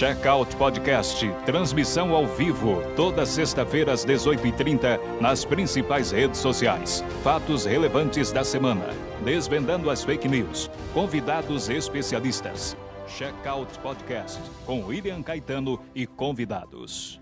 Checkout 0.00 0.56
Podcast, 0.56 1.30
transmissão 1.44 2.14
ao 2.14 2.26
vivo, 2.26 2.78
toda 2.96 3.26
sexta-feira 3.26 3.92
às 3.92 4.02
18h30, 4.02 5.20
nas 5.20 5.44
principais 5.44 6.10
redes 6.10 6.40
sociais. 6.40 7.04
Fatos 7.22 7.66
relevantes 7.66 8.32
da 8.32 8.42
semana, 8.42 8.86
desvendando 9.22 9.90
as 9.90 10.02
fake 10.02 10.26
news, 10.26 10.70
convidados 10.94 11.68
especialistas. 11.68 12.74
Checkout 13.06 13.78
Podcast, 13.80 14.40
com 14.64 14.86
William 14.86 15.22
Caetano 15.22 15.78
e 15.94 16.06
convidados. 16.06 17.20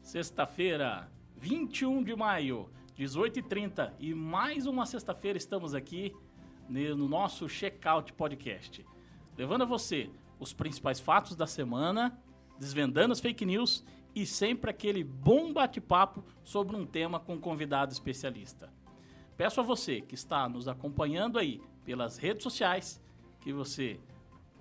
Sexta-feira, 0.00 1.10
21 1.36 2.04
de 2.04 2.14
maio, 2.14 2.70
18h30, 2.96 3.94
e 3.98 4.14
mais 4.14 4.68
uma 4.68 4.86
sexta-feira 4.86 5.38
estamos 5.38 5.74
aqui 5.74 6.14
no 6.68 7.08
nosso 7.08 7.48
Checkout 7.48 8.12
Podcast, 8.12 8.86
levando 9.36 9.62
a 9.62 9.66
você 9.66 10.08
os 10.42 10.52
principais 10.52 10.98
fatos 10.98 11.36
da 11.36 11.46
semana, 11.46 12.18
desvendando 12.58 13.12
as 13.12 13.20
fake 13.20 13.46
news 13.46 13.84
e 14.12 14.26
sempre 14.26 14.70
aquele 14.70 15.04
bom 15.04 15.52
bate-papo 15.52 16.24
sobre 16.42 16.74
um 16.74 16.84
tema 16.84 17.20
com 17.20 17.34
um 17.34 17.40
convidado 17.40 17.92
especialista. 17.92 18.68
Peço 19.36 19.60
a 19.60 19.62
você 19.62 20.00
que 20.00 20.16
está 20.16 20.48
nos 20.48 20.66
acompanhando 20.66 21.38
aí 21.38 21.62
pelas 21.84 22.18
redes 22.18 22.42
sociais 22.42 23.00
que 23.40 23.52
você 23.52 24.00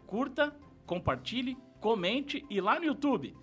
curta, 0.06 0.56
compartilhe, 0.86 1.58
comente 1.80 2.46
e 2.48 2.62
lá 2.62 2.80
no 2.80 2.86
YouTube 2.86 3.36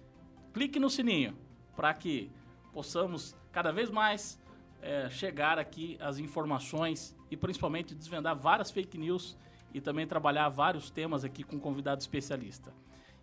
clique 0.53 0.79
no 0.79 0.89
sininho 0.89 1.37
para 1.75 1.93
que 1.93 2.31
possamos 2.73 3.37
cada 3.51 3.73
vez 3.73 3.91
mais 3.91 4.41
é, 4.81 5.11
chegar 5.11 5.59
aqui 5.59 5.99
as 6.01 6.19
informações 6.19 7.17
e 7.33 7.37
principalmente 7.37 7.97
desvendar 7.97 8.37
várias 8.37 8.71
fake 8.71 8.97
news 8.97 9.37
e 9.73 9.81
também 9.81 10.07
trabalhar 10.07 10.49
vários 10.49 10.91
temas 10.91 11.25
aqui 11.25 11.43
com 11.43 11.57
um 11.57 11.61
convidado 11.61 12.01
especialista. 12.01 12.73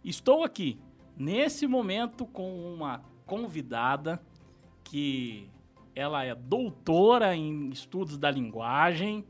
Estou 0.04 0.44
aqui 0.44 0.80
nesse 1.18 1.68
momento 1.68 2.26
com 2.26 2.74
uma 2.74 3.04
convidada 3.26 4.22
que 4.84 5.50
ela 5.96 6.24
é 6.24 6.36
doutora 6.36 7.36
em 7.36 7.70
estudos 7.70 8.18
da 8.18 8.30
linguagem, 8.30 9.26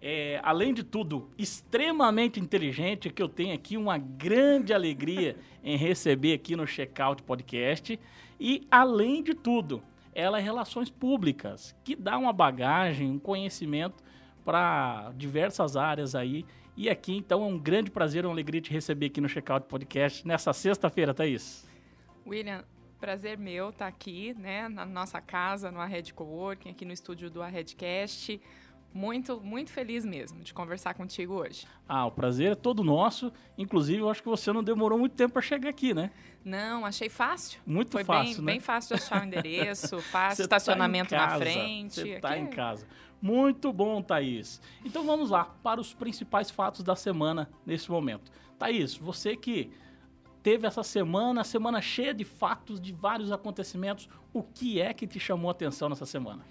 é, 0.00 0.40
além 0.42 0.74
de 0.74 0.82
tudo, 0.82 1.30
extremamente 1.38 2.40
inteligente, 2.40 3.10
que 3.10 3.22
eu 3.22 3.28
tenho 3.28 3.54
aqui 3.54 3.76
uma 3.76 3.98
grande 3.98 4.74
alegria 4.74 5.36
em 5.62 5.76
receber 5.76 6.32
aqui 6.32 6.56
no 6.56 6.66
Checkout 6.66 7.22
Podcast. 7.22 7.98
E, 8.40 8.66
além 8.68 9.22
de 9.22 9.34
tudo, 9.34 9.80
ela 10.12 10.38
é 10.38 10.42
Relações 10.42 10.90
Públicas, 10.90 11.76
que 11.84 11.94
dá 11.94 12.18
uma 12.18 12.32
bagagem, 12.32 13.08
um 13.08 13.18
conhecimento 13.18 14.02
para 14.44 15.12
diversas 15.16 15.76
áreas 15.76 16.14
aí. 16.14 16.44
E 16.76 16.88
aqui, 16.88 17.16
então, 17.16 17.42
é 17.42 17.46
um 17.46 17.58
grande 17.58 17.90
prazer, 17.90 18.24
uma 18.24 18.32
alegria 18.32 18.60
te 18.60 18.72
receber 18.72 19.06
aqui 19.06 19.20
no 19.20 19.28
Checkout 19.28 19.66
Podcast 19.66 20.26
nessa 20.26 20.52
sexta-feira, 20.52 21.12
Thaís. 21.12 21.68
William, 22.26 22.64
prazer 22.98 23.36
meu 23.36 23.70
estar 23.70 23.84
tá 23.84 23.88
aqui, 23.88 24.32
né, 24.38 24.68
na 24.68 24.86
nossa 24.86 25.20
casa, 25.20 25.70
no 25.70 25.80
Arred 25.80 26.14
Coworking, 26.14 26.70
aqui 26.70 26.84
no 26.84 26.92
estúdio 26.92 27.28
do 27.28 27.42
Arredcast. 27.42 28.40
Muito, 28.94 29.40
muito 29.40 29.70
feliz 29.70 30.04
mesmo 30.04 30.40
de 30.40 30.52
conversar 30.52 30.94
contigo 30.94 31.34
hoje. 31.34 31.66
Ah, 31.88 32.04
o 32.06 32.10
prazer 32.10 32.52
é 32.52 32.54
todo 32.54 32.84
nosso. 32.84 33.32
Inclusive, 33.56 34.00
eu 34.00 34.10
acho 34.10 34.22
que 34.22 34.28
você 34.28 34.52
não 34.52 34.62
demorou 34.62 34.98
muito 34.98 35.14
tempo 35.14 35.32
para 35.32 35.42
chegar 35.42 35.70
aqui, 35.70 35.94
né? 35.94 36.10
Não, 36.44 36.84
achei 36.84 37.08
fácil. 37.08 37.60
Muito 37.64 37.92
Foi 37.92 38.04
fácil, 38.04 38.36
bem, 38.36 38.44
né? 38.44 38.52
bem 38.52 38.60
fácil 38.60 38.96
de 38.96 39.02
achar 39.02 39.22
o 39.22 39.24
endereço, 39.24 39.98
fácil, 40.02 40.46
tá 40.48 40.56
estacionamento 40.56 41.10
tá 41.10 41.26
na 41.26 41.38
frente. 41.38 41.94
Você 41.94 42.08
está 42.10 42.36
em 42.36 42.44
é- 42.44 42.48
casa. 42.48 42.86
Muito 43.20 43.72
bom, 43.72 44.02
Thaís. 44.02 44.60
Então 44.84 45.04
vamos 45.04 45.30
lá 45.30 45.44
para 45.62 45.80
os 45.80 45.94
principais 45.94 46.50
fatos 46.50 46.82
da 46.82 46.96
semana 46.96 47.48
nesse 47.64 47.90
momento. 47.90 48.32
Thaís, 48.58 48.96
você 48.96 49.36
que 49.36 49.70
teve 50.42 50.66
essa 50.66 50.82
semana, 50.82 51.44
semana 51.44 51.80
cheia 51.80 52.12
de 52.12 52.24
fatos, 52.24 52.80
de 52.80 52.92
vários 52.92 53.30
acontecimentos, 53.30 54.08
o 54.32 54.42
que 54.42 54.80
é 54.80 54.92
que 54.92 55.06
te 55.06 55.20
chamou 55.20 55.48
a 55.48 55.52
atenção 55.52 55.88
nessa 55.88 56.04
semana? 56.04 56.44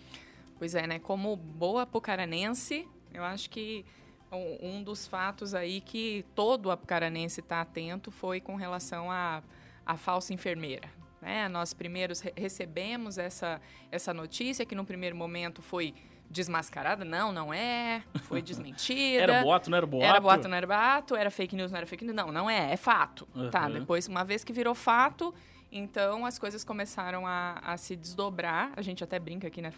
Pois 0.62 0.76
é, 0.76 0.86
né? 0.86 1.00
Como 1.00 1.36
boa 1.36 1.82
apucaranense, 1.82 2.88
eu 3.12 3.24
acho 3.24 3.50
que 3.50 3.84
um, 4.32 4.84
dos 4.84 5.08
fatos 5.08 5.56
aí 5.56 5.82
que 5.82 6.24
todo 6.36 6.70
apucaranense 6.70 7.40
está 7.40 7.62
atento 7.62 8.12
foi 8.12 8.40
com 8.40 8.56
relação 8.56 9.10
à 9.12 9.42
à 9.84 9.98
falsa 9.98 10.32
enfermeira. 10.36 10.88
Né? 11.20 11.50
Nós 11.50 11.74
primeiros 11.74 12.20
re- 12.22 12.32
recebemos 12.38 13.18
essa, 13.18 13.60
essa 13.92 14.14
notícia 14.14 14.64
que 14.64 14.76
no 14.76 14.86
primeiro 14.86 15.16
momento 15.16 15.64
foi 15.64 15.96
desmascarada. 16.30 17.04
Não, 17.04 17.32
não 17.32 17.52
é. 17.52 18.04
Foi 18.26 18.40
desmentida. 18.44 19.24
Era 19.24 19.42
boato, 19.42 19.68
não 19.72 19.78
era 19.78 19.88
boato? 19.88 20.06
Era 20.06 20.20
boato, 20.22 20.48
não 20.48 20.56
era 20.58 20.68
boato, 20.68 21.16
era 21.16 21.32
fake 21.32 21.56
news, 21.56 21.72
não 21.72 21.78
era 21.80 21.88
fake 21.88 22.06
news. 22.06 22.16
Não, 22.16 22.32
não 22.32 22.48
é, 22.48 22.72
é 22.72 22.78
fato. 22.78 23.28
Tá, 23.50 23.66
Uhum. 23.66 23.74
depois, 23.80 24.08
uma 24.08 24.24
vez 24.24 24.44
que 24.44 24.54
virou 24.54 24.76
fato, 24.76 25.34
então 25.72 26.26
as 26.26 26.38
coisas 26.38 26.64
começaram 26.64 27.26
a, 27.26 27.60
a 27.64 27.78
se 27.78 27.96
desdobrar. 27.96 28.72
A 28.76 28.82
gente 28.82 29.04
até 29.04 29.18
brinca 29.18 29.48
aqui, 29.48 29.62
né? 29.62 29.72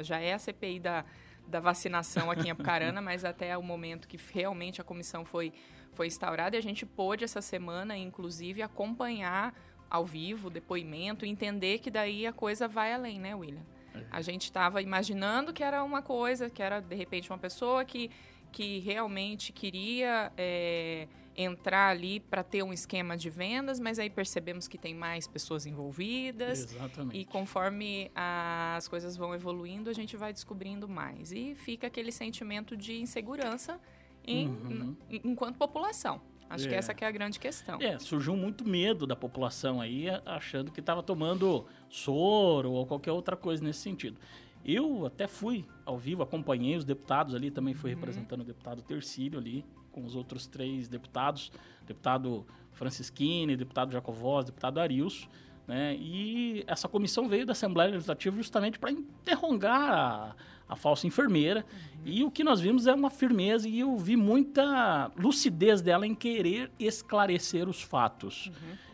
Já 0.00 0.18
é 0.20 0.34
a 0.34 0.38
CPI 0.38 0.80
da, 0.80 1.04
da 1.46 1.60
vacinação 1.60 2.30
aqui 2.30 2.48
em 2.48 2.50
Apucarana, 2.50 3.00
mas 3.02 3.24
até 3.24 3.56
o 3.56 3.62
momento 3.62 4.06
que 4.06 4.18
realmente 4.32 4.80
a 4.80 4.84
comissão 4.84 5.24
foi, 5.24 5.52
foi 5.92 6.06
instaurada, 6.06 6.56
e 6.56 6.58
a 6.58 6.62
gente 6.62 6.84
pôde 6.84 7.24
essa 7.24 7.40
semana, 7.40 7.96
inclusive, 7.96 8.62
acompanhar 8.62 9.54
ao 9.88 10.04
vivo 10.04 10.48
o 10.48 10.50
depoimento, 10.50 11.26
entender 11.26 11.78
que 11.78 11.90
daí 11.90 12.26
a 12.26 12.32
coisa 12.32 12.68
vai 12.68 12.92
além, 12.92 13.18
né, 13.18 13.34
William? 13.34 13.64
A 14.10 14.22
gente 14.22 14.44
estava 14.44 14.80
imaginando 14.80 15.52
que 15.52 15.64
era 15.64 15.82
uma 15.82 16.00
coisa, 16.00 16.48
que 16.48 16.62
era 16.62 16.80
de 16.80 16.94
repente 16.94 17.28
uma 17.28 17.38
pessoa 17.38 17.84
que, 17.84 18.08
que 18.52 18.78
realmente 18.78 19.52
queria 19.52 20.32
é, 20.36 21.08
entrar 21.40 21.88
ali 21.88 22.20
para 22.20 22.42
ter 22.42 22.62
um 22.62 22.72
esquema 22.72 23.16
de 23.16 23.30
vendas, 23.30 23.80
mas 23.80 23.98
aí 23.98 24.10
percebemos 24.10 24.68
que 24.68 24.76
tem 24.76 24.94
mais 24.94 25.26
pessoas 25.26 25.64
envolvidas. 25.66 26.60
Exatamente. 26.74 27.18
E 27.18 27.24
conforme 27.24 28.10
as 28.14 28.86
coisas 28.88 29.16
vão 29.16 29.34
evoluindo, 29.34 29.88
a 29.88 29.92
gente 29.92 30.16
vai 30.16 30.32
descobrindo 30.32 30.88
mais. 30.88 31.32
E 31.32 31.54
fica 31.54 31.86
aquele 31.86 32.12
sentimento 32.12 32.76
de 32.76 33.00
insegurança 33.00 33.80
em- 34.26 34.48
Uhum. 34.48 34.96
enquanto 35.24 35.56
população. 35.56 36.20
Acho 36.48 36.68
que 36.68 36.74
É. 36.74 36.78
essa 36.78 36.92
que 36.92 37.04
é 37.04 37.06
a 37.06 37.10
grande 37.12 37.38
questão. 37.38 37.80
É, 37.80 37.96
surgiu 38.00 38.36
muito 38.36 38.66
medo 38.68 39.06
da 39.06 39.14
população 39.14 39.80
aí, 39.80 40.06
achando 40.26 40.72
que 40.72 40.80
estava 40.80 41.00
tomando 41.02 41.64
soro 41.88 42.72
ou 42.72 42.84
qualquer 42.86 43.12
outra 43.12 43.36
coisa 43.36 43.62
nesse 43.62 43.78
sentido. 43.80 44.18
Eu 44.64 45.06
até 45.06 45.26
fui 45.26 45.64
ao 45.86 45.96
vivo, 45.96 46.22
acompanhei 46.22 46.76
os 46.76 46.84
deputados 46.84 47.34
ali, 47.34 47.50
também 47.50 47.74
fui 47.74 47.90
representando 47.90 48.42
o 48.42 48.44
deputado 48.44 48.82
Tercílio 48.82 49.38
ali, 49.38 49.64
com 49.90 50.04
os 50.04 50.14
outros 50.14 50.46
três 50.46 50.88
deputados, 50.88 51.50
deputado 51.86 52.46
Francisquini, 52.72 53.56
deputado 53.56 53.92
Jacovós, 53.92 54.44
deputado 54.44 54.78
Arilson, 54.78 55.28
né? 55.66 55.96
E 55.96 56.64
essa 56.66 56.88
comissão 56.88 57.28
veio 57.28 57.46
da 57.46 57.52
Assembleia 57.52 57.92
Legislativa 57.92 58.36
justamente 58.36 58.78
para 58.78 58.90
interrogar 58.90 59.80
a, 59.80 60.36
a 60.68 60.74
falsa 60.76 61.06
enfermeira. 61.06 61.64
E 62.04 62.24
o 62.24 62.30
que 62.30 62.42
nós 62.42 62.60
vimos 62.60 62.86
é 62.86 62.92
uma 62.92 63.08
firmeza 63.08 63.68
e 63.68 63.78
eu 63.78 63.96
vi 63.96 64.16
muita 64.16 65.12
lucidez 65.16 65.80
dela 65.80 66.06
em 66.06 66.14
querer 66.14 66.72
esclarecer 66.78 67.68
os 67.68 67.80
fatos. 67.80 68.50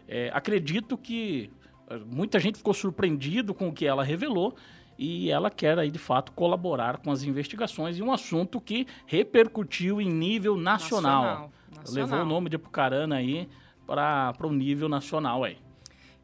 É, 0.07 0.31
acredito 0.35 0.99
que 0.99 1.51
eh, 1.89 1.99
muita 1.99 2.39
gente 2.39 2.59
ficou 2.59 2.75
surpreendido 2.75 3.55
com 3.55 3.69
o 3.69 3.73
que 3.73 3.87
ela 3.87 4.05
revelou 4.05 4.55
e 4.99 5.31
ela 5.31 5.51
quer 5.51 5.79
aí 5.79 5.91
de 5.91 5.99
fato 5.99 6.33
colaborar 6.33 6.99
com 6.99 7.11
as 7.11 7.23
investigações 7.23 7.99
e 7.99 8.03
um 8.03 8.13
assunto 8.13 8.61
que 8.61 8.87
repercutiu 9.07 10.01
em 10.01 10.11
nível 10.11 10.57
nacional. 10.57 11.23
Nacional, 11.23 11.53
nacional. 11.77 11.95
Levou 12.07 12.21
o 12.21 12.25
nome 12.29 12.49
de 12.51 12.57
Apucarana 12.57 13.17
aí 13.17 13.49
para 13.87 14.35
o 14.47 14.53
nível 14.53 14.89
nacional 14.89 15.45
aí. 15.45 15.59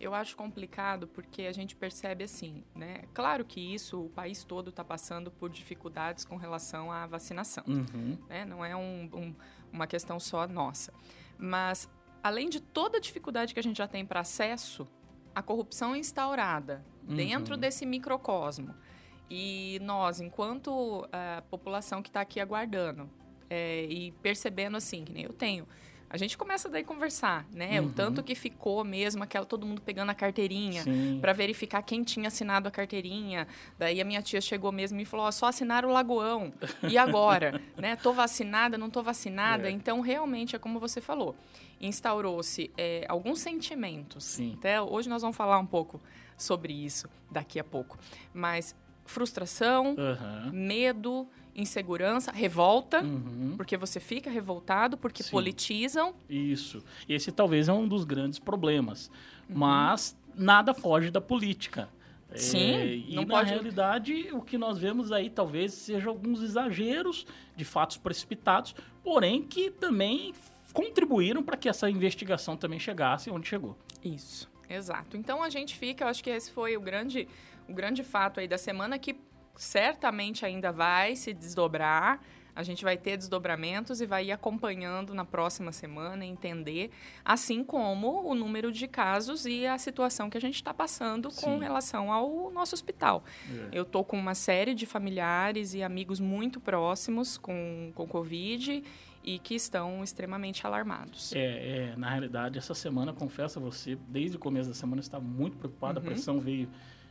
Eu 0.00 0.12
acho 0.15 0.37
complicado 0.37 1.06
porque 1.06 1.43
a 1.43 1.53
gente 1.53 1.77
percebe 1.77 2.25
assim, 2.25 2.65
né? 2.75 3.03
Claro 3.15 3.44
que 3.44 3.61
isso, 3.61 4.00
o 4.06 4.09
país 4.09 4.43
todo 4.43 4.71
está 4.71 4.82
passando 4.82 5.31
por 5.31 5.49
dificuldades 5.49 6.25
com 6.25 6.37
relação 6.37 6.91
à 6.91 7.06
vacinação, 7.06 7.62
Uhum. 7.69 8.19
né? 8.28 8.44
Não 8.44 8.65
é 8.65 8.75
um- 8.75 9.09
um- 9.12 9.34
uma 9.72 9.87
questão 9.87 10.19
só 10.19 10.49
nossa. 10.49 10.93
Mas, 11.38 11.88
além 12.21 12.49
de 12.49 12.61
toda 12.61 12.97
a 12.99 13.00
dificuldade 13.00 13.55
que 13.55 13.61
a 13.61 13.62
gente 13.62 13.77
já 13.78 13.87
tem 13.87 14.05
para 14.05 14.19
acesso, 14.20 14.88
a 15.34 15.43
corrupção 15.43 15.94
instaurada 15.96 16.84
dentro 17.02 17.55
Uhum. 17.55 17.61
desse 17.61 17.84
microcosmo. 17.87 18.75
E 19.31 19.79
nós, 19.82 20.20
enquanto 20.20 21.08
a 21.11 21.43
população 21.50 22.02
que 22.02 22.11
está 22.11 22.20
aqui 22.20 22.38
aguardando 22.38 23.08
é, 23.49 23.84
e 23.84 24.12
percebendo 24.23 24.76
assim, 24.76 25.05
que 25.05 25.12
nem 25.12 25.25
eu 25.25 25.32
tenho, 25.32 25.67
a 26.11 26.19
gente 26.19 26.37
começa 26.37 26.69
daí 26.69 26.82
a 26.82 26.84
conversar, 26.84 27.46
né? 27.50 27.81
Uhum. 27.81 27.87
O 27.87 27.90
tanto 27.93 28.23
que 28.23 28.34
ficou 28.34 28.84
mesmo, 28.84 29.23
aquela 29.23 29.46
todo 29.46 29.67
mundo 29.67 29.81
pegando 29.81 30.11
a 30.11 30.14
carteirinha 30.14 30.84
para 31.23 31.32
verificar 31.32 31.81
quem 31.81 32.02
tinha 32.05 32.28
assinado 32.28 32.69
a 32.69 32.70
carteirinha. 32.70 33.49
Daí 33.78 33.99
a 33.99 34.05
minha 34.05 34.20
tia 34.20 34.38
chegou 34.38 34.70
mesmo 34.70 35.00
e 35.00 35.06
falou: 35.06 35.25
ó, 35.25 35.31
só 35.31 35.46
assinaram 35.46 35.88
o 35.88 35.93
Lagoão. 35.93 36.52
E 36.87 36.99
agora? 36.99 37.58
né? 37.78 37.96
Tô 37.96 38.12
vacinada, 38.12 38.76
não 38.76 38.90
tô 38.90 39.02
vacinada? 39.02 39.69
É. 39.69 39.70
Então, 39.70 40.02
realmente, 40.02 40.55
é 40.55 40.58
como 40.58 40.78
você 40.78 41.00
falou. 41.00 41.35
Instaurou-se 41.82 42.70
é, 42.79 43.05
alguns 43.08 43.40
sentimentos. 43.40 44.25
Sim. 44.25 44.55
Até 44.58 44.81
hoje 44.81 45.08
nós 45.08 45.20
vamos 45.23 45.37
falar 45.37 45.58
um 45.58 45.67
pouco 45.67 46.00
sobre 46.38 46.73
isso 46.73 47.08
daqui 47.31 47.58
a 47.58 47.64
pouco. 47.64 47.99
Mas 48.32 48.75
frustração, 49.05 49.96
Aham. 49.99 50.50
medo, 50.52 51.26
insegurança, 51.55 52.31
revolta, 52.32 53.02
Uhum. 53.02 53.55
porque 53.56 53.76
você 53.76 53.99
fica 54.00 54.31
revoltado, 54.31 54.96
porque 54.96 55.23
Sim. 55.23 55.31
politizam. 55.32 56.14
Isso. 56.31 56.82
Esse 57.08 57.31
talvez 57.32 57.69
é 57.69 57.73
um 57.73 57.87
dos 57.87 58.05
grandes 58.05 58.38
problemas. 58.38 59.08
Uhum. 59.50 59.56
Mas 59.58 60.17
nada 60.35 60.73
foge 60.73 61.11
da 61.11 61.20
política. 61.20 61.88
Sim, 62.35 62.73
É, 62.76 62.94
e 62.94 63.14
na 63.17 63.26
pode- 63.26 63.50
realidade, 63.50 64.28
o 64.32 64.40
que 64.40 64.56
nós 64.56 64.78
vemos 64.78 65.12
aí 65.12 65.28
talvez 65.28 65.75
seja 65.75 66.08
alguns 66.08 66.40
exageros 66.43 67.26
de 67.55 67.62
fatos 67.62 67.99
precipitados, 67.99 68.75
porém 69.05 69.43
que 69.43 69.70
também 69.70 70.32
contribuíram 70.73 71.43
para 71.43 71.57
que 71.57 71.69
essa 71.69 71.89
investigação 71.89 72.57
também 72.57 72.79
chegasse 72.79 73.31
onde 73.31 73.49
chegou. 73.49 73.77
Isso, 74.03 74.51
exato. 74.69 75.17
Então 75.17 75.43
a 75.43 75.51
gente 75.51 75.77
fica, 75.77 76.05
eu 76.05 76.09
acho 76.09 76.23
que 76.23 76.31
esse 76.31 76.51
foi 76.51 76.77
o 76.77 76.81
grande, 76.81 77.29
o 77.69 77.75
grande 77.75 78.03
fato 78.03 78.41
aí 78.41 78.49
da 78.49 78.59
semana 78.59 78.99
que 78.99 79.17
certamente 79.55 80.45
ainda 80.45 80.73
vai 80.73 81.17
se 81.17 81.33
desdobrar. 81.33 82.21
A 82.55 82.63
gente 82.63 82.85
vai 82.85 82.99
ter 82.99 83.17
desdobramentos 83.17 84.03
e 84.03 84.07
vai 84.07 84.27
ir 84.27 84.33
acompanhando 84.33 85.15
na 85.15 85.25
próxima 85.25 85.73
semana, 85.73 86.23
entender, 86.23 86.91
assim 87.25 87.65
como 87.65 88.29
o 88.29 88.35
número 88.35 88.71
de 88.71 88.87
casos 88.87 89.47
e 89.47 89.67
a 89.67 89.79
situação 89.79 90.29
que 90.29 90.37
a 90.37 90.41
gente 90.41 90.57
está 90.57 90.75
passando 90.75 91.31
com 91.31 91.55
Sim. 91.55 91.61
relação 91.61 92.13
ao 92.13 92.51
nosso 92.51 92.75
hospital. 92.75 93.25
Eu 93.73 93.87
tô 93.87 94.05
com 94.05 94.19
uma 94.19 94.35
série 94.35 94.75
de 94.75 94.85
familiares 94.85 95.73
e 95.73 95.83
amigos 95.83 96.21
muito 96.21 96.61
próximos 96.61 97.39
com, 97.39 97.91
com 97.95 98.07
Covid 98.07 98.85
e 99.25 99.39
que 99.39 99.55
estão 99.55 100.03
extremamente 100.03 100.67
alarmados. 100.67 101.33
É, 101.35 101.93
é, 101.93 101.97
na 101.97 102.11
realidade, 102.11 102.59
essa 102.59 102.75
semana, 102.75 103.13
confesso 103.13 103.59
a 103.59 103.63
você, 103.63 103.97
desde 104.09 104.37
o 104.37 104.41
começo 104.41 104.69
da 104.69 104.75
semana 104.75 105.01
estava 105.01 105.25
muito 105.25 105.57
preocupado. 105.57 106.01
Uhum. 106.01 106.07
A 106.07 106.11
pressão 106.11 106.41
veio 106.41 106.69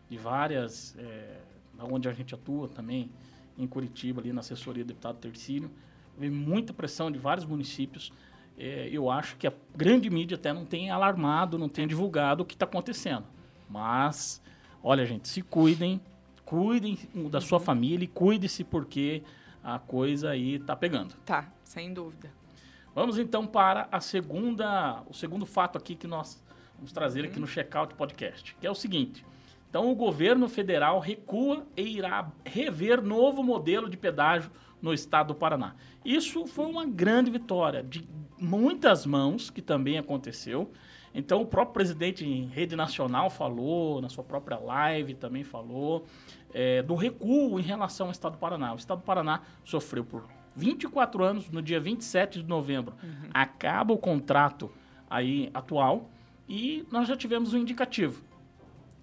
de 0.10 0.18
várias, 0.18 0.96
é, 0.98 1.40
onde 1.80 2.10
a 2.10 2.14
gente 2.14 2.36
atua 2.36 2.68
também, 2.68 3.10
em 3.58 3.68
Curitiba, 3.68 4.22
ali 4.22 4.34
na 4.34 4.40
assessoria 4.40 4.84
do 4.84 4.88
deputado 4.88 5.18
Tercílio. 5.18 5.72
Veio 6.18 6.32
muita 6.34 6.74
pressão 6.74 7.10
de 7.12 7.18
vários 7.18 7.46
municípios. 7.46 8.12
É, 8.58 8.90
eu 8.92 9.10
acho 9.10 9.38
que 9.38 9.48
a 9.48 9.54
grande 9.76 10.10
mídia 10.10 10.36
até 10.36 10.52
não 10.52 10.66
tem 10.66 10.90
alarmado, 10.90 11.58
não 11.58 11.70
tem 11.70 11.88
divulgado 11.88 12.44
o 12.44 12.46
que 12.46 12.54
está 12.54 12.66
acontecendo. 12.66 13.26
Mas, 13.70 14.42
olha, 14.84 15.06
gente, 15.06 15.28
se 15.28 15.42
cuidem, 15.42 16.02
cuidem 16.44 16.98
da 17.30 17.40
sua 17.40 17.58
Uhum. 17.60 17.64
família 17.64 18.04
e 18.04 18.08
cuide-se 18.08 18.64
porque 18.64 19.24
a 19.64 19.80
coisa 19.80 20.30
aí 20.32 20.60
tá 20.60 20.76
pegando. 20.76 21.16
Tá, 21.26 21.52
sem 21.64 21.94
dúvida. 21.94 22.32
Vamos 22.94 23.18
então 23.18 23.48
para 23.48 23.88
a 23.92 24.00
segunda, 24.00 25.02
o 25.08 25.14
segundo 25.14 25.46
fato 25.46 25.78
aqui 25.78 25.96
que 25.96 26.08
nós 26.08 26.44
vamos 26.76 26.92
trazer 26.92 27.24
aqui 27.24 27.40
no 27.40 27.48
Checkout 27.48 27.96
Podcast, 27.96 28.56
que 28.60 28.68
é 28.68 28.72
o 28.72 28.76
seguinte. 28.76 29.26
Então, 29.70 29.90
o 29.90 29.96
governo 29.96 30.50
federal 30.50 31.00
recua 31.00 31.66
e 31.78 31.98
irá 31.98 32.30
rever 32.44 33.02
novo 33.02 33.42
modelo 33.42 33.90
de 33.90 33.96
pedágio 33.96 34.52
no 34.82 34.94
estado 34.94 35.28
do 35.28 35.36
Paraná. 35.36 35.76
Isso 36.04 36.46
foi 36.46 36.66
uma 36.66 36.86
grande 36.86 37.32
vitória 37.32 37.82
de 37.82 38.06
muitas 38.38 39.06
mãos, 39.06 39.50
que 39.50 39.62
também 39.62 39.98
aconteceu. 39.98 40.70
Então, 41.14 41.42
o 41.42 41.46
próprio 41.46 41.74
presidente 41.74 42.26
em 42.26 42.48
rede 42.48 42.76
nacional 42.76 43.30
falou, 43.30 44.02
na 44.02 44.10
sua 44.10 44.24
própria 44.24 44.58
live 44.58 45.14
também 45.14 45.44
falou, 45.44 46.06
é, 46.54 46.82
do 46.82 46.96
recuo 46.96 47.60
em 47.60 47.64
relação 47.64 48.08
ao 48.08 48.12
estado 48.12 48.34
do 48.34 48.38
Paraná. 48.38 48.74
O 48.74 48.78
estado 48.78 49.00
do 49.00 49.04
Paraná 49.04 49.42
sofreu 49.64 50.06
por 50.06 50.26
24 50.56 51.24
anos, 51.24 51.50
no 51.50 51.62
dia 51.62 51.80
27 51.80 52.42
de 52.42 52.48
novembro, 52.48 52.94
acaba 53.34 53.94
o 53.94 53.98
contrato 53.98 54.72
aí 55.10 55.50
atual 55.54 56.10
e 56.48 56.86
nós 56.92 57.08
já 57.08 57.16
tivemos 57.16 57.54
um 57.54 57.58
indicativo. 57.58 58.24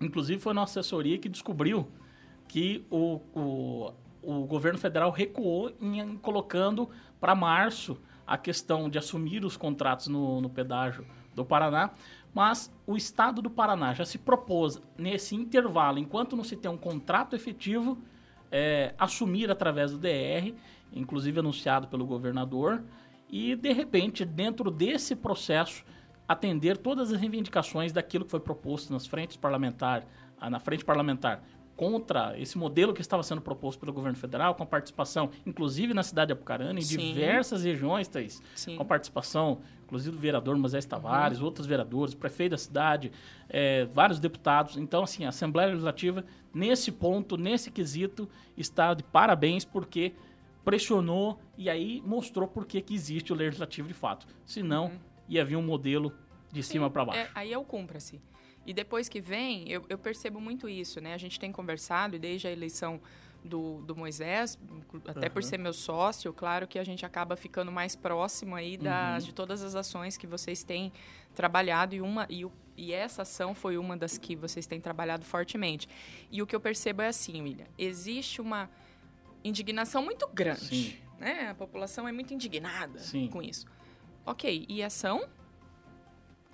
Inclusive 0.01 0.41
foi 0.41 0.53
nossa 0.53 0.81
assessoria 0.81 1.19
que 1.19 1.29
descobriu 1.29 1.89
que 2.47 2.85
o, 2.91 3.21
o, 3.35 3.93
o 4.23 4.47
governo 4.47 4.79
federal 4.79 5.11
recuou 5.11 5.73
em, 5.81 6.01
em 6.01 6.17
colocando 6.17 6.89
para 7.21 7.35
março 7.35 7.99
a 8.27 8.37
questão 8.37 8.89
de 8.89 8.99
assumir 8.99 9.45
os 9.45 9.57
contratos 9.57 10.09
no, 10.09 10.41
no 10.41 10.51
pedágio 10.51 11.07
do 11.39 11.45
Paraná, 11.45 11.91
mas 12.35 12.73
o 12.87 12.97
estado 12.97 13.41
do 13.41 13.51
Paraná 13.51 13.95
já 13.95 14.05
se 14.05 14.19
propôs 14.19 14.81
nesse 14.97 15.35
intervalo, 15.35 15.99
enquanto 15.99 16.37
não 16.37 16.45
se 16.45 16.57
tem 16.57 16.71
um 16.71 16.77
contrato 16.77 17.35
efetivo, 17.35 17.99
é, 18.51 18.95
assumir 18.99 19.51
através 19.51 19.93
do 19.93 19.99
DR, 19.99 20.55
inclusive 20.93 21.41
anunciado 21.41 21.89
pelo 21.89 22.07
governador, 22.07 22.83
e 23.29 23.55
de 23.57 23.73
repente, 23.73 24.25
dentro 24.25 24.71
desse 24.71 25.15
processo, 25.15 25.85
atender 26.27 26.77
todas 26.77 27.13
as 27.13 27.21
reivindicações 27.21 27.93
daquilo 27.93 28.25
que 28.25 28.31
foi 28.31 28.41
proposto 28.41 28.93
nas 28.93 29.07
frentes 29.07 29.37
parlamentar, 29.37 30.07
ah, 30.41 30.51
na 30.51 30.61
frente 30.61 30.85
parlamentar 30.85 31.43
contra 31.79 32.37
esse 32.37 32.59
modelo 32.59 32.93
que 32.93 33.01
estava 33.01 33.23
sendo 33.23 33.41
proposto 33.41 33.79
pelo 33.79 33.93
governo 33.93 34.19
federal, 34.19 34.53
com 34.57 34.65
a 34.65 34.67
participação, 34.67 35.31
inclusive 35.47 35.95
na 35.95 36.03
cidade 36.03 36.27
de 36.27 36.33
Apucarana, 36.33 36.77
em 36.77 36.83
Sim. 36.83 36.97
diversas 36.97 37.63
regiões, 37.63 38.09
Thaís, 38.09 38.43
Sim. 38.57 38.75
com 38.75 38.83
a 38.83 38.85
participação, 38.85 39.61
inclusive 39.85 40.17
do 40.17 40.21
vereador 40.21 40.59
Moisés 40.59 40.85
Tavares, 40.85 41.41
outros 41.41 41.69
vereadores, 41.69 42.15
prefeito 42.15 42.51
da 42.51 42.59
cidade, 42.59 43.13
eh, 43.49 43.87
vários 43.95 44.19
deputados. 44.19 44.77
Então, 44.77 45.05
assim, 45.05 45.25
a 45.25 45.29
Assembleia 45.29 45.69
Legislativa, 45.69 46.25
nesse 46.53 46.91
ponto, 46.91 47.37
nesse 47.37 47.71
quesito, 47.71 48.29
está 48.57 48.93
de 48.93 49.05
parabéns, 49.05 49.65
porque 49.65 50.15
pressionou 50.65 51.39
e 51.57 51.71
aí 51.71 52.03
mostrou 52.05 52.49
por 52.49 52.67
que 52.67 52.85
existe 52.91 53.33
o 53.33 53.37
Legislativo 53.37 53.87
de 53.87 53.95
fato. 53.95 54.27
Senão, 54.45 54.91
ia 55.29 55.45
vir 55.45 55.55
um 55.55 55.63
modelo 55.63 56.13
de 56.51 56.61
cima 56.61 56.91
para 56.91 57.05
baixo. 57.05 57.21
É, 57.21 57.31
aí 57.37 57.53
é 57.53 57.57
o 57.57 57.63
cumpra-se. 57.63 58.21
E 58.69 58.75
depois 58.75 59.09
que 59.09 59.19
vem, 59.19 59.67
eu, 59.67 59.83
eu 59.89 59.97
percebo 59.97 60.39
muito 60.41 60.69
isso, 60.69 61.01
né? 61.01 61.15
A 61.15 61.19
gente 61.19 61.41
tem 61.41 61.51
conversado, 61.51 62.17
e 62.17 62.19
desde 62.19 62.47
a 62.47 62.53
eleição 62.53 63.01
do, 63.43 63.81
do 63.83 63.97
Moisés, 63.97 64.59
até 65.07 65.31
por 65.31 65.41
Aham. 65.41 65.49
ser 65.49 65.59
meu 65.59 65.73
sócio, 65.73 66.31
claro 66.35 66.69
que 66.69 66.79
a 66.79 66.85
gente 66.85 67.07
acaba 67.07 67.35
ficando 67.35 67.73
mais 67.73 67.97
próximo 67.97 68.55
aí 68.55 68.77
das, 68.77 69.23
Uhum. 69.23 69.29
de 69.29 69.35
todas 69.35 69.63
as 69.63 69.75
ações 69.75 70.19
que 70.19 70.27
vocês 70.27 70.63
têm 70.63 70.93
trabalhado 71.35 71.95
e 71.95 72.03
uma 72.03 72.27
e, 72.29 72.45
e 72.77 72.93
essa 72.93 73.23
ação 73.23 73.55
foi 73.55 73.79
uma 73.79 73.97
das 73.97 74.19
que 74.19 74.37
vocês 74.37 74.67
têm 74.67 74.81
trabalhado 74.83 75.25
fortemente. 75.25 75.89
E 76.31 76.43
o 76.43 76.47
que 76.47 76.55
eu 76.55 76.61
percebo 76.61 77.01
é 77.01 77.09
assim, 77.09 77.41
William, 77.41 77.67
existe 77.79 78.39
uma 78.41 78.69
indignação 79.43 80.03
muito 80.05 80.29
grande, 80.29 80.61
Sim. 80.67 80.97
né? 81.19 81.49
A 81.49 81.55
população 81.55 82.07
é 82.07 82.13
muito 82.13 82.35
indignada 82.35 82.99
Sim. 82.99 83.29
com 83.29 83.41
isso. 83.43 83.67
Ok, 84.27 84.67
e 84.69 84.83
ação? 84.83 85.27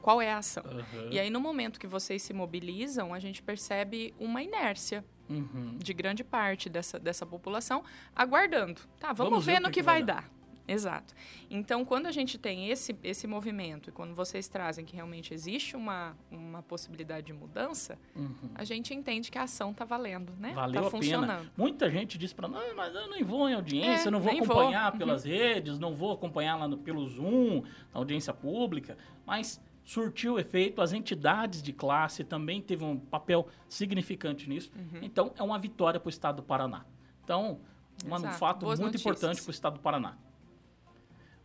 Qual 0.04 0.20
é 0.20 0.30
a 0.30 0.36
ação? 0.38 0.62
Aham. 0.66 1.08
E 1.10 1.18
aí, 1.18 1.30
no 1.30 1.40
momento 1.40 1.80
que 1.80 1.86
vocês 1.86 2.22
se 2.22 2.34
mobilizam, 2.34 3.14
a 3.14 3.18
gente 3.18 3.42
percebe 3.42 4.12
uma 4.20 4.42
inércia 4.42 5.02
Uhum. 5.30 5.78
de 5.78 5.94
grande 5.94 6.22
parte 6.22 6.68
dessa, 6.68 6.98
dessa 6.98 7.24
população 7.24 7.82
aguardando. 8.14 8.82
Tá, 9.00 9.14
vamos, 9.14 9.30
Vamos 9.30 9.46
ver 9.46 9.58
no 9.60 9.68
que 9.68 9.76
que, 9.76 9.82
vai 9.82 10.02
vai 10.02 10.02
dar. 10.16 10.30
Exato. 10.68 11.14
Então, 11.50 11.84
quando 11.84 12.06
a 12.06 12.10
gente 12.12 12.36
tem 12.38 12.68
esse, 12.70 12.94
esse 13.02 13.26
movimento 13.26 13.88
e 13.88 13.92
quando 13.92 14.14
vocês 14.14 14.48
trazem 14.48 14.84
que 14.84 14.94
realmente 14.94 15.32
existe 15.32 15.76
uma, 15.76 16.14
uma 16.30 16.62
possibilidade 16.62 17.26
de 17.26 17.32
mudança, 17.32 17.98
Uhum. 18.14 18.50
a 18.54 18.64
gente 18.64 18.92
entende 18.94 19.30
que 19.30 19.38
a 19.38 19.42
ação 19.44 19.72
tá 19.74 19.84
valendo, 19.86 20.32
né? 20.38 20.52
Valeu 20.54 20.74
tá 20.82 20.88
a 20.88 20.90
pena. 20.90 21.02
funcionando. 21.02 21.50
Muita 21.56 21.90
gente 21.90 22.16
disse 22.18 22.34
para 22.34 22.48
nós, 22.48 22.74
mas 22.76 22.94
eu 22.94 23.08
não 23.08 23.24
vou 23.24 23.48
em 23.48 23.54
audiência, 23.54 24.04
É, 24.04 24.08
eu 24.08 24.12
não 24.12 24.20
vou 24.20 24.32
nem 24.32 24.42
vou. 24.42 24.58
acompanhar 24.58 24.92
Uhum. 24.92 24.98
pelas 24.98 25.24
redes, 25.24 25.78
não 25.78 25.94
vou 25.94 26.12
acompanhar 26.12 26.56
lá 26.56 26.66
no, 26.68 26.76
pelo 26.78 27.06
Zoom, 27.08 27.62
na 27.92 28.00
audiência 28.00 28.32
pública, 28.34 28.96
mas 29.26 29.58
surtiu 29.84 30.38
efeito, 30.38 30.80
as 30.80 30.92
entidades 30.92 31.62
de 31.62 31.72
classe 31.72 32.24
também 32.24 32.60
teve 32.62 32.82
um 32.84 32.98
papel 32.98 33.46
significante 33.68 34.48
nisso. 34.48 34.70
Uhum. 34.74 35.00
Então, 35.02 35.32
é 35.38 35.42
uma 35.42 35.58
vitória 35.58 36.00
para 36.00 36.08
o 36.08 36.10
estado 36.10 36.36
do 36.36 36.42
Paraná. 36.42 36.84
Então, 37.22 37.60
um 38.04 38.18
fato 38.32 38.60
Boas 38.64 38.80
muito 38.80 38.92
notícias. 38.94 39.00
importante 39.16 39.42
para 39.42 39.50
o 39.50 39.52
estado 39.52 39.74
do 39.74 39.80
Paraná. 39.80 40.16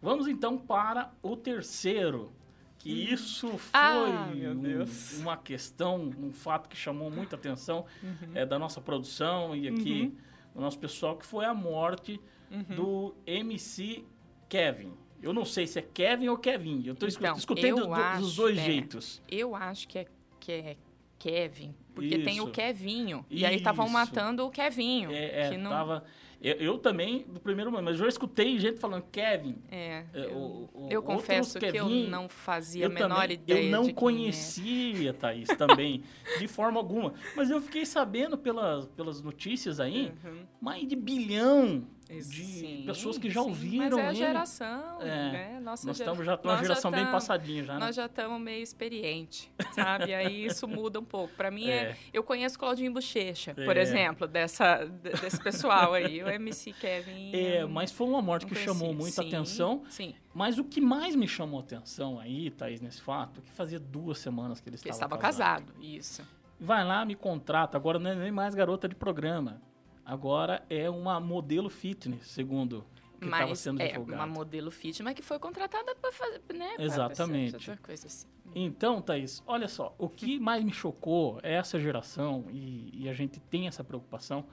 Vamos 0.01 0.27
então 0.27 0.58
para 0.58 1.12
o 1.22 1.36
terceiro, 1.36 2.31
que 2.77 2.89
isso 2.89 3.50
foi 3.58 3.69
Ah, 3.74 4.29
um- 4.34 5.22
uma 5.22 5.36
questão, 5.36 6.10
um 6.17 6.31
fato 6.31 6.69
que 6.69 6.77
chamou 6.77 7.12
muita 7.12 7.36
atenção 7.36 7.86
Uhum. 8.01 8.31
é, 8.34 8.46
da 8.46 8.58
nossa 8.58 8.79
produção 8.79 9.53
e 9.53 9.67
aqui 9.67 10.17
do 10.55 10.62
nosso 10.62 10.79
pessoal, 10.79 11.17
que 11.17 11.25
foi 11.25 11.43
a 11.46 11.53
morte 11.53 12.19
Uhum. 12.50 12.75
do 12.75 13.15
MC 13.27 14.05
Kevin. 14.48 14.93
Eu 15.22 15.34
não 15.34 15.46
sei 15.46 15.68
se 15.68 15.80
é 15.80 15.82
Kevin 15.82 16.30
ou 16.30 16.38
Kevin. 16.38 16.84
Eu 16.86 16.96
tô 16.96 17.06
escu- 17.08 17.24
Então, 17.24 17.36
escutei 17.38 17.72
dos, 17.72 17.86
do- 17.86 18.20
dos 18.20 18.36
dois 18.36 18.58
é. 18.58 18.64
jeitos. 18.64 19.22
Eu 19.30 19.56
acho 19.56 19.88
que 19.88 20.00
é, 20.00 20.06
que 20.40 20.52
é 20.52 20.78
Kevin, 21.18 21.76
porque 21.94 22.20
tem 22.20 22.40
o 22.40 22.44
Isso. 22.46 22.52
Kevinho. 22.54 23.26
E 23.30 23.46
aí 23.46 23.58
estavam 23.58 23.86
Isso. 23.86 23.94
matando 23.94 24.46
o 24.46 24.50
Kevinho. 24.50 25.12
É, 25.12 25.54
é, 25.54 25.58
não, 25.58 25.70
tava. 25.72 26.04
Eu, 26.42 26.56
eu 26.56 26.78
também, 26.78 27.26
do 27.28 27.38
primeiro 27.42 27.70
momento, 27.70 27.84
mas 27.88 27.96
eu 28.00 28.06
já 28.06 28.08
escutei 28.08 28.58
gente 28.58 28.80
falando 28.80 29.04
Kevin. 29.12 29.58
É, 29.70 30.06
É, 30.14 30.26
eu, 30.28 30.32
o- 30.38 30.70
o- 30.74 30.88
eu 30.90 31.04
confesso 31.04 31.60
que 31.60 31.66
eu 31.66 31.72
Kevin, 31.74 32.08
não 32.08 32.30
fazia 32.30 32.86
a 32.86 32.90
menor 32.90 33.24
também, 33.24 33.34
ideia 33.34 33.66
Eu 33.66 33.70
não 33.72 33.84
é. 33.90 33.92
conhecia, 33.92 35.14
Thaís, 35.14 35.50
também, 35.58 36.02
de 36.40 36.48
forma 36.48 36.80
alguma. 36.80 37.14
Mas 37.36 37.50
eu 37.50 37.60
fiquei 37.62 37.86
sabendo 37.86 38.38
pelas, 38.38 38.86
pelas 38.88 39.22
notícias 39.22 39.82
aí, 39.82 40.14
Uhum. 40.24 40.44
mais 40.62 40.88
de 40.88 40.96
bilhão 40.96 41.84
de 42.18 42.24
Sim, 42.24 42.84
pessoas 42.88 43.18
que 43.20 43.30
já 43.30 43.44
sim, 43.44 43.50
ouviram 43.50 43.98
Mas 43.98 43.98
é 43.98 44.01
a 44.01 44.10
ele. 44.10 44.16
geração, 44.18 45.01
É, 45.01 45.06
né? 45.32 45.60
Nossa 45.62 45.86
Nós 45.86 46.00
estamos 46.00 46.25
já 46.25 46.39
numa 46.44 46.58
geração 46.58 46.89
bem 46.89 47.01
tamo- 47.01 47.12
passadinha 47.12 47.63
já, 47.63 47.74
né? 47.75 47.80
Nós 47.80 47.96
já 47.96 48.08
estamos 48.08 48.42
meio 48.42 48.63
experiente, 48.63 49.51
sabe? 49.74 50.13
Aí 50.16 50.46
isso 50.46 50.68
muda 50.68 51.00
um 51.00 51.04
pouco. 51.06 51.34
Para 51.36 51.51
mim, 51.51 51.70
é. 51.70 51.92
É. 51.92 51.98
eu 52.12 52.24
conheço 52.24 52.58
Claudinho 52.58 52.92
Bochecha, 52.92 53.54
por 53.54 53.78
É. 53.78 53.82
exemplo, 53.82 54.28
dessa, 54.28 54.86
de- 54.86 55.12
desse 55.22 55.39
pessoal 55.44 55.94
aí, 55.94 56.24
o 56.24 56.28
MC 56.30 56.74
Kevin. 56.74 57.32
É, 57.36 57.63
mas 57.66 57.92
foi 57.92 58.08
uma 58.08 58.22
morte 58.22 58.46
que 58.48 58.56
chamou 58.56 58.92
muita 58.94 59.22
Sim, 59.22 59.28
atenção. 59.28 59.84
Sim, 59.89 60.16
Mas 60.34 60.58
o 60.58 60.63
que 60.63 60.80
mais 60.82 61.16
me 61.16 61.28
chamou 61.28 61.60
atenção 61.60 62.20
aí, 62.20 62.50
Thaís, 62.50 62.82
nesse 62.82 63.01
fato, 63.01 63.39
é 63.39 63.44
que 63.44 63.51
fazia 63.51 63.80
duas 63.80 64.18
semanas 64.20 64.60
que 64.60 64.70
ele 64.70 64.75
estava 64.78 64.94
estava 64.94 65.18
casado, 65.18 65.74
isso. 65.80 66.22
Vai 66.60 66.84
lá, 66.84 67.06
me 67.06 67.16
contrata. 67.16 67.78
Agora 67.78 67.98
não 68.00 68.10
é 68.12 68.16
nem 68.16 68.32
mais 68.32 68.54
garota 68.56 68.88
de 68.88 68.96
programa. 68.96 69.62
Agora 70.06 70.63
é 70.70 70.89
uma 70.89 71.20
modelo 71.20 71.70
fitness, 71.70 72.27
segundo 72.27 72.86
que 73.20 73.25
estava 73.25 73.56
sendo 73.56 73.82
é 73.82 73.89
divulgado. 73.89 74.22
uma 74.22 74.27
modelo 74.27 74.72
fit, 74.72 75.03
mas 75.03 75.13
que 75.13 75.22
foi 75.22 75.38
contratada 75.39 75.94
para 75.96 76.12
fazer, 76.12 76.41
né? 76.53 76.75
Exatamente. 76.79 77.72
assim. 77.91 78.27
Então, 78.56 79.01
Thaís, 79.01 79.44
olha 79.46 79.68
só, 79.68 79.94
o 79.98 80.10
que 80.10 80.39
mais 80.39 80.63
me 80.63 80.72
chocou 80.72 81.39
é 81.44 81.53
essa 81.53 81.79
geração, 81.79 82.46
e, 82.50 82.89
e 82.94 83.10
a 83.10 83.13
gente 83.13 83.39
tem 83.39 83.68
essa 83.68 83.84
preocupação, 83.84 84.46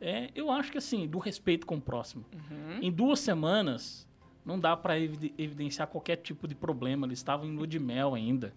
é, 0.00 0.30
eu 0.34 0.50
acho 0.50 0.72
que 0.72 0.78
assim, 0.78 1.06
do 1.06 1.18
respeito 1.18 1.66
com 1.66 1.76
o 1.76 1.80
próximo. 1.80 2.24
Uhum. 2.34 2.78
Em 2.82 2.90
duas 2.90 3.20
semanas, 3.20 4.06
não 4.44 4.58
dá 4.58 4.76
para 4.76 4.98
evidenciar 4.98 5.86
qualquer 5.86 6.16
tipo 6.16 6.48
de 6.48 6.54
problema. 6.56 7.06
Eles 7.06 7.20
estavam 7.20 7.46
em 7.46 7.54
lua 7.54 7.66
de 7.66 7.78
mel 7.78 8.14
ainda. 8.14 8.52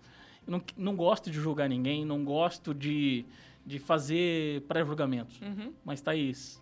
Eu 0.46 0.52
não, 0.52 0.62
não 0.76 0.96
gosto 0.96 1.30
de 1.30 1.40
julgar 1.40 1.70
ninguém, 1.70 2.04
não 2.04 2.26
gosto 2.26 2.74
de, 2.74 3.26
de 3.66 3.80
fazer 3.80 4.62
pré-julgamentos. 4.68 5.40
Uhum. 5.42 5.74
Mas, 5.84 6.02
Thaís, 6.02 6.62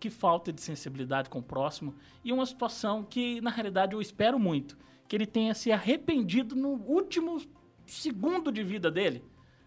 que 0.00 0.08
falta 0.08 0.52
de 0.52 0.60
sensibilidade 0.62 1.28
com 1.28 1.40
o 1.40 1.42
próximo. 1.42 1.94
E 2.24 2.32
uma 2.32 2.46
situação 2.46 3.02
que, 3.04 3.40
na 3.40 3.50
realidade, 3.50 3.94
eu 3.94 4.00
espero 4.00 4.38
muito. 4.38 4.78
Que 5.06 5.16
ele 5.16 5.26
tenha 5.26 5.54
se 5.54 5.70
arrependido 5.72 6.54
no 6.54 6.70
último 6.70 7.40
segundo 7.86 8.50
de 8.52 8.62
vida 8.62 8.90
dele. 8.90 9.24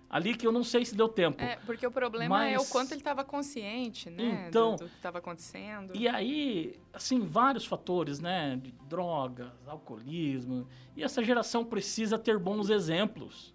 Ali 0.10 0.36
que 0.36 0.46
eu 0.46 0.52
não 0.52 0.64
sei 0.64 0.84
se 0.84 0.94
deu 0.94 1.08
tempo. 1.08 1.42
É, 1.42 1.56
porque 1.66 1.88
o 1.88 1.92
problema 1.92 2.46
é 2.46 2.58
o 2.58 2.60
Mas- 2.60 2.70
quanto 2.70 2.92
ele 2.92 3.00
estava 3.00 3.24
consciente, 3.24 4.10
né? 4.10 4.48
Então- 4.50 4.76
do, 4.76 4.84
do 4.84 4.90
que 4.90 4.96
estava 4.98 5.20
acontecendo. 5.20 5.96
E 5.96 6.06
aí, 6.08 6.76
assim, 6.94 7.22
vários 7.22 7.66
fatores, 7.66 8.20
né? 8.20 8.58
De 8.62 8.72
drogas, 8.90 9.52
alcoolismo. 9.66 10.68
E 10.98 11.04
essa 11.04 11.24
geração 11.24 11.64
precisa 11.64 12.20
ter 12.20 12.38
bons 12.38 12.70
exemplos. 12.70 13.54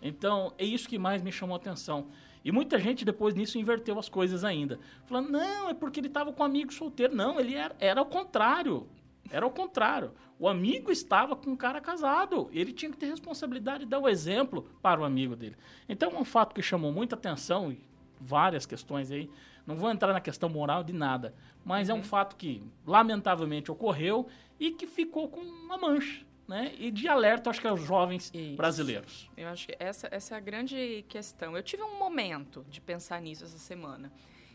Então, 0.00 0.54
é 0.58 0.64
isso 0.64 0.88
que 0.88 0.96
mais 0.98 1.22
me 1.22 1.32
chamou 1.32 1.54
a 1.54 1.58
atenção. 1.58 2.06
E 2.46 2.52
muita 2.52 2.78
gente 2.78 3.04
depois 3.04 3.34
nisso 3.34 3.58
inverteu 3.58 3.98
as 3.98 4.08
coisas 4.08 4.44
ainda. 4.44 4.78
Falando, 5.04 5.30
não, 5.30 5.68
é 5.68 5.74
porque 5.74 5.98
ele 5.98 6.06
estava 6.06 6.32
com 6.32 6.44
um 6.44 6.46
amigo 6.46 6.72
solteiro. 6.72 7.12
Não, 7.12 7.40
ele 7.40 7.56
era, 7.56 7.74
era 7.80 8.00
o 8.00 8.06
contrário. 8.06 8.86
Era 9.28 9.44
o 9.44 9.50
contrário. 9.50 10.12
O 10.38 10.48
amigo 10.48 10.92
estava 10.92 11.34
com 11.34 11.50
um 11.50 11.56
cara 11.56 11.80
casado. 11.80 12.48
Ele 12.52 12.72
tinha 12.72 12.88
que 12.88 12.96
ter 12.96 13.06
responsabilidade 13.06 13.80
de 13.80 13.90
dar 13.90 13.98
o 13.98 14.08
exemplo 14.08 14.70
para 14.80 15.00
o 15.00 15.04
amigo 15.04 15.34
dele. 15.34 15.56
Então, 15.88 16.12
é 16.12 16.18
um 16.20 16.24
fato 16.24 16.54
que 16.54 16.62
chamou 16.62 16.92
muita 16.92 17.16
atenção 17.16 17.72
e 17.72 17.84
várias 18.20 18.64
questões 18.64 19.10
aí. 19.10 19.28
Não 19.66 19.74
vou 19.74 19.90
entrar 19.90 20.12
na 20.12 20.20
questão 20.20 20.48
moral 20.48 20.84
de 20.84 20.92
nada, 20.92 21.34
mas 21.64 21.88
é 21.88 21.94
um 21.94 22.04
fato 22.04 22.36
que 22.36 22.62
lamentavelmente 22.86 23.72
ocorreu 23.72 24.28
e 24.60 24.70
que 24.70 24.86
ficou 24.86 25.28
com 25.28 25.40
uma 25.40 25.76
mancha, 25.76 26.24
né? 26.48 26.74
E 26.78 26.90
de 26.90 27.08
alerta, 27.08 27.50
acho 27.50 27.60
que 27.60 27.66
aos 27.66 27.80
jovens 27.82 28.30
Isso. 28.32 28.56
brasileiros. 28.56 29.30
Eu 29.36 29.48
acho 29.48 29.66
que 29.66 29.76
essa, 29.78 30.08
essa 30.10 30.34
é 30.34 30.38
a 30.38 30.40
grande 30.40 31.04
questão. 31.08 31.56
Eu 31.56 31.62
tive 31.62 31.82
um 31.82 31.98
momento 31.98 32.64
de 32.68 32.80
pensar 32.80 33.20
nisso 33.20 33.44
essa 33.44 33.58
semana, 33.58 34.12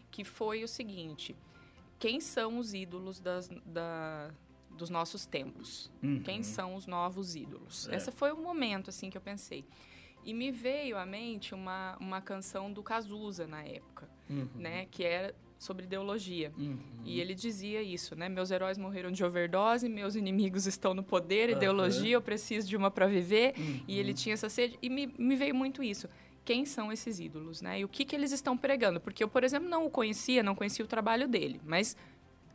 que 0.09 0.23
foi 0.23 0.63
o 0.63 0.67
seguinte: 0.67 1.35
quem 1.99 2.19
são 2.19 2.57
os 2.57 2.73
ídolos 2.73 3.19
das, 3.19 3.49
da, 3.65 4.31
dos 4.69 4.89
nossos 4.89 5.25
tempos? 5.25 5.91
Uhum. 6.01 6.21
Quem 6.23 6.43
são 6.43 6.75
os 6.75 6.87
novos 6.87 7.35
ídolos? 7.35 7.87
É. 7.89 7.95
Esse 7.97 8.11
foi 8.11 8.31
o 8.31 8.37
momento 8.37 8.89
assim 8.89 9.09
que 9.09 9.17
eu 9.17 9.21
pensei. 9.21 9.65
E 10.23 10.33
me 10.35 10.51
veio 10.51 10.97
à 10.97 11.05
mente 11.05 11.53
uma, 11.55 11.97
uma 11.99 12.21
canção 12.21 12.71
do 12.71 12.83
Cazuza 12.83 13.47
na 13.47 13.63
época, 13.63 14.07
Uhum. 14.29 14.47
né? 14.55 14.85
Que 14.91 15.03
era 15.03 15.35
sobre 15.61 15.85
ideologia. 15.85 16.51
Uhum. 16.57 16.75
E 17.05 17.21
ele 17.21 17.35
dizia 17.35 17.83
isso, 17.83 18.15
né? 18.15 18.27
Meus 18.27 18.49
heróis 18.49 18.79
morreram 18.79 19.11
de 19.11 19.23
overdose, 19.23 19.87
meus 19.87 20.15
inimigos 20.15 20.65
estão 20.65 20.95
no 20.95 21.03
poder, 21.03 21.49
Aham. 21.49 21.57
ideologia, 21.57 22.13
eu 22.15 22.21
preciso 22.21 22.67
de 22.67 22.75
uma 22.75 22.89
para 22.89 23.05
viver. 23.05 23.53
Uhum. 23.55 23.83
E 23.87 23.99
ele 23.99 24.11
tinha 24.11 24.33
essa 24.33 24.49
sede. 24.49 24.79
E 24.81 24.89
me, 24.89 25.13
me 25.19 25.35
veio 25.35 25.53
muito 25.53 25.83
isso. 25.83 26.09
Quem 26.43 26.65
são 26.65 26.91
esses 26.91 27.19
ídolos, 27.19 27.61
né? 27.61 27.79
E 27.81 27.85
o 27.85 27.87
que, 27.87 28.03
que 28.03 28.15
eles 28.15 28.31
estão 28.31 28.57
pregando? 28.57 28.99
Porque 28.99 29.23
eu, 29.23 29.27
por 29.27 29.43
exemplo, 29.43 29.69
não 29.69 29.85
o 29.85 29.91
conhecia, 29.91 30.41
não 30.41 30.55
conhecia 30.55 30.83
o 30.83 30.87
trabalho 30.87 31.27
dele, 31.27 31.61
mas 31.63 31.95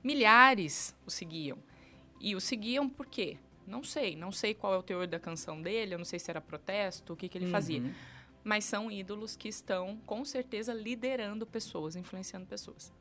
milhares 0.02 0.92
o 1.06 1.10
seguiam. 1.10 1.58
E 2.20 2.34
o 2.34 2.40
seguiam 2.40 2.88
por 2.88 3.06
quê? 3.06 3.36
Não 3.68 3.84
sei. 3.84 4.16
Não 4.16 4.32
sei 4.32 4.52
qual 4.52 4.74
é 4.74 4.78
o 4.78 4.82
teor 4.82 5.06
da 5.06 5.20
canção 5.20 5.62
dele, 5.62 5.94
eu 5.94 5.98
não 5.98 6.04
sei 6.04 6.18
se 6.18 6.28
era 6.28 6.40
protesto, 6.40 7.12
o 7.12 7.16
que, 7.16 7.28
que 7.28 7.38
ele 7.38 7.46
fazia. 7.46 7.80
Mas 8.48 8.64
são 8.64 8.88
ídolos 8.92 9.34
que 9.34 9.48
estão, 9.48 9.96
com 10.06 10.24
certeza, 10.24 10.72
liderando 10.72 11.44
pessoas, 11.44 11.96
influenciando 11.96 12.46
pessoas. 12.46 12.92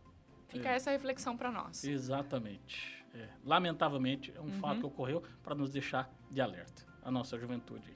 Fica 0.47 0.69
É. 0.69 0.75
essa 0.75 0.89
reflexão 0.89 1.37
para 1.37 1.51
nós. 1.51 1.83
Exatamente. 1.83 3.05
É, 3.13 3.29
Lamentavelmente, 3.45 4.33
é 4.35 4.41
um 4.41 4.45
Uhum. 4.45 4.59
fato 4.59 4.79
que 4.79 4.85
ocorreu 4.87 5.21
para 5.43 5.53
nos 5.53 5.69
deixar 5.69 6.11
de 6.31 6.41
alerta, 6.41 6.83
a 7.03 7.11
nossa 7.11 7.37
juventude. 7.37 7.95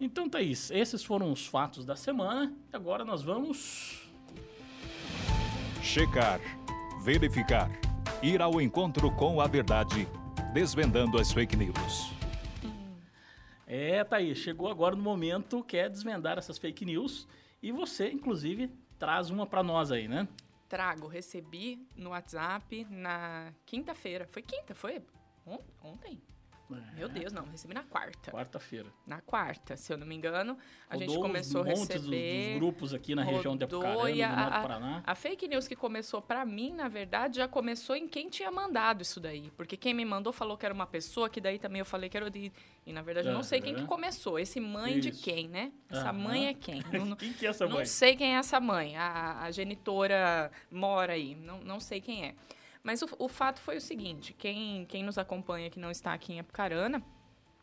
Então, 0.00 0.26
Thaís, 0.26 0.70
esses 0.70 1.04
foram 1.04 1.30
os 1.30 1.46
fatos 1.46 1.84
da 1.84 1.94
semana. 1.94 2.50
E 2.72 2.74
agora 2.76 3.04
nós 3.04 3.22
vamos 3.22 4.08
Checar, 5.82 6.40
verificar, 7.02 7.70
ir 8.22 8.40
ao 8.40 8.58
encontro 8.60 9.10
com 9.14 9.38
a 9.40 9.46
verdade, 9.46 10.08
desvendando 10.54 11.18
as 11.20 11.30
fake 11.30 11.56
news. 11.56 12.10
É, 13.70 14.02
Thaís, 14.02 14.38
chegou 14.38 14.68
agora 14.70 14.96
no 14.96 15.02
momento 15.02 15.62
que 15.62 15.76
é 15.76 15.88
desvendar 15.90 16.38
essas 16.38 16.56
fake 16.56 16.86
news. 16.86 17.28
E 17.62 17.70
você, 17.70 18.10
inclusive, 18.10 18.72
traz 18.98 19.28
uma 19.28 19.46
para 19.46 19.62
nós 19.62 19.92
aí, 19.92 20.08
né? 20.08 20.26
Trago, 20.70 21.06
recebi 21.06 21.86
no 21.94 22.10
WhatsApp 22.10 22.86
na 22.88 23.52
quinta-feira. 23.66 24.26
Foi 24.26 24.40
quinta, 24.40 24.74
foi? 24.74 25.02
On- 25.46 25.60
Ontem? 25.82 26.18
É, 26.70 26.94
Meu 26.96 27.08
Deus, 27.08 27.32
não, 27.32 27.44
recebi 27.46 27.72
na 27.72 27.82
quarta. 27.82 28.30
Quarta-feira. 28.30 28.92
Na 29.06 29.20
quarta, 29.22 29.76
se 29.76 29.90
eu 29.92 29.96
não 29.96 30.06
me 30.06 30.14
engano. 30.14 30.58
A 30.90 30.96
gente 30.96 31.08
Rodou 31.08 31.24
uns 31.24 31.26
começou 31.28 31.62
a 31.62 31.64
montes 31.64 31.80
dos- 31.86 31.94
receber. 31.96 32.48
dos 32.50 32.58
grupos 32.58 32.92
aqui 32.94 33.14
na 33.14 33.22
região 33.24 33.56
de 33.56 33.64
Apucarana, 33.64 34.10
e 34.10 34.22
a- 34.22 34.28
do 34.28 34.36
Norte 34.36 34.50
do 34.50 34.54
a- 34.56 34.60
Paraná. 34.60 35.02
A 35.06 35.14
fake 35.14 35.48
news 35.48 35.66
que 35.66 35.74
começou 35.74 36.20
pra 36.20 36.44
mim, 36.44 36.74
na 36.74 36.86
verdade, 36.88 37.38
já 37.38 37.48
começou 37.48 37.96
em 37.96 38.06
quem 38.06 38.28
tinha 38.28 38.50
mandado 38.50 39.00
isso 39.02 39.18
daí. 39.18 39.50
Porque 39.56 39.76
quem 39.78 39.94
me 39.94 40.04
mandou 40.04 40.32
falou 40.32 40.56
que 40.58 40.66
era 40.66 40.74
uma 40.74 40.86
pessoa, 40.86 41.30
que 41.30 41.40
daí 41.40 41.58
também 41.58 41.78
eu 41.78 41.86
falei 41.86 42.10
que 42.10 42.16
era 42.16 42.30
de... 42.30 42.52
E 42.84 42.92
na 42.92 43.02
verdade 43.02 43.28
eu 43.28 43.34
não 43.34 43.42
sei 43.42 43.60
quem 43.60 43.74
que 43.74 43.84
começou. 43.84 44.38
Esse 44.38 44.60
mãe 44.60 44.98
de 45.00 45.08
Isso. 45.10 45.22
quem, 45.22 45.48
né? 45.48 45.72
Essa 45.90 46.10
Aham. 46.10 46.12
mãe 46.12 46.46
é 46.48 46.54
quem? 46.54 46.82
Não- 46.92 47.04
não- 47.06 47.16
Quem 47.16 47.32
que 47.32 47.46
é 47.46 47.50
essa 47.50 47.66
não 47.66 47.76
mãe? 47.76 47.84
sei 47.86 48.14
quem 48.16 48.34
é 48.34 48.38
essa 48.38 48.60
mãe. 48.60 48.96
A, 48.96 49.40
a 49.42 49.50
genitora 49.50 50.50
mora 50.70 51.12
aí. 51.14 51.34
Não, 51.34 51.60
não 51.60 51.80
sei 51.80 52.00
quem 52.00 52.24
é. 52.26 52.34
Mas 52.88 53.02
o, 53.02 53.08
o 53.18 53.28
fato 53.28 53.60
foi 53.60 53.76
o 53.76 53.80
seguinte: 53.82 54.32
quem, 54.32 54.86
quem 54.86 55.02
nos 55.04 55.18
acompanha 55.18 55.68
que 55.68 55.78
não 55.78 55.90
está 55.90 56.14
aqui 56.14 56.32
em 56.32 56.40
Apucarana, 56.40 57.02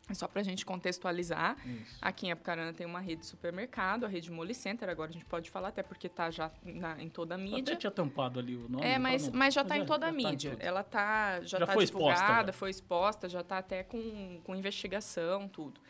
é 0.08 0.14
só 0.14 0.28
pra 0.28 0.40
gente 0.40 0.64
contextualizar. 0.64 1.56
Isso. 1.66 1.98
Aqui 2.00 2.28
em 2.28 2.30
Apucarana 2.30 2.72
tem 2.72 2.86
uma 2.86 3.00
rede 3.00 3.22
de 3.22 3.26
supermercado, 3.26 4.04
a 4.06 4.08
rede 4.08 4.30
Moli 4.30 4.54
Center, 4.54 4.88
agora 4.88 5.10
a 5.10 5.12
gente 5.12 5.24
pode 5.24 5.50
falar, 5.50 5.68
até 5.70 5.82
porque 5.82 6.08
tá 6.08 6.30
já 6.30 6.48
na- 6.62 7.02
em 7.02 7.08
toda 7.08 7.34
a 7.34 7.38
mídia. 7.38 7.72
até 7.72 7.74
tinha 7.74 7.90
tampado 7.90 8.38
ali 8.38 8.54
o 8.54 8.68
nome. 8.68 8.86
É, 8.86 8.90
pra 8.92 9.00
mas, 9.00 9.28
mas 9.30 9.52
já 9.52 9.62
está 9.62 9.76
é, 9.76 9.80
em 9.80 9.84
toda 9.84 10.06
a 10.06 10.10
tá 10.10 10.14
mídia. 10.14 10.52
tudo. 10.52 10.62
Ela 10.62 10.84
tá, 10.84 11.40
já, 11.42 11.58
Já 11.58 11.66
tá 11.66 11.72
foi 11.72 11.82
exposta, 11.82 12.14
divulgada, 12.20 12.52
já. 12.52 12.58
foi 12.58 12.70
exposta, 12.70 13.28
já 13.28 13.40
está 13.40 13.58
até 13.58 13.82
com, 13.82 14.40
com 14.44 14.54
investigação, 14.54 15.48
tudo. 15.48 15.80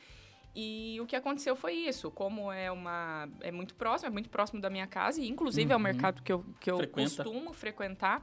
E 0.54 0.98
o 1.02 1.04
que 1.04 1.14
aconteceu 1.14 1.54
foi 1.54 1.74
isso. 1.74 2.10
Como 2.10 2.50
é 2.50 2.72
uma 2.72 3.28
é 3.42 3.52
muito 3.52 3.74
próximo, 3.74 4.08
é 4.08 4.10
muito 4.10 4.30
próximo 4.30 4.62
da 4.62 4.70
minha 4.70 4.86
casa, 4.86 5.20
e 5.20 5.28
inclusive 5.28 5.70
é 5.70 5.74
um 5.74 5.78
Uhum. 5.78 5.82
mercado 5.84 6.22
que 6.22 6.32
eu, 6.32 6.42
que 6.58 6.70
eu 6.70 6.78
Frequenta. 6.78 7.22
costumo 7.22 7.52
frequentar. 7.52 8.22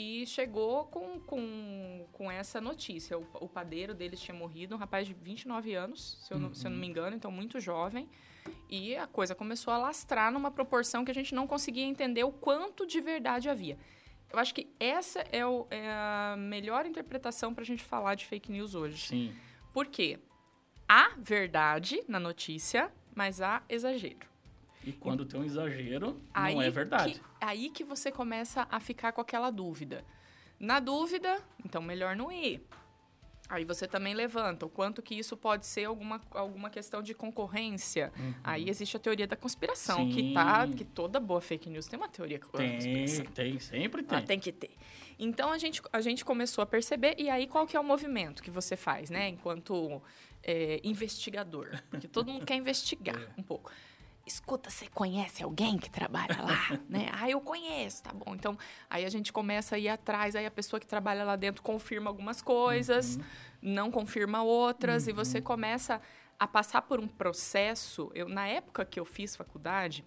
E 0.00 0.24
chegou 0.26 0.84
com, 0.84 1.18
com, 1.20 2.06
com 2.12 2.30
essa 2.30 2.60
notícia. 2.60 3.18
O, 3.18 3.26
o 3.40 3.48
padeiro 3.48 3.92
deles 3.94 4.20
tinha 4.20 4.36
morrido, 4.36 4.76
um 4.76 4.78
rapaz 4.78 5.08
de 5.08 5.12
29 5.14 5.74
anos, 5.74 6.18
se 6.20 6.32
eu, 6.32 6.38
não, 6.38 6.54
se 6.54 6.64
eu 6.66 6.70
não 6.70 6.78
me 6.78 6.84
Uhum. 6.84 6.90
engano, 6.90 7.16
então 7.16 7.32
muito 7.32 7.58
jovem. 7.58 8.08
E 8.70 8.94
a 8.94 9.08
coisa 9.08 9.34
começou 9.34 9.72
a 9.74 9.78
lastrar 9.78 10.30
numa 10.30 10.52
proporção 10.52 11.04
que 11.04 11.10
a 11.10 11.14
gente 11.14 11.34
não 11.34 11.48
conseguia 11.48 11.82
entender 11.84 12.22
o 12.22 12.30
quanto 12.30 12.86
de 12.86 13.00
verdade 13.00 13.48
havia. 13.48 13.76
Eu 14.32 14.38
acho 14.38 14.54
que 14.54 14.68
essa 14.78 15.18
é, 15.32 15.44
o- 15.44 15.66
é 15.68 15.88
a 15.90 16.36
melhor 16.38 16.86
interpretação 16.86 17.52
para 17.52 17.62
a 17.62 17.66
gente 17.66 17.82
falar 17.82 18.14
de 18.14 18.24
fake 18.24 18.52
news 18.52 18.76
hoje. 18.76 19.08
Sim. 19.08 19.34
Por 19.72 19.86
quê? 19.86 20.20
Há 20.88 21.14
verdade 21.18 22.04
na 22.06 22.20
notícia, 22.20 22.92
mas 23.16 23.40
há 23.40 23.62
exagero. 23.68 24.27
E 24.88 24.92
quando 24.92 25.24
tem 25.26 25.38
um 25.38 25.44
exagero, 25.44 26.18
Aí 26.32 26.54
não 26.54 26.62
é 26.62 26.70
verdade. 26.70 27.14
Que, 27.14 27.20
aí 27.40 27.68
que 27.70 27.84
você 27.84 28.10
começa 28.10 28.66
a 28.70 28.80
ficar 28.80 29.12
com 29.12 29.20
aquela 29.20 29.50
dúvida. 29.50 30.02
Na 30.58 30.80
dúvida, 30.80 31.42
então 31.64 31.82
melhor 31.82 32.16
não 32.16 32.32
ir. 32.32 32.66
Aí 33.50 33.64
você 33.64 33.86
também 33.86 34.12
levanta 34.14 34.66
o 34.66 34.68
quanto 34.68 35.00
que 35.02 35.14
isso 35.14 35.34
pode 35.36 35.64
ser 35.66 35.84
alguma, 35.86 36.20
alguma 36.32 36.68
questão 36.68 37.02
de 37.02 37.14
concorrência. 37.14 38.12
Aí 38.44 38.68
existe 38.68 38.96
a 38.96 39.00
teoria 39.00 39.26
da 39.26 39.36
conspiração, 39.36 40.08
que 40.10 40.32
tá 40.34 40.66
Sim. 40.66 40.72
que 40.74 40.84
toda 40.84 41.18
boa 41.20 41.40
fake 41.40 41.70
news 41.70 41.86
tem 41.86 41.98
uma 41.98 42.08
teoria 42.08 42.38
da 42.38 42.46
Tem, 42.46 42.72
conspiração. 42.74 43.24
tem, 43.32 43.58
sempre 43.58 44.02
tem. 44.02 44.18
Ah, 44.18 44.22
tem 44.22 44.38
que 44.38 44.52
ter. 44.52 44.70
Então 45.18 45.50
a 45.50 45.56
gente, 45.58 45.80
a 45.92 46.00
gente 46.00 46.24
começou 46.24 46.60
a 46.62 46.66
perceber, 46.66 47.14
e 47.18 47.30
aí 47.30 47.46
qual 47.46 47.66
que 47.66 47.76
é 47.76 47.80
o 47.80 47.84
movimento 47.84 48.42
que 48.42 48.50
você 48.50 48.76
faz, 48.76 49.08
né? 49.08 49.28
Enquanto 49.28 50.02
é, 50.42 50.78
investigador. 50.84 51.70
Porque 51.90 52.06
todo 52.06 52.30
mundo 52.30 52.44
quer 52.44 52.54
investigar 52.56 53.16
É. 53.36 53.40
um 53.40 53.42
pouco. 53.42 53.70
Escuta, 54.28 54.68
você 54.68 54.86
conhece 54.88 55.42
alguém 55.42 55.78
que 55.78 55.90
trabalha 55.90 56.42
lá? 56.42 56.78
né? 56.86 57.08
Ah, 57.14 57.30
eu 57.30 57.40
conheço, 57.40 58.02
tá 58.02 58.12
bom. 58.12 58.34
Então, 58.34 58.58
aí 58.90 59.06
a 59.06 59.08
gente 59.08 59.32
começa 59.32 59.76
a 59.76 59.78
ir 59.78 59.88
atrás, 59.88 60.36
aí 60.36 60.44
a 60.44 60.50
pessoa 60.50 60.78
que 60.78 60.86
trabalha 60.86 61.24
lá 61.24 61.34
dentro 61.34 61.62
confirma 61.62 62.10
algumas 62.10 62.42
coisas, 62.42 63.16
Uhum. 63.16 63.22
não 63.62 63.90
confirma 63.90 64.42
outras, 64.42 65.08
e 65.08 65.12
você 65.12 65.40
começa 65.40 65.98
a 66.38 66.46
passar 66.46 66.82
por 66.82 67.00
um 67.00 67.08
processo. 67.08 68.10
Eu, 68.14 68.28
na 68.28 68.46
época 68.46 68.84
que 68.84 69.00
eu 69.00 69.06
fiz 69.06 69.34
faculdade, 69.34 70.04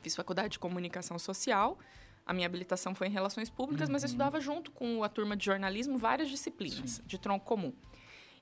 fiz 0.00 0.14
faculdade 0.14 0.50
de 0.50 0.58
comunicação 0.60 1.18
social, 1.18 1.76
a 2.24 2.32
minha 2.32 2.46
habilitação 2.46 2.94
foi 2.94 3.08
em 3.08 3.10
relações 3.10 3.50
públicas, 3.50 3.88
mas 3.88 4.04
eu 4.04 4.06
estudava 4.06 4.40
junto 4.40 4.70
com 4.70 5.02
a 5.02 5.08
turma 5.08 5.36
de 5.36 5.44
jornalismo 5.44 5.98
várias 5.98 6.30
disciplinas 6.30 7.02
de 7.04 7.18
tronco 7.18 7.44
comum. 7.44 7.72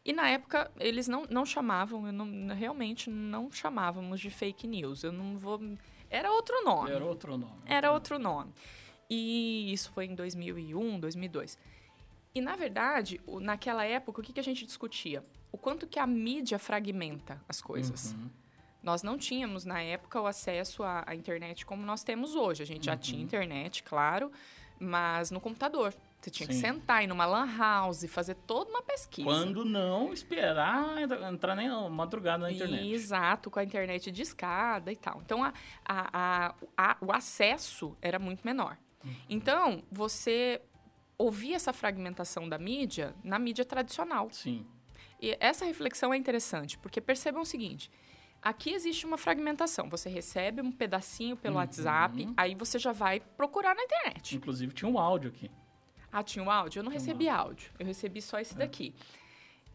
E 0.04 0.12
na 0.12 0.28
época 0.28 0.70
eles 0.78 1.06
não, 1.08 1.24
não 1.28 1.44
chamavam, 1.44 2.06
eu 2.06 2.12
não, 2.12 2.54
realmente 2.54 3.10
não 3.10 3.50
chamávamos 3.52 4.18
de 4.20 4.30
fake 4.30 4.66
news. 4.66 5.02
Eu 5.02 5.12
não 5.12 5.36
vou. 5.38 5.60
Era 6.08 6.30
outro 6.32 6.64
nome. 6.64 6.90
Era 6.90 7.04
outro 7.04 7.36
nome. 7.36 7.52
Era 7.66 7.92
outro 7.92 8.18
nome. 8.18 8.52
E 9.08 9.72
isso 9.72 9.90
foi 9.92 10.06
em 10.06 10.14
2001, 10.14 10.98
2002. 11.00 11.58
E, 12.34 12.40
na 12.40 12.54
verdade, 12.56 13.20
naquela 13.40 13.84
época, 13.84 14.20
o 14.20 14.24
que, 14.24 14.32
que 14.32 14.40
a 14.40 14.42
gente 14.42 14.64
discutia? 14.64 15.24
O 15.52 15.58
quanto 15.58 15.86
que 15.86 15.98
a 15.98 16.06
mídia 16.06 16.58
fragmenta 16.58 17.42
as 17.48 17.60
coisas. 17.60 18.12
Uhum. 18.12 18.30
Nós 18.82 19.02
não 19.02 19.18
tínhamos, 19.18 19.64
na 19.64 19.82
época, 19.82 20.20
o 20.20 20.26
acesso 20.26 20.82
à, 20.84 21.02
à 21.06 21.14
internet 21.14 21.66
como 21.66 21.82
nós 21.84 22.02
temos 22.04 22.34
hoje. 22.36 22.62
A 22.62 22.66
gente 22.66 22.86
já 22.86 22.92
Uhum. 22.92 22.98
tinha 22.98 23.22
internet, 23.22 23.82
claro, 23.82 24.30
mas 24.78 25.30
no 25.32 25.40
computador. 25.40 25.92
Você 26.20 26.30
tinha 26.30 26.46
que 26.46 26.52
Sim. 26.54 26.60
sentar, 26.60 27.02
ir 27.02 27.06
numa 27.06 27.24
lan 27.24 27.46
house, 27.56 28.04
fazer 28.06 28.34
toda 28.46 28.68
uma 28.70 28.82
pesquisa. 28.82 29.26
Quando 29.26 29.64
não 29.64 30.12
esperar 30.12 31.00
entra- 31.00 31.30
entrar 31.30 31.54
nem 31.56 31.70
madrugada 31.90 32.42
na 32.44 32.52
internet. 32.52 32.92
Exato, 32.92 33.50
com 33.50 33.58
a 33.58 33.64
internet 33.64 34.10
de 34.12 34.20
escada 34.20 34.92
e 34.92 34.96
tal. 34.96 35.22
Então, 35.24 35.42
a, 35.42 35.52
a- 35.82 36.10
a- 36.12 36.54
a- 36.76 36.96
o 37.00 37.10
acesso 37.10 37.96
era 38.02 38.18
muito 38.18 38.42
menor. 38.44 38.76
Uhum. 39.02 39.14
Então, 39.30 39.82
você 39.90 40.60
ouvia 41.16 41.56
essa 41.56 41.72
fragmentação 41.72 42.46
da 42.48 42.58
mídia 42.58 43.14
na 43.24 43.38
mídia 43.38 43.64
tradicional. 43.64 44.28
Sim. 44.30 44.66
E 45.22 45.34
essa 45.40 45.64
reflexão 45.64 46.12
é 46.12 46.18
interessante, 46.18 46.76
porque 46.78 47.00
percebam 47.00 47.40
o 47.42 47.46
seguinte: 47.46 47.90
aqui 48.42 48.72
existe 48.74 49.06
uma 49.06 49.16
fragmentação. 49.16 49.88
Você 49.88 50.10
recebe 50.10 50.60
um 50.60 50.70
pedacinho 50.70 51.34
pelo 51.34 51.54
Uhum. 51.54 51.60
WhatsApp, 51.62 52.28
aí 52.36 52.54
você 52.54 52.78
já 52.78 52.92
vai 52.92 53.20
procurar 53.20 53.74
na 53.74 53.82
internet. 53.84 54.36
Inclusive 54.36 54.74
tinha 54.74 54.90
um 54.90 54.98
áudio 54.98 55.30
aqui. 55.30 55.50
Ah, 56.12 56.22
tinha 56.22 56.44
um 56.44 56.50
áudio? 56.50 56.80
Eu 56.80 56.84
não 56.84 56.90
recebi 56.90 57.28
áudio. 57.28 57.70
Eu 57.78 57.86
recebi 57.86 58.20
só 58.20 58.38
É. 58.38 58.42
esse 58.42 58.54
daqui. 58.56 58.94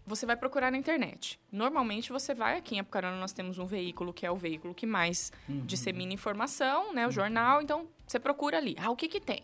Você 0.06 0.26
vai 0.26 0.36
procurar 0.36 0.72
na 0.72 0.78
internet. 0.78 1.40
Normalmente 1.52 2.12
você 2.12 2.34
vai 2.34 2.58
aqui 2.58 2.76
em 2.76 2.80
Apucarana, 2.80 3.18
nós 3.20 3.34
temos 3.34 3.58
um 3.58 3.66
veículo 3.66 4.14
que 4.14 4.26
é 4.26 4.30
o 4.30 4.36
veículo 4.36 4.74
que 4.76 4.86
mais 4.86 5.32
Uhum. 5.50 5.66
dissemina 5.66 6.14
informação, 6.14 6.94
né? 6.94 7.08
O 7.08 7.12
jornal. 7.12 7.62
Então 7.62 7.88
você 8.06 8.20
procura 8.20 8.58
ali. 8.58 8.76
Ah, 8.80 8.92
o 8.92 8.96
que 8.96 9.08
que 9.08 9.20
tem? 9.20 9.42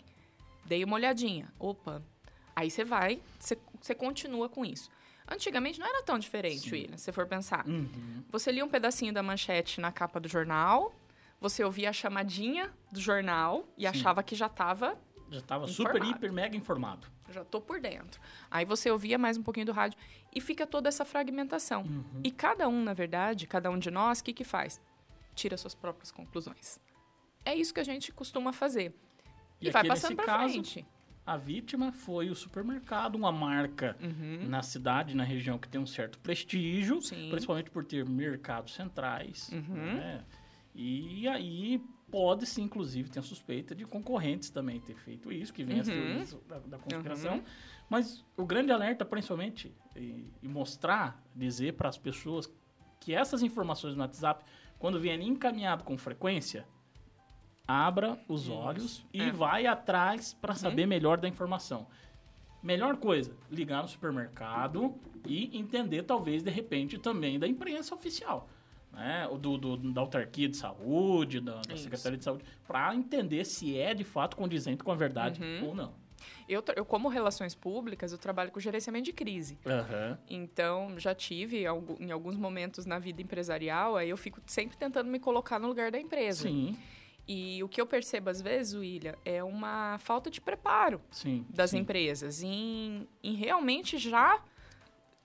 Dei 0.66 0.84
uma 0.84 0.96
olhadinha. 0.96 1.52
Opa. 1.58 2.04
Aí 2.56 2.70
você 2.70 2.84
vai, 2.84 3.20
você, 3.40 3.58
você 3.82 3.96
continua 3.96 4.48
com 4.50 4.64
isso. 4.64 4.90
Antigamente 5.28 5.80
não 5.80 5.88
era 5.88 6.04
tão 6.04 6.20
diferente, 6.20 6.70
Sim. 6.70 6.72
William, 6.72 6.98
se 6.98 7.06
você 7.06 7.12
for 7.12 7.26
pensar. 7.26 7.66
Uhum. 7.68 8.24
Você 8.30 8.52
lia 8.52 8.64
um 8.66 8.70
pedacinho 8.70 9.14
da 9.14 9.24
manchete 9.24 9.80
na 9.82 9.92
capa 9.92 10.20
do 10.20 10.28
jornal, 10.28 10.94
você 11.40 11.64
ouvia 11.64 11.90
a 11.90 11.94
chamadinha 11.94 12.70
do 12.92 13.00
jornal 13.00 13.66
e 13.78 13.82
Sim. 13.82 13.88
achava 13.88 14.22
que 14.22 14.36
já 14.36 14.46
estava 14.48 14.96
Já 15.32 15.38
estava 15.40 15.66
super, 15.68 16.04
hiper, 16.04 16.32
mega 16.32 16.58
informado. 16.58 17.08
já 17.30 17.44
tô 17.46 17.62
por 17.62 17.80
dentro. 17.80 18.20
Aí 18.50 18.66
você 18.66 18.92
ouvia 18.92 19.18
mais 19.18 19.38
um 19.38 19.44
pouquinho 19.44 19.66
do 19.66 19.72
rádio 19.72 19.98
e 20.36 20.42
fica 20.42 20.68
toda 20.68 20.90
essa 20.90 21.06
fragmentação. 21.06 21.84
Uhum. 21.84 22.04
E 22.24 22.30
cada 22.30 22.68
um, 22.68 22.84
na 22.84 22.94
verdade, 22.94 23.48
cada 23.48 23.72
um 23.72 23.80
de 23.80 23.90
nós, 23.90 24.20
o 24.20 24.24
que 24.26 24.34
que 24.34 24.44
faz? 24.44 24.82
Tira 25.34 25.56
suas 25.56 25.74
próprias 25.74 26.12
conclusões. 26.12 26.80
É 27.46 27.56
isso 27.56 27.74
que 27.74 27.80
a 27.80 27.84
gente 27.86 28.12
costuma 28.12 28.52
fazer. 28.52 28.94
E, 29.62 29.68
E 29.68 29.72
vai 29.72 29.86
passando 29.88 30.18
caso, 30.18 30.54
frente. 30.54 30.86
A 31.26 31.38
vítima 31.38 31.92
foi 31.94 32.30
o 32.30 32.36
supermercado, 32.36 33.16
uma 33.16 33.32
marca 33.32 33.96
Uhum. 34.02 34.48
na 34.50 34.62
cidade, 34.62 35.16
na 35.16 35.24
região 35.24 35.58
que 35.58 35.70
tem 35.70 35.80
um 35.80 35.88
certo 35.88 36.20
prestígio, 36.20 37.02
Sim. 37.02 37.30
principalmente 37.30 37.70
por 37.72 37.86
ter 37.86 38.04
mercados 38.06 38.74
centrais. 38.74 39.50
Uhum. 39.54 39.76
né? 39.96 40.26
E 40.76 41.28
aí 41.28 41.82
pode-se, 42.12 42.62
inclusive, 42.62 43.10
ter 43.10 43.20
a 43.20 43.24
suspeita 43.24 43.74
de 43.74 43.86
concorrentes 43.86 44.50
também 44.50 44.80
ter 44.82 44.96
feito 44.96 45.32
isso, 45.32 45.54
que 45.54 45.64
vem 45.64 45.80
as 45.80 45.88
Uhum. 45.88 45.94
teorias 45.96 46.38
da, 46.48 46.60
da 46.60 46.78
conspiração. 46.78 47.36
Uhum. 47.38 47.44
Mas 47.90 48.24
o 48.38 48.46
grande 48.46 48.72
alerta, 48.72 49.04
principalmente, 49.06 49.74
e, 49.96 50.26
e 50.44 50.48
mostrar, 50.48 51.24
dizer 51.36 51.74
para 51.74 51.90
as 51.90 51.98
pessoas 51.98 52.52
que 53.00 53.14
essas 53.14 53.42
informações 53.42 53.96
no 53.96 54.02
WhatsApp, 54.02 54.44
quando 54.78 55.00
vierem 55.00 55.28
encaminhado 55.28 55.84
com 55.84 55.98
frequência, 55.98 56.68
abra 57.68 58.20
os 58.28 58.50
olhos 58.50 59.06
e 59.14 59.22
É. 59.22 59.32
vai 59.32 59.66
atrás 59.66 60.34
para 60.34 60.52
Uhum. 60.54 60.58
saber 60.60 60.86
melhor 60.86 61.18
da 61.20 61.28
informação. 61.28 61.88
Melhor 62.62 62.98
coisa, 62.98 63.36
ligar 63.50 63.82
no 63.82 63.88
supermercado 63.88 64.94
e 65.26 65.58
entender, 65.58 66.04
talvez, 66.04 66.44
de 66.44 66.52
repente, 66.52 66.98
também 67.00 67.40
da 67.40 67.48
imprensa 67.48 67.96
oficial. 67.96 68.50
Né? 68.94 69.28
Do, 69.40 69.58
do- 69.58 69.78
da 69.94 70.02
autarquia 70.02 70.50
de 70.50 70.58
saúde, 70.58 71.40
da, 71.40 71.62
da. 71.62 71.78
Secretaria 71.78 72.18
de 72.18 72.24
Saúde, 72.24 72.44
para 72.68 72.94
entender 72.94 73.46
se 73.46 73.78
é 73.78 73.94
de 73.94 74.04
fato 74.04 74.36
condizente 74.36 74.84
com 74.84 74.92
a 74.92 74.96
verdade 74.96 75.42
Uhum. 75.42 75.70
ou 75.70 75.76
não. 75.76 75.94
Eu, 76.48 76.62
eu, 76.76 76.86
como 76.86 77.08
relações 77.08 77.56
públicas, 77.56 78.12
eu 78.12 78.18
trabalho 78.18 78.52
com 78.52 78.60
gerenciamento 78.60 79.06
de 79.06 79.14
crise. 79.14 79.58
Aham. 79.66 80.20
Então, 80.30 81.00
já 81.00 81.16
tive 81.16 81.64
em 82.00 82.12
alguns 82.12 82.36
momentos 82.36 82.86
na 82.86 83.00
vida 83.00 83.22
empresarial, 83.22 83.96
aí 83.96 84.10
eu 84.10 84.18
fico 84.18 84.40
sempre 84.46 84.78
tentando 84.78 85.10
me 85.10 85.18
colocar 85.20 85.58
no 85.58 85.68
lugar 85.68 85.90
da 85.90 86.00
empresa. 86.00 86.44
Sim, 86.44 86.78
E 87.28 87.64
o 87.64 87.70
que 87.70 87.80
eu 87.80 87.88
percebo 87.88 88.30
às 88.30 88.42
vezes, 88.42 88.74
William, 88.74 89.16
é 89.24 89.42
uma 89.44 89.98
falta 90.00 90.30
de 90.30 90.42
preparo 90.42 91.02
sim. 91.10 91.46
das 91.50 91.72
sim. 91.72 91.78
empresas 91.80 92.44
em, 92.44 93.08
em 93.24 93.34
realmente 93.34 93.98
já 93.98 94.44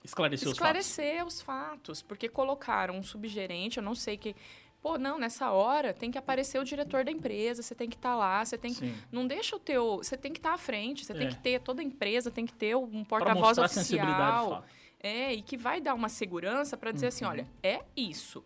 Esclarecer, 0.07 0.47
os 0.49 0.57
fatos. 0.57 0.85
esclarecer 0.87 1.25
os 1.25 1.41
fatos. 1.41 2.01
Porque 2.01 2.27
colocaram 2.29 2.95
um 2.97 3.03
subgerente, 3.03 3.77
eu 3.77 3.83
não 3.83 3.93
sei 3.95 4.17
que. 4.17 4.35
Pô, 4.81 4.97
não, 4.97 5.17
nessa 5.19 5.51
hora 5.51 5.93
tem 5.93 6.09
que 6.11 6.17
aparecer 6.17 6.59
o 6.59 6.63
diretor 6.63 7.03
da 7.03 7.11
empresa, 7.11 7.61
você 7.61 7.73
tem 7.75 7.89
que 7.89 7.95
estar 7.95 8.15
lá, 8.15 8.45
você 8.45 8.57
tem 8.57 8.71
que. 8.73 8.79
Sim. 8.79 8.95
Não 9.11 9.25
deixa 9.27 9.55
o 9.55 9.59
teu. 9.59 9.97
Você 9.97 10.15
tem 10.15 10.31
que 10.31 10.39
estar 10.39 10.53
à 10.53 10.57
frente, 10.57 11.03
você 11.03 11.13
tem 11.13 11.27
É. 11.27 11.29
que 11.29 11.37
ter, 11.37 11.59
toda 11.61 11.81
empresa 11.83 12.29
tem 12.31 12.45
que 12.45 12.53
ter 12.53 12.75
um 12.75 13.03
porta-voz 13.03 13.57
a 13.59 13.65
oficial. 13.65 14.63
É, 14.99 15.33
e 15.33 15.41
que 15.43 15.57
vai 15.57 15.79
dar 15.81 15.93
uma 15.93 16.09
segurança 16.09 16.77
para 16.77 16.91
dizer 16.91 17.07
assim: 17.07 17.25
Uhum. 17.25 17.31
olha, 17.31 17.47
é 17.61 17.81
isso. 17.95 18.43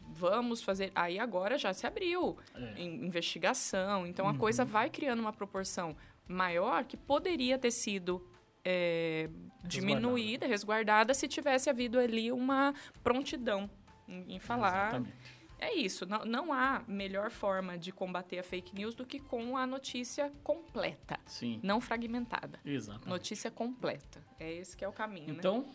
Vamos 0.00 0.62
fazer. 0.62 0.90
Aí 0.94 1.18
agora 1.18 1.56
já 1.58 1.72
se 1.72 1.86
abriu 1.86 2.36
É. 2.54 2.82
investigação. 2.82 4.06
Então 4.06 4.26
a 4.26 4.32
Uhum. 4.32 4.38
coisa 4.38 4.64
vai 4.64 4.90
criando 4.90 5.20
uma 5.20 5.32
proporção 5.32 5.96
maior 6.26 6.84
que 6.84 6.96
poderia 6.96 7.58
ter 7.58 7.70
sido 7.70 8.26
é, 8.64 9.28
diminuída, 9.62 10.46
resguardada, 10.46 11.12
se 11.14 11.28
tivesse 11.28 11.68
havido 11.68 11.98
ali 11.98 12.32
uma 12.32 12.74
prontidão 13.02 13.68
em, 14.08 14.36
em 14.36 14.38
falar. 14.38 14.88
Exatamente. 14.88 15.44
É 15.58 15.74
isso. 15.74 16.04
Não, 16.06 16.24
não 16.24 16.52
há 16.52 16.82
melhor 16.86 17.30
forma 17.30 17.78
de 17.78 17.92
combater 17.92 18.38
a 18.38 18.42
fake 18.42 18.74
news 18.74 18.94
do 18.94 19.06
que 19.06 19.18
com 19.18 19.56
a 19.56 19.66
notícia 19.66 20.30
completa, 20.42 21.18
Sim, 21.26 21.60
não 21.62 21.80
fragmentada. 21.80 22.58
exatamente. 22.64 23.08
Notícia 23.08 23.50
completa. 23.50 24.22
É 24.38 24.52
esse 24.52 24.76
que 24.76 24.84
é 24.84 24.88
o 24.88 24.92
caminho, 24.92 25.28
né? 25.28 25.36
Então, 25.38 25.66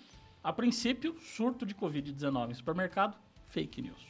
a 0.43 0.53
princípio, 0.53 1.19
surto 1.19 1.65
de 1.65 1.73
Covid-19 1.73 2.51
em 2.51 2.53
supermercado, 2.53 3.17
fake 3.47 3.81
news. 3.81 4.07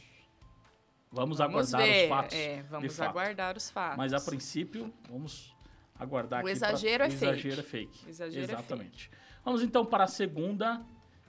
Vamos, 1.11 1.41
aguardar 1.41 1.81
ver. 1.81 2.03
os 2.03 2.09
fatos. 2.09 2.35
É, 2.35 2.63
vamos 2.63 2.95
fato. 2.95 3.09
aguardar 3.09 3.57
os 3.57 3.69
fatos. 3.69 3.97
Mas 3.97 4.13
a 4.13 4.19
princípio, 4.19 4.93
vamos 5.09 5.55
aguardar 5.99 6.39
O 6.39 6.47
aqui. 6.47 6.51
exagero 6.51 7.03
pra... 7.03 7.05
é 7.05 7.09
o 7.09 7.11
fake. 7.11 7.25
exagero 7.35 7.59
é 7.59 7.63
fake. 7.63 8.09
Exagero 8.09 8.39
é 8.39 8.43
Exatamente. 8.43 9.11
Vamos 9.43 9.61
então 9.61 9.85
para 9.85 10.05
a 10.05 10.07
segunda, 10.07 10.81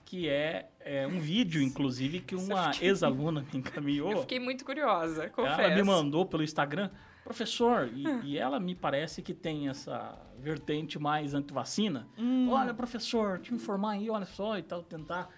que 0.05 0.27
é, 0.27 0.69
é 0.79 1.05
um 1.07 1.19
vídeo, 1.19 1.61
inclusive, 1.61 2.21
que 2.21 2.35
uma 2.35 2.71
fiquei- 2.73 2.89
ex-aluna 2.89 3.41
me 3.51 3.59
encaminhou. 3.59 4.11
Eu 4.11 4.21
fiquei 4.21 4.39
muito 4.39 4.63
curiosa, 4.65 5.29
confesso. 5.29 5.61
Ela 5.61 5.75
me 5.75 5.83
mandou 5.83 6.25
pelo 6.25 6.43
Instagram, 6.43 6.89
professor, 7.23 7.89
e, 7.93 8.03
e 8.25 8.37
ela 8.37 8.59
me 8.59 8.73
parece 8.75 9.21
que 9.21 9.33
tem 9.33 9.69
essa 9.69 10.17
vertente 10.39 10.97
mais 10.99 11.33
antivacina. 11.33 12.07
Hum. 12.17 12.49
Olha, 12.49 12.73
professor, 12.73 13.39
te 13.39 13.53
informar 13.53 13.91
aí, 13.91 14.09
olha 14.09 14.25
só, 14.25 14.57
e 14.57 14.63
tal, 14.63 14.81
tentar 14.83 15.29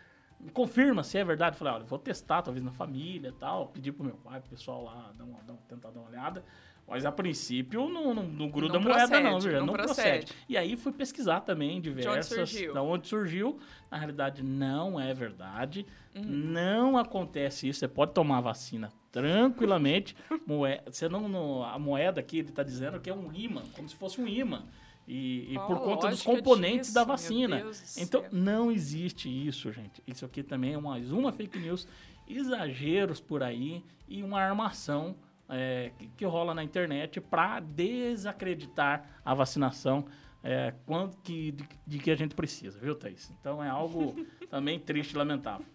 confirma 0.52 1.04
se 1.04 1.18
é 1.18 1.24
verdade. 1.24 1.56
Eu 1.56 1.60
falei, 1.60 1.74
olha, 1.76 1.84
vou 1.86 2.00
testar, 2.00 2.42
talvez 2.42 2.64
na 2.64 2.72
família 2.72 3.30
e 3.30 3.34
tal. 3.34 3.68
Pedi 3.68 3.92
pro 3.92 4.04
meu 4.04 4.16
pai, 4.18 4.40
pro 4.42 4.50
pessoal 4.50 4.84
lá, 4.84 5.12
dar 5.18 5.24
uma, 5.24 5.40
dar, 5.44 5.54
tentar 5.70 5.90
dar 5.92 6.00
uma 6.00 6.10
olhada. 6.10 6.44
Mas 6.88 7.06
a 7.06 7.12
princípio 7.12 7.88
não, 7.90 8.14
não, 8.14 8.24
não 8.24 8.50
gruda 8.50 8.74
Não 8.74 8.82
moeda, 8.82 9.08
procede, 9.08 9.24
não, 9.24 9.40
viu? 9.40 9.60
não 9.60 9.66
Não, 9.68 9.74
procede. 9.74 10.26
procede. 10.28 10.34
E 10.50 10.58
aí 10.58 10.76
fui 10.76 10.92
pesquisar 10.92 11.40
também 11.42 11.80
diversas. 11.82 12.50
surgiu? 12.50 12.74
Da 12.74 12.82
onde 12.84 13.08
surgiu. 13.08 13.58
Na 13.90 13.98
realidade, 13.98 14.44
não 14.44 15.00
é 15.00 15.14
verdade. 15.14 15.86
Uhum. 16.14 16.22
Não 16.24 16.98
acontece 16.98 17.68
isso. 17.70 17.80
Você 17.80 17.88
pode 17.88 18.12
tomar 18.14 18.40
a 18.40 18.42
vacina 18.42 18.92
tranquilamente. 19.12 20.16
Moe- 20.46 20.82
Você 20.86 21.08
não, 21.10 21.28
não- 21.30 21.64
a 21.64 21.80
moeda 21.80 22.20
aqui, 22.20 22.40
ele 22.40 22.50
está 22.50 22.64
dizendo 22.64 23.00
que 23.00 23.10
é 23.10 23.14
um 23.14 23.32
imã, 23.34 23.64
como 23.76 23.88
se 23.90 23.96
fosse 23.96 24.20
um 24.22 24.28
imã. 24.28 24.64
E, 25.08 25.54
e 25.54 25.60
por 25.68 25.78
a 25.78 25.80
conta 25.80 26.08
dos 26.10 26.22
componentes 26.22 26.88
disso? 26.88 26.94
da 26.94 27.04
vacina. 27.04 27.64
Então, 27.98 28.22
céu. 28.22 28.30
não 28.32 28.72
existe 28.72 29.28
isso, 29.30 29.72
gente. 29.72 30.02
Isso 30.08 30.24
aqui 30.26 30.42
também 30.44 30.74
é 30.76 30.78
mais 30.78 31.12
uma 31.12 31.32
fake 31.32 31.60
news, 31.60 31.88
exageros 32.28 33.20
por 33.20 33.44
aí 33.44 33.84
e 34.08 34.24
uma 34.24 34.40
armação 34.42 35.16
é, 35.54 35.92
que, 35.98 36.08
que 36.08 36.26
rola 36.26 36.54
na 36.54 36.64
internet 36.64 37.22
para 37.22 37.60
desacreditar 37.60 39.08
a 39.24 39.34
vacinação 39.34 40.06
é, 40.44 40.74
quando 40.86 41.16
que, 41.18 41.52
de, 41.52 41.66
de 41.88 42.00
que 42.00 42.12
a 42.12 42.16
gente 42.16 42.36
precisa, 42.36 42.78
viu, 42.80 42.96
Thaís? 42.96 43.32
Então 43.40 43.64
é 43.64 43.70
algo 43.70 44.16
também 44.50 44.80
triste 44.80 45.14
e 45.14 45.18
lamentável. 45.18 45.66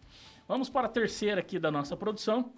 Vamos 0.46 0.68
para 0.68 0.86
a 0.86 0.90
terceira 0.90 1.40
aqui 1.40 1.58
da 1.58 1.70
nossa 1.70 1.96
produção, 1.96 2.52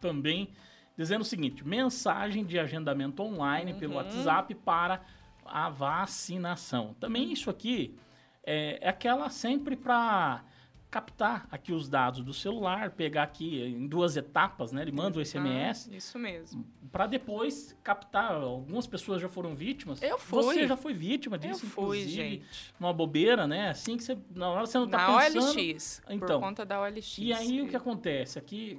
também 0.00 0.50
dizendo 0.96 1.22
o 1.22 1.24
seguinte: 1.24 1.66
mensagem 1.66 2.44
de 2.44 2.58
agendamento 2.58 3.22
online 3.22 3.74
pelo 3.74 3.94
WhatsApp 3.94 4.54
para 4.56 5.02
a 5.44 5.68
vacinação. 5.68 6.94
Também 7.00 7.32
isso 7.32 7.48
aqui 7.50 7.96
é, 8.44 8.78
é 8.80 8.88
aquela 8.88 9.30
sempre 9.30 9.76
para 9.76 10.44
captar 10.92 11.48
aqui 11.50 11.72
os 11.72 11.88
dados 11.88 12.22
do 12.22 12.34
celular, 12.34 12.90
pegar 12.90 13.22
aqui 13.22 13.62
em 13.62 13.88
duas 13.88 14.14
etapas, 14.16 14.70
né? 14.72 14.82
Ele 14.82 14.92
manda 14.92 15.18
o 15.18 15.24
SMS 15.24 15.88
Ah, 15.90 15.96
isso 15.96 16.18
mesmo. 16.18 16.64
para 16.92 17.06
depois 17.06 17.74
captar. 17.82 18.32
Algumas 18.34 18.86
pessoas 18.86 19.20
já 19.22 19.28
foram 19.28 19.54
vítimas. 19.54 20.02
Eu 20.02 20.18
fui. 20.18 20.42
Você 20.42 20.68
já 20.68 20.76
foi 20.76 20.92
vítima 20.92 21.36
Eu 21.36 21.40
disso, 21.40 21.66
fui, 21.66 22.00
inclusive, 22.00 22.10
gente. 22.40 22.74
numa 22.78 22.92
bobeira, 22.92 23.46
né? 23.46 23.70
Assim 23.70 23.96
que 23.96 24.04
você 24.04 24.18
na 24.34 24.50
hora 24.50 24.66
você 24.66 24.78
não 24.78 24.86
tá 24.88 24.98
Na 25.08 25.18
pensando. 25.18 25.58
OLX. 25.58 26.02
Então. 26.10 26.38
por 26.40 26.46
conta 26.46 26.64
da 26.66 26.80
OLX. 26.82 27.16
E 27.18 27.32
aí 27.32 27.62
o 27.62 27.68
que 27.68 27.74
acontece? 27.76 28.38
Aqui 28.38 28.78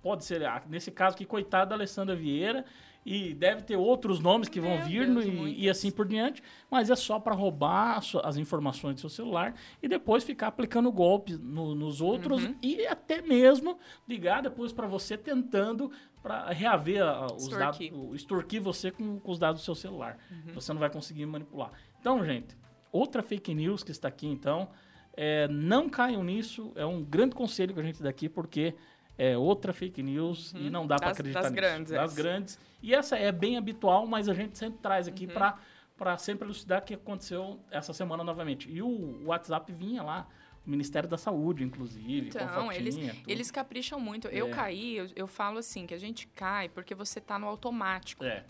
pode 0.00 0.24
ser, 0.24 0.44
ah, 0.46 0.62
nesse 0.68 0.92
caso 0.92 1.16
aqui, 1.16 1.24
coitada 1.26 1.66
da 1.70 1.74
Alessandra 1.74 2.14
Vieira, 2.14 2.64
e 3.08 3.32
deve 3.32 3.62
ter 3.62 3.76
outros 3.76 4.18
nomes 4.18 4.48
que 4.48 4.60
vão 4.60 4.76
Meu 4.78 4.84
vir 4.84 5.06
Deus, 5.06 5.26
no- 5.26 5.46
e, 5.48 5.62
e 5.64 5.70
assim 5.70 5.92
por 5.92 6.06
diante, 6.08 6.42
mas 6.68 6.90
é 6.90 6.96
só 6.96 7.20
para 7.20 7.32
roubar 7.36 8.00
as 8.24 8.36
informações 8.36 8.96
do 8.96 9.00
seu 9.02 9.08
celular 9.08 9.54
e 9.80 9.86
depois 9.86 10.24
ficar 10.24 10.48
aplicando 10.48 10.90
golpes 10.90 11.38
no- 11.38 11.74
nos 11.74 12.00
outros 12.00 12.44
Uhum. 12.44 12.56
e 12.60 12.84
até 12.86 13.22
mesmo 13.22 13.78
ligar 14.08 14.42
depois 14.42 14.72
para 14.72 14.88
você 14.88 15.16
tentando 15.16 15.90
para 16.20 16.50
reaver 16.50 17.00
a- 17.02 17.26
os 17.26 17.46
dados, 17.48 17.80
Extorquir. 17.80 17.94
o- 17.94 18.14
extorquir 18.16 18.60
você 18.60 18.90
com, 18.90 19.20
com 19.20 19.30
os 19.30 19.38
dados 19.38 19.60
do 19.62 19.64
seu 19.64 19.76
celular. 19.76 20.18
Uhum. 20.28 20.54
Você 20.54 20.72
não 20.72 20.80
vai 20.80 20.90
conseguir 20.90 21.24
manipular. 21.26 21.70
Então, 22.00 22.24
gente, 22.24 22.56
outra 22.90 23.22
fake 23.22 23.54
news 23.54 23.84
que 23.84 23.92
está 23.92 24.08
aqui, 24.08 24.26
então, 24.26 24.68
é, 25.16 25.46
não 25.46 25.88
caiam 25.88 26.24
nisso. 26.24 26.72
É 26.74 26.84
um 26.84 27.04
grande 27.04 27.36
conselho 27.36 27.72
que 27.72 27.78
a 27.80 27.82
gente 27.84 28.02
dá 28.02 28.10
aqui, 28.10 28.28
porque 28.28 28.74
é 29.18 29.36
outra 29.36 29.72
fake 29.72 30.02
news 30.02 30.52
e 30.56 30.68
não 30.70 30.86
dá 30.86 30.96
para 30.96 31.06
Uhum. 31.06 31.10
Das- 31.10 31.18
acreditar 31.20 31.42
das 31.42 31.50
nisso. 31.52 31.62
grandes, 31.62 31.92
Das 31.92 32.12
essa. 32.12 32.22
grandes. 32.22 32.58
E 32.82 32.94
essa 32.94 33.16
é 33.16 33.32
bem 33.32 33.56
habitual, 33.56 34.06
mas 34.06 34.28
a 34.28 34.34
gente 34.34 34.56
sempre 34.58 34.78
traz 34.80 35.06
Uhum. 35.06 35.12
aqui 35.14 35.26
para 35.26 35.58
para 35.98 36.18
sempre 36.18 36.44
elucidar 36.44 36.82
o 36.82 36.84
que 36.84 36.92
aconteceu 36.92 37.58
essa 37.70 37.90
semana 37.94 38.22
novamente. 38.22 38.70
E 38.70 38.82
o 38.82 39.24
WhatsApp 39.24 39.72
vinha 39.72 40.02
lá, 40.02 40.28
o 40.66 40.68
Ministério 40.68 41.08
da 41.08 41.16
Saúde, 41.16 41.64
inclusive, 41.64 42.28
Então, 42.28 42.46
fotinha, 42.48 42.74
eles, 42.74 42.96
tudo. 42.96 43.12
eles 43.26 43.50
capricham 43.50 43.98
muito. 43.98 44.28
Eu 44.28 44.48
É. 44.48 44.50
caí, 44.50 44.94
eu, 44.98 45.06
eu 45.16 45.26
falo 45.26 45.56
assim, 45.56 45.86
que 45.86 45.94
a 45.94 45.98
gente 45.98 46.26
cai 46.34 46.68
porque 46.68 46.94
você 46.94 47.18
tá 47.18 47.38
no 47.38 47.46
automático. 47.46 48.22
É, 48.26 48.44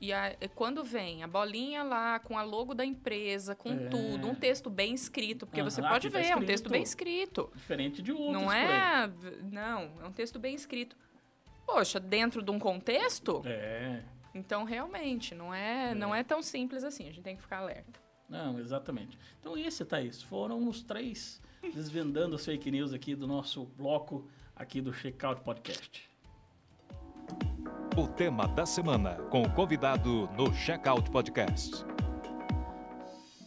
E 0.00 0.12
a- 0.12 0.36
e 0.40 0.48
quando 0.48 0.84
vem 0.84 1.22
a 1.22 1.26
bolinha 1.26 1.82
lá 1.82 2.18
com 2.18 2.36
a 2.36 2.42
logo 2.42 2.74
da 2.74 2.84
empresa, 2.84 3.54
com 3.54 3.72
É. 3.72 3.88
tudo, 3.88 4.28
um 4.28 4.34
texto 4.34 4.68
bem 4.68 4.92
escrito, 4.94 5.46
porque 5.46 5.60
Aham, 5.60 5.70
você 5.70 5.80
pode 5.80 6.10
tá 6.10 6.18
ver, 6.18 6.26
é 6.26 6.36
um 6.36 6.44
texto 6.44 6.68
bem 6.68 6.82
escrito. 6.82 7.50
diferente 7.54 8.02
de 8.02 8.12
outros 8.12 8.32
Não 8.32 8.52
é. 8.52 9.10
Não, 9.50 9.80
é 10.02 10.06
um 10.06 10.12
texto 10.12 10.38
bem 10.38 10.54
escrito. 10.54 10.96
Poxa, 11.66 11.98
dentro 11.98 12.42
de 12.42 12.50
um 12.50 12.58
contexto, 12.58 13.40
É, 13.46 14.02
então 14.34 14.64
realmente 14.64 15.34
não 15.34 15.54
é, 15.54 15.94
não 15.94 16.14
é 16.14 16.22
tão 16.22 16.42
simples 16.42 16.84
assim. 16.84 17.04
A 17.04 17.12
gente 17.12 17.22
tem 17.22 17.36
que 17.36 17.42
ficar 17.42 17.58
alerta. 17.58 17.98
Não, 18.28 18.58
exatamente. 18.58 19.18
Então 19.40 19.56
esse, 19.56 19.84
Thaís, 19.84 20.20
foram 20.22 20.68
os 20.68 20.82
três 20.82 21.40
desvendando 21.72 22.34
as 22.34 22.44
fake 22.44 22.70
news 22.70 22.92
aqui 22.92 23.14
do 23.14 23.26
nosso 23.26 23.64
bloco 23.64 24.28
aqui 24.54 24.80
do 24.82 24.92
Checkout 24.92 25.40
Podcast. 25.42 26.10
O 27.96 28.08
tema 28.08 28.48
da 28.48 28.66
semana 28.66 29.14
com 29.30 29.42
o 29.42 29.50
convidado 29.52 30.28
no 30.36 30.52
Checkout 30.52 31.08
Podcast. 31.12 31.84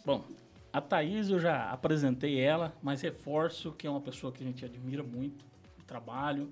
Bom, 0.06 0.24
a 0.72 0.80
Thaís 0.80 1.28
eu 1.28 1.38
já 1.38 1.70
apresentei 1.70 2.40
ela, 2.40 2.72
mas 2.82 3.02
reforço 3.02 3.72
que 3.72 3.86
é 3.86 3.90
uma 3.90 4.00
pessoa 4.00 4.32
que 4.32 4.42
a 4.42 4.46
gente 4.46 4.64
admira 4.64 5.02
muito, 5.02 5.44
o 5.78 5.82
trabalho, 5.82 6.50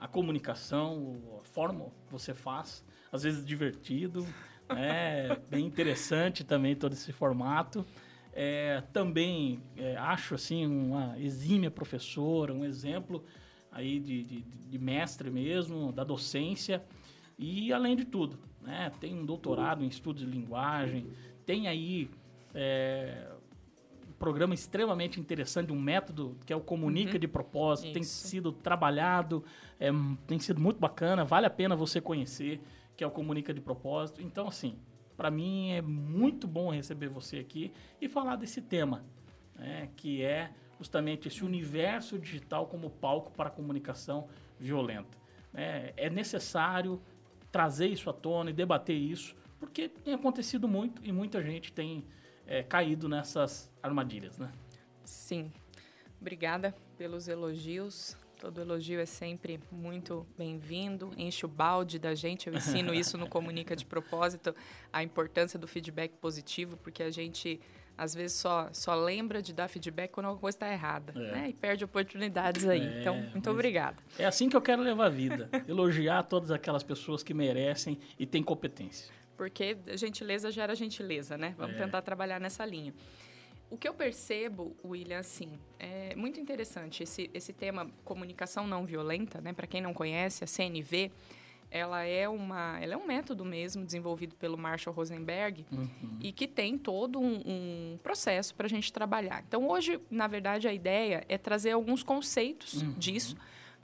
a 0.00 0.08
comunicação, 0.08 1.20
a 1.38 1.44
forma 1.44 1.84
que 2.06 2.12
você 2.12 2.32
faz, 2.32 2.82
às 3.12 3.24
vezes 3.24 3.44
divertido, 3.44 4.26
né? 4.70 5.36
bem 5.50 5.66
interessante 5.66 6.44
também 6.44 6.74
todo 6.74 6.94
esse 6.94 7.12
formato. 7.12 7.84
É, 8.32 8.82
também 8.90 9.62
é, 9.76 9.98
acho 9.98 10.34
assim 10.34 10.64
uma 10.64 11.20
exímia 11.20 11.70
professora, 11.70 12.54
um 12.54 12.64
exemplo 12.64 13.22
aí 13.70 14.00
de, 14.00 14.24
de, 14.24 14.40
de 14.40 14.78
mestre 14.78 15.30
mesmo, 15.30 15.92
da 15.92 16.04
docência 16.04 16.82
e 17.38 17.72
além 17.72 17.96
de 17.96 18.04
tudo, 18.04 18.38
né, 18.62 18.90
tem 19.00 19.14
um 19.14 19.24
doutorado 19.24 19.84
em 19.84 19.88
estudos 19.88 20.24
de 20.24 20.30
linguagem, 20.30 21.08
tem 21.44 21.68
aí 21.68 22.10
é, 22.54 23.30
um 24.08 24.12
programa 24.12 24.54
extremamente 24.54 25.20
interessante, 25.20 25.72
um 25.72 25.80
método 25.80 26.36
que 26.46 26.52
é 26.52 26.56
o 26.56 26.60
Comunica 26.60 27.18
de 27.18 27.26
Propósito, 27.26 27.92
tem 27.92 28.02
Isso. 28.02 28.28
sido 28.28 28.52
trabalhado, 28.52 29.44
é, 29.78 29.90
tem 30.26 30.38
sido 30.38 30.60
muito 30.60 30.78
bacana, 30.78 31.24
vale 31.24 31.46
a 31.46 31.50
pena 31.50 31.76
você 31.76 32.00
conhecer, 32.00 32.60
que 32.96 33.02
é 33.02 33.06
o 33.06 33.10
Comunica 33.10 33.52
de 33.52 33.60
Propósito. 33.60 34.22
Então, 34.22 34.46
assim, 34.46 34.78
para 35.16 35.30
mim 35.30 35.70
é 35.72 35.82
muito 35.82 36.46
bom 36.46 36.70
receber 36.70 37.08
você 37.08 37.38
aqui 37.38 37.72
e 38.00 38.08
falar 38.08 38.36
desse 38.36 38.62
tema, 38.62 39.04
né, 39.56 39.90
que 39.96 40.22
é 40.22 40.50
justamente 40.78 41.28
esse 41.28 41.44
universo 41.44 42.18
digital 42.18 42.66
como 42.66 42.90
palco 42.90 43.32
para 43.32 43.48
a 43.48 43.52
comunicação 43.52 44.28
violenta. 44.58 45.18
né? 45.52 45.92
é 45.96 46.10
necessário 46.10 47.00
trazer 47.54 47.86
isso 47.86 48.10
à 48.10 48.12
tona 48.12 48.50
e 48.50 48.52
debater 48.52 48.96
isso, 48.96 49.36
porque 49.60 49.88
tem 49.88 50.12
acontecido 50.12 50.66
muito 50.66 51.00
e 51.04 51.12
muita 51.12 51.40
gente 51.40 51.72
tem 51.72 52.04
é, 52.48 52.64
caído 52.64 53.08
nessas 53.08 53.72
armadilhas, 53.80 54.36
né? 54.38 54.50
Sim. 55.04 55.52
Obrigada 56.20 56.74
pelos 56.98 57.28
elogios. 57.28 58.16
Todo 58.40 58.60
elogio 58.60 58.98
é 58.98 59.06
sempre 59.06 59.60
muito 59.70 60.26
bem-vindo. 60.36 61.12
Enche 61.16 61.46
o 61.46 61.48
balde 61.48 61.96
da 61.96 62.12
gente. 62.12 62.48
Eu 62.48 62.54
ensino 62.56 62.92
isso 62.92 63.16
no 63.16 63.28
Comunica 63.30 63.76
de 63.76 63.86
Propósito, 63.86 64.52
a 64.92 65.04
importância 65.04 65.56
do 65.56 65.68
feedback 65.68 66.16
positivo, 66.16 66.76
porque 66.78 67.04
a 67.04 67.10
gente 67.12 67.60
às 67.96 68.14
vezes 68.14 68.36
só, 68.36 68.68
só 68.72 68.94
lembra 68.94 69.40
de 69.42 69.52
dar 69.52 69.68
feedback 69.68 70.10
quando 70.10 70.26
alguma 70.26 70.40
coisa 70.40 70.56
está 70.56 70.72
errada, 70.72 71.12
É. 71.16 71.32
né? 71.32 71.48
E 71.50 71.52
perde 71.52 71.84
oportunidades 71.84 72.66
aí. 72.66 72.80
É, 72.80 73.00
então, 73.00 73.16
muito 73.16 73.34
mas- 73.36 73.46
obrigada. 73.48 73.96
É 74.18 74.24
assim 74.26 74.48
que 74.48 74.56
eu 74.56 74.62
quero 74.62 74.82
levar 74.82 75.06
a 75.06 75.08
vida. 75.10 75.48
Elogiar 75.68 76.22
todas 76.24 76.50
aquelas 76.50 76.82
pessoas 76.82 77.22
que 77.22 77.32
merecem 77.34 77.98
e 78.18 78.26
têm 78.26 78.42
competência. 78.42 79.12
Porque 79.36 79.76
gentileza 79.94 80.50
gera 80.50 80.74
gentileza, 80.74 81.36
né? 81.36 81.54
Vamos 81.58 81.76
É. 81.76 81.78
tentar 81.84 82.02
trabalhar 82.02 82.40
nessa 82.40 82.64
linha. 82.64 82.94
O 83.70 83.76
que 83.76 83.88
eu 83.88 83.94
percebo, 83.94 84.76
William, 84.84 85.18
assim, 85.18 85.50
é 85.78 86.14
muito 86.14 86.38
interessante 86.38 87.02
esse, 87.02 87.28
esse 87.34 87.52
tema 87.52 87.90
comunicação 88.04 88.66
não 88.66 88.84
violenta, 88.84 89.40
né? 89.40 89.52
Para 89.52 89.66
quem 89.66 89.80
não 89.80 89.92
conhece, 89.92 90.44
a 90.44 90.46
CNV, 90.46 91.10
ela 91.74 92.04
é 92.04 92.28
uma, 92.28 92.78
ela 92.80 92.94
é 92.94 92.96
um 92.96 93.04
método 93.04 93.44
mesmo 93.44 93.84
desenvolvido 93.84 94.36
pelo 94.36 94.56
Marshall 94.56 94.94
Rosenberg 94.94 95.66
Uhum. 95.72 95.88
e 96.20 96.30
que 96.30 96.46
tem 96.46 96.78
todo 96.78 97.18
um, 97.18 97.42
um 97.44 97.98
processo 98.00 98.54
para 98.54 98.66
a 98.66 98.70
gente 98.70 98.92
trabalhar. 98.92 99.42
Então, 99.46 99.68
hoje, 99.68 100.00
na 100.08 100.28
verdade, 100.28 100.68
a 100.68 100.72
ideia 100.72 101.24
é 101.28 101.36
trazer 101.36 101.72
alguns 101.72 102.04
conceitos 102.04 102.74
Uhum. 102.80 102.92
disso 102.92 103.36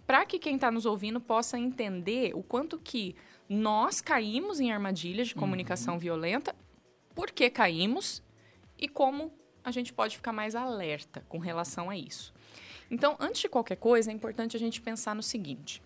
para 0.06 0.24
que 0.24 0.38
quem 0.38 0.54
está 0.54 0.70
nos 0.70 0.86
ouvindo 0.86 1.20
possa 1.20 1.58
entender 1.58 2.32
o 2.32 2.44
quanto 2.44 2.78
que 2.78 3.16
nós 3.48 4.00
caímos 4.00 4.60
em 4.60 4.70
armadilhas 4.70 5.28
de 5.28 5.34
comunicação 5.34 5.98
violenta, 5.98 6.54
por 7.12 7.32
que 7.32 7.50
caímos 7.50 8.22
e 8.78 8.86
como 8.88 9.32
a 9.64 9.72
gente 9.72 9.92
pode 9.92 10.16
ficar 10.16 10.32
mais 10.32 10.54
alerta 10.54 11.24
com 11.28 11.38
relação 11.38 11.90
a 11.90 11.96
isso. 11.96 12.32
Então, 12.88 13.16
antes 13.18 13.40
de 13.40 13.48
qualquer 13.48 13.76
coisa, 13.76 14.10
é 14.12 14.14
importante 14.14 14.56
a 14.56 14.60
gente 14.60 14.80
pensar 14.80 15.14
no 15.14 15.22
seguinte: 15.22 15.82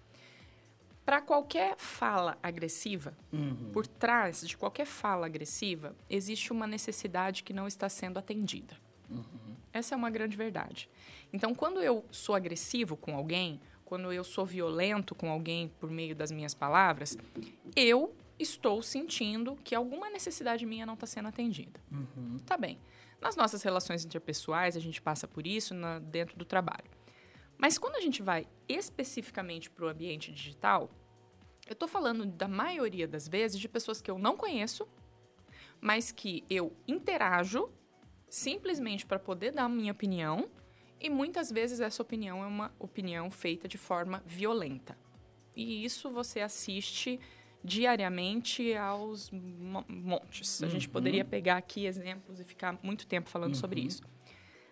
para 1.05 1.21
qualquer 1.21 1.77
fala 1.77 2.39
agressiva, 2.43 3.15
Uhum. 3.33 3.71
por 3.73 3.87
trás 3.87 4.47
de 4.47 4.57
qualquer 4.57 4.87
fala 4.87 5.27
agressiva, 5.27 5.95
existe 6.09 6.53
uma 6.53 6.67
necessidade 6.67 7.43
que 7.43 7.53
não 7.53 7.67
está 7.67 7.89
sendo 7.89 8.19
atendida. 8.19 8.75
Essa 9.73 9.95
é 9.95 9.97
uma 9.97 10.09
grande 10.11 10.37
verdade. 10.37 10.89
Então, 11.33 11.55
quando 11.55 11.81
eu 11.81 12.05
sou 12.11 12.35
agressivo 12.35 12.97
com 12.97 13.17
alguém, 13.17 13.61
quando 13.85 14.13
eu 14.13 14.25
sou 14.25 14.47
violento 14.47 15.15
com 15.15 15.29
alguém 15.31 15.69
por 15.81 15.91
meio 15.91 16.15
das 16.17 16.31
minhas 16.31 16.55
palavras, 16.55 17.19
eu 17.77 18.15
estou 18.39 18.83
sentindo 18.83 19.57
que 19.63 19.75
alguma 19.75 20.09
necessidade 20.09 20.65
minha 20.65 20.87
não 20.87 20.95
está 20.95 21.07
sendo 21.07 21.29
atendida. 21.29 21.79
Uhum. 21.93 22.39
Tá 22.47 22.57
bem. 22.57 22.79
Nas 23.21 23.37
nossas 23.37 23.63
relações 23.63 24.05
interpessoais, 24.05 24.77
a 24.77 24.81
gente 24.81 25.01
passa 25.03 25.27
por 25.29 25.47
isso 25.47 25.75
na, 25.75 25.99
dentro 25.99 26.37
do 26.37 26.45
trabalho. 26.45 26.85
Mas 27.59 27.79
quando 27.79 27.97
a 27.97 28.01
gente 28.01 28.23
vai 28.23 28.47
especificamente 28.69 29.71
para 29.71 29.85
o 29.85 29.89
ambiente 29.89 30.33
digital, 30.33 30.91
eu 31.67 31.73
estou 31.73 31.89
falando 31.89 32.27
da 32.27 32.49
maioria 32.49 33.07
das 33.09 33.27
vezes 33.29 33.59
de 33.59 33.69
pessoas 33.69 34.01
que 34.03 34.11
eu 34.11 34.19
não 34.19 34.37
conheço, 34.37 34.87
mas 35.81 36.11
que 36.13 36.45
eu 36.51 36.77
interajo 36.87 37.71
simplesmente 38.29 39.07
para 39.07 39.19
poder 39.19 39.53
dar 39.53 39.65
a 39.65 39.69
minha 39.69 39.93
opinião, 39.93 40.51
e 41.01 41.09
muitas 41.11 41.51
vezes 41.53 41.81
essa 41.81 42.03
opinião 42.03 42.43
é 42.43 42.47
uma 42.47 42.73
opinião 42.79 43.31
feita 43.31 43.69
de 43.69 43.77
forma 43.79 44.23
violenta. 44.27 44.99
E 45.55 45.85
isso 45.85 46.11
você 46.11 46.41
assiste 46.41 47.21
diariamente 47.63 48.75
aos 48.75 49.31
mo- 49.31 49.85
montes. 49.89 50.63
A 50.63 50.69
gente 50.69 50.87
Uhum. 50.87 50.93
poderia 50.93 51.25
pegar 51.25 51.57
aqui 51.59 51.87
exemplos 51.87 52.41
e 52.41 52.45
ficar 52.45 52.79
muito 52.83 53.07
tempo 53.07 53.29
falando 53.31 53.55
sobre 53.55 53.81
Uhum. 53.81 53.87
isso. 53.87 54.03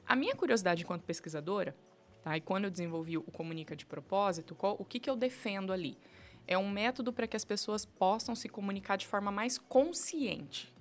A 0.07 0.17
minha 0.17 0.35
curiosidade 0.35 0.83
enquanto 0.83 1.03
pesquisadora, 1.05 1.77
tá? 2.23 2.37
e 2.37 2.41
quando 2.41 2.65
eu 2.65 2.71
desenvolvi 2.71 3.19
o 3.19 3.23
Comunica 3.23 3.75
de 3.77 3.85
Propósito, 3.87 4.55
qual- 4.55 4.77
o 4.79 4.85
que, 4.85 4.99
que 5.01 5.09
eu 5.11 5.17
defendo 5.17 5.73
ali? 5.73 5.99
É 6.47 6.59
um 6.59 6.69
método 6.71 7.13
para 7.13 7.27
que 7.27 7.37
as 7.37 7.45
pessoas 7.45 7.85
possam 7.85 8.35
se 8.35 8.49
comunicar 8.49 8.97
de 8.97 9.07
forma 9.07 9.31
mais 9.31 9.59
consciente. 9.59 10.73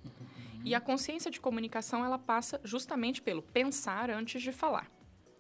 E 0.63 0.73
a 0.75 0.81
consciência 0.81 1.29
de 1.31 1.39
comunicação, 1.39 2.03
ela 2.05 2.17
passa 2.19 2.59
justamente 2.63 3.21
pelo 3.21 3.41
pensar 3.41 4.09
antes 4.09 4.41
de 4.41 4.51
falar. 4.51 4.89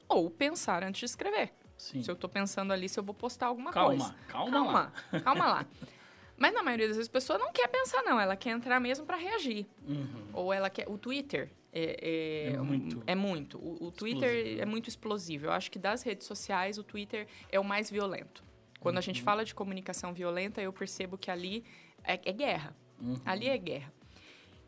Ou 0.09 0.29
pensar 0.29 0.83
antes 0.83 0.99
de 0.99 1.05
escrever. 1.05 1.53
Sim. 1.77 2.03
Se 2.03 2.09
eu 2.11 2.13
estou 2.13 2.29
pensando 2.29 2.71
ali 2.73 2.87
se 2.89 2.99
eu 2.99 3.03
vou 3.03 3.13
postar 3.15 3.47
alguma 3.47 3.71
Calma, 3.71 3.97
coisa. 3.97 4.15
calma 4.27 4.51
calma, 4.51 4.93
lá. 5.11 5.19
calma 5.21 5.47
lá. 5.47 5.65
Mas 6.37 6.53
na 6.53 6.63
maioria 6.63 6.87
das 6.87 6.97
vezes 6.97 7.09
a 7.09 7.13
pessoa 7.13 7.37
não 7.39 7.51
quer 7.51 7.67
pensar, 7.67 8.01
não. 8.03 8.19
Ela 8.19 8.35
quer 8.35 8.49
entrar 8.51 8.79
mesmo 8.79 9.05
para 9.05 9.15
reagir. 9.17 9.67
Uhum. 9.87 10.29
Ou 10.33 10.51
ela 10.53 10.69
quer. 10.71 10.87
O 10.89 10.97
Twitter 10.97 11.51
é, 11.73 12.49
é, 12.49 12.53
É 12.53 12.57
muito. 12.57 13.03
é 13.07 13.15
muito. 13.15 13.57
O, 13.57 13.87
o 13.87 13.91
Twitter 13.91 14.29
Explosivo. 14.35 14.61
é 14.61 14.65
muito 14.65 14.89
explosivo. 14.89 15.45
Eu 15.47 15.51
acho 15.51 15.71
que 15.71 15.79
das 15.79 16.03
redes 16.03 16.27
sociais, 16.27 16.77
o 16.77 16.83
Twitter 16.83 17.27
é 17.51 17.59
o 17.59 17.63
mais 17.63 17.89
violento. 17.89 18.43
Quando 18.79 18.97
a 18.97 18.99
Uhum. 18.99 19.03
gente 19.03 19.21
fala 19.21 19.45
de 19.45 19.53
comunicação 19.55 20.13
violenta, 20.13 20.61
eu 20.61 20.73
percebo 20.73 21.17
que 21.17 21.29
ali 21.31 21.63
é, 22.03 22.19
é 22.25 22.33
guerra. 22.33 22.75
Uhum. 22.99 23.15
Ali 23.25 23.47
é 23.47 23.57
guerra. 23.57 23.93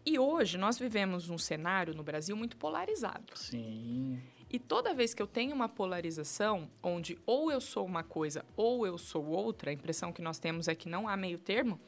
E 0.06 0.20
hoje 0.20 0.58
nós 0.58 0.78
vivemos 0.78 1.30
um 1.30 1.38
cenário 1.38 1.94
no 1.94 2.04
Brasil 2.04 2.36
muito 2.36 2.58
polarizado. 2.58 3.34
Sim. 3.36 4.22
E 4.50 4.60
toda 4.60 4.94
vez 4.94 5.13
que 5.13 5.22
eu 5.22 5.26
tenho 5.26 5.56
uma 5.56 5.68
polarização, 5.70 6.70
onde 6.84 7.18
ou 7.26 7.52
eu 7.52 7.60
sou 7.60 7.86
uma 7.86 8.04
coisa 8.04 8.46
ou 8.56 8.86
eu 8.86 8.98
sou 8.98 9.26
outra, 9.26 9.72
a 9.72 9.74
impressão 9.74 10.12
que 10.13 10.22
nós 10.22 10.38
temos 10.39 10.68
é 10.68 10.76
que 10.76 10.88
não 10.89 11.08
há 11.08 11.18
meio 11.18 11.39
termo. 11.39 11.80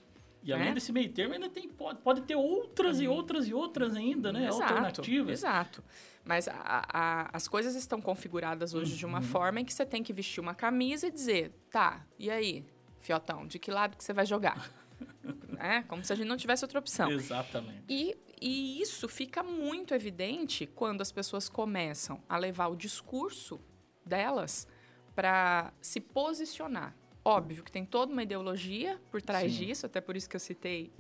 E 0.45 0.53
além 0.53 0.67
É. 0.69 0.73
desse 0.75 0.91
meio 0.91 1.11
termo, 1.11 1.33
ainda 1.33 1.49
tem, 1.49 1.67
pode, 1.67 1.99
pode 2.01 2.21
ter 2.21 2.35
outras 2.35 2.99
e 3.01 3.07
outras 3.07 3.47
e 3.47 3.53
outras 3.53 3.95
ainda, 3.95 4.31
né? 4.31 4.47
Exato, 4.47 4.61
Alternativas. 4.73 5.39
Exato. 5.39 5.83
Mas 6.23 6.47
a- 6.47 6.85
a- 6.87 7.29
as 7.33 7.47
coisas 7.47 7.73
estão 7.75 7.99
configuradas 7.99 8.73
hoje 8.75 8.95
de 8.95 9.05
uma 9.07 9.21
forma 9.23 9.59
em 9.59 9.65
que 9.65 9.73
você 9.73 9.85
tem 9.85 10.03
que 10.03 10.13
vestir 10.13 10.39
uma 10.39 10.53
camisa 10.53 11.07
e 11.07 11.11
dizer, 11.11 11.51
tá, 11.71 12.05
e 12.19 12.29
aí, 12.29 12.63
fiotão, 12.99 13.47
de 13.47 13.57
que 13.57 13.71
lado 13.71 13.97
que 13.97 14.03
você 14.03 14.13
vai 14.13 14.25
jogar? 14.25 14.71
é, 15.59 15.81
como 15.83 16.03
se 16.03 16.13
a 16.13 16.15
gente 16.15 16.27
não 16.27 16.37
tivesse 16.37 16.63
outra 16.63 16.77
opção. 16.79 17.09
Exatamente. 17.11 17.83
E, 17.89 18.15
e 18.39 18.79
isso 18.81 19.07
fica 19.07 19.41
muito 19.41 19.95
evidente 19.95 20.67
quando 20.67 21.01
as 21.01 21.11
pessoas 21.11 21.49
começam 21.49 22.21
a 22.29 22.37
levar 22.37 22.67
o 22.67 22.75
discurso 22.75 23.59
delas 24.05 24.67
para 25.15 25.73
se 25.81 25.99
posicionar. 25.99 26.95
Óbvio 27.27 27.63
que 27.63 27.71
tem 27.71 27.83
toda 27.83 28.13
uma 28.13 28.21
ideologia 28.21 29.01
por 29.09 29.19
trás 29.19 29.51
Sim. 29.51 29.65
disso, 29.65 29.87
até 29.87 29.99
por 29.99 30.15
isso 30.15 30.29
que 30.29 30.35
eu 30.35 30.39
citei 30.39 30.91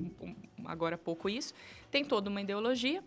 agora 0.65 0.95
há 0.95 0.97
pouco 0.97 1.29
isso. 1.29 1.53
Tem 1.91 2.03
toda 2.03 2.31
uma 2.31 2.41
ideologia. 2.41 3.03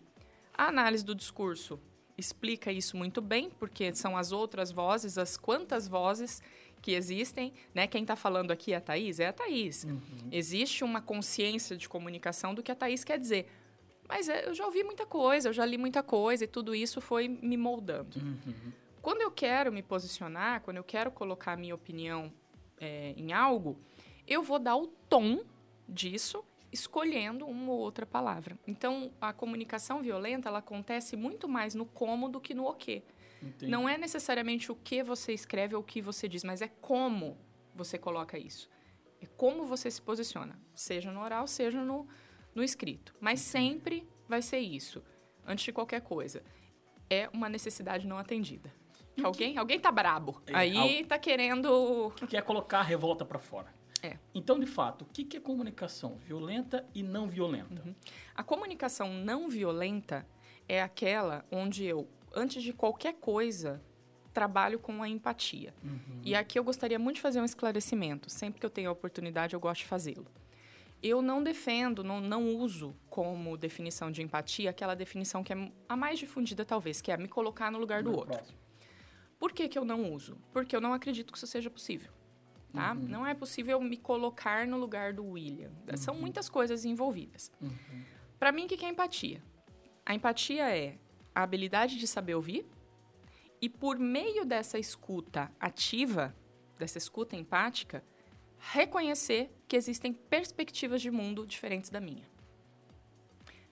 A 0.57 0.69
análise 0.69 1.05
do 1.05 1.17
discurso 1.17 1.81
explica 2.17 2.71
isso 2.71 2.97
muito 2.97 3.21
bem, 3.21 3.51
porque 3.51 3.93
são 3.93 4.17
as 4.17 4.31
outras 4.31 4.71
vozes, 4.71 5.19
as 5.19 5.37
quantas 5.37 5.89
vozes 5.89 6.41
que 6.81 6.93
existem, 6.93 7.53
né? 7.75 7.89
Quem 7.89 8.03
está 8.03 8.15
falando 8.15 8.53
aqui 8.53 8.73
é 8.73 8.77
a 8.77 8.81
Thaís? 8.81 9.19
É 9.19 9.27
a 9.27 9.33
Thaís. 9.33 9.83
Uhum. 9.83 10.01
Existe 10.31 10.85
uma 10.85 11.03
consciência 11.03 11.77
de 11.77 11.89
comunicação 11.89 12.55
do 12.55 12.63
que 12.63 12.71
a 12.71 12.75
Thaís 12.77 13.03
quer 13.03 13.19
dizer. 13.19 13.49
Mas 14.09 14.29
é, 14.29 14.49
eu 14.49 14.55
já 14.55 14.65
ouvi 14.65 14.85
muita 14.85 15.05
coisa, 15.05 15.49
eu 15.49 15.53
já 15.53 15.67
li 15.67 15.77
muita 15.77 16.05
coisa 16.05 16.45
e 16.45 16.47
tudo 16.47 16.73
isso 16.73 17.01
foi 17.01 17.27
me 17.27 17.57
moldando. 17.57 18.21
Uhum. 18.21 18.73
Quando 19.03 19.23
eu 19.23 19.31
quero 19.33 19.73
me 19.73 19.83
posicionar, 19.83 20.61
quando 20.61 20.77
eu 20.77 20.85
quero 20.85 21.11
colocar 21.11 21.55
a 21.55 21.57
minha 21.57 21.75
opinião 21.75 22.33
é, 22.81 23.15
em 23.17 23.33
algo, 23.33 23.79
eu 24.27 24.43
vou 24.43 24.59
dar 24.59 24.77
o 24.77 24.87
tom 24.87 25.45
disso 25.89 26.45
escolhendo 26.71 27.47
uma 27.47 27.73
ou 27.73 27.79
outra 27.79 28.05
palavra. 28.05 28.59
Então, 28.67 29.11
a 29.21 29.33
comunicação 29.33 30.03
violenta, 30.03 30.49
ela 30.49 30.59
acontece 30.59 31.17
muito 31.17 31.49
mais 31.49 31.75
no 31.75 31.87
como 31.87 32.29
do 32.29 32.41
que 32.41 32.55
no 32.55 32.67
o 32.67 32.75
quê. 32.75 33.03
Entendi. 33.43 33.71
Não 33.71 33.89
é 33.89 33.97
necessariamente 33.97 34.71
o 34.71 34.77
que 34.77 35.03
você 35.03 35.33
escreve 35.33 35.75
ou 35.75 35.81
o 35.81 35.85
que 35.85 36.03
você 36.03 36.29
diz, 36.29 36.45
mas 36.45 36.61
é 36.61 36.69
como 36.69 37.39
você 37.75 37.97
coloca 37.97 38.39
isso. 38.39 38.69
É 39.21 39.27
como 39.27 39.65
você 39.65 39.91
se 39.91 40.01
posiciona, 40.03 40.61
seja 40.75 41.11
no 41.11 41.21
oral, 41.21 41.47
seja 41.47 41.83
no, 41.83 42.07
no 42.55 42.63
escrito. 42.63 43.15
Mas 43.21 43.41
sempre 43.41 44.07
vai 44.29 44.43
ser 44.43 44.59
isso, 44.59 45.03
antes 45.47 45.65
de 45.65 45.73
qualquer 45.73 46.03
coisa. 46.03 46.43
É 47.09 47.29
uma 47.33 47.49
necessidade 47.49 48.07
não 48.07 48.19
atendida. 48.19 48.73
E 49.19 49.23
o 49.23 49.27
alguém, 49.27 49.59
alguém 49.59 49.81
tá 49.81 49.91
brabo. 49.91 50.41
É, 50.47 50.55
Aí 50.55 51.05
tá 51.05 51.19
querendo. 51.19 52.13
que 52.29 52.37
é 52.37 52.41
colocar 52.41 52.79
a 52.79 52.83
revolta 52.83 53.25
para 53.25 53.39
fora. 53.39 53.77
É. 54.03 54.17
Então, 54.33 54.59
de 54.59 54.67
fato, 54.67 55.03
o 55.03 55.07
que 55.07 55.25
que 55.25 55.37
é 55.37 55.41
comunicação 55.41 56.17
violenta 56.17 56.87
e 56.95 57.03
não 57.03 57.29
violenta? 57.29 57.83
Uhum. 57.85 57.95
A 58.35 58.45
comunicação 58.45 59.13
não 59.13 59.49
violenta 59.49 60.27
é 60.69 60.81
aquela 60.81 61.45
onde 61.51 61.85
eu, 61.85 62.09
antes 62.33 62.63
de 62.63 62.73
qualquer 62.73 63.15
coisa, 63.15 63.83
trabalho 64.33 64.79
com 64.79 65.03
a 65.03 65.09
empatia. 65.09 65.75
Uhum. 65.83 66.21
E 66.23 66.35
aqui 66.35 66.59
eu 66.59 66.63
gostaria 66.63 66.99
muito 66.99 67.17
de 67.17 67.23
fazer 67.23 67.41
um 67.41 67.45
esclarecimento. 67.45 68.31
Sempre 68.31 68.61
que 68.61 68.67
eu 68.67 68.71
tenho 68.71 68.89
a 68.89 68.93
oportunidade, 68.93 69.55
eu 69.55 69.61
gosto 69.61 69.81
de 69.81 69.87
fazê-lo. 69.87 70.27
Eu 71.03 71.23
não 71.23 71.43
defendo, 71.43 72.05
não, 72.05 72.21
não 72.21 72.55
uso 72.57 72.95
como 73.09 73.57
definição 73.57 74.11
de 74.11 74.23
empatia 74.23 74.71
aquela 74.71 74.95
definição 74.95 75.43
que 75.43 75.53
é 75.53 75.73
a 75.89 75.97
mais 75.97 76.19
difundida, 76.19 76.65
talvez, 76.65 77.01
que 77.01 77.11
é 77.11 77.17
me 77.17 77.29
colocar 77.29 77.71
no 77.71 77.79
lugar 77.79 78.03
do 78.03 78.11
outro. 78.11 78.35
Próximo. 78.35 78.68
Por 79.39 79.53
que, 79.53 79.69
que 79.69 79.79
eu 79.79 79.85
não 79.85 80.13
uso? 80.13 80.37
Porque 80.53 80.75
eu 80.75 80.81
não 80.81 80.93
acredito 80.93 81.33
que 81.33 81.39
isso 81.39 81.47
seja 81.47 81.71
possível. 81.71 82.13
Tá? 82.73 82.93
Uhum. 82.93 83.09
Não 83.09 83.27
é 83.27 83.35
possível 83.35 83.81
me 83.81 83.97
colocar 83.97 84.67
no 84.67 84.77
lugar 84.77 85.13
do 85.13 85.25
William. 85.25 85.71
São 85.97 86.15
muitas 86.15 86.49
coisas 86.49 86.85
envolvidas. 86.85 87.51
Uhum. 87.61 88.05
Para 88.39 88.53
mim, 88.53 88.65
o 88.65 88.69
que 88.69 88.77
que 88.77 88.85
é 88.85 88.89
empatia? 88.89 89.43
A 90.05 90.15
empatia 90.15 90.69
é 90.77 90.99
a 91.35 91.43
habilidade 91.43 91.97
de 91.97 92.07
saber 92.07 92.35
ouvir 92.35 92.67
e, 93.61 93.69
por 93.69 93.99
meio 93.99 94.45
dessa 94.45 94.79
escuta 94.79 95.51
ativa, 95.59 96.35
dessa 96.79 96.99
escuta 96.99 97.37
empática, 97.37 98.05
reconhecer 98.59 99.51
que 99.67 99.77
existem 99.77 100.13
perspectivas 100.13 101.01
de 101.01 101.11
mundo 101.11 101.47
diferentes 101.47 101.91
da 101.91 102.01
minha. 102.01 102.29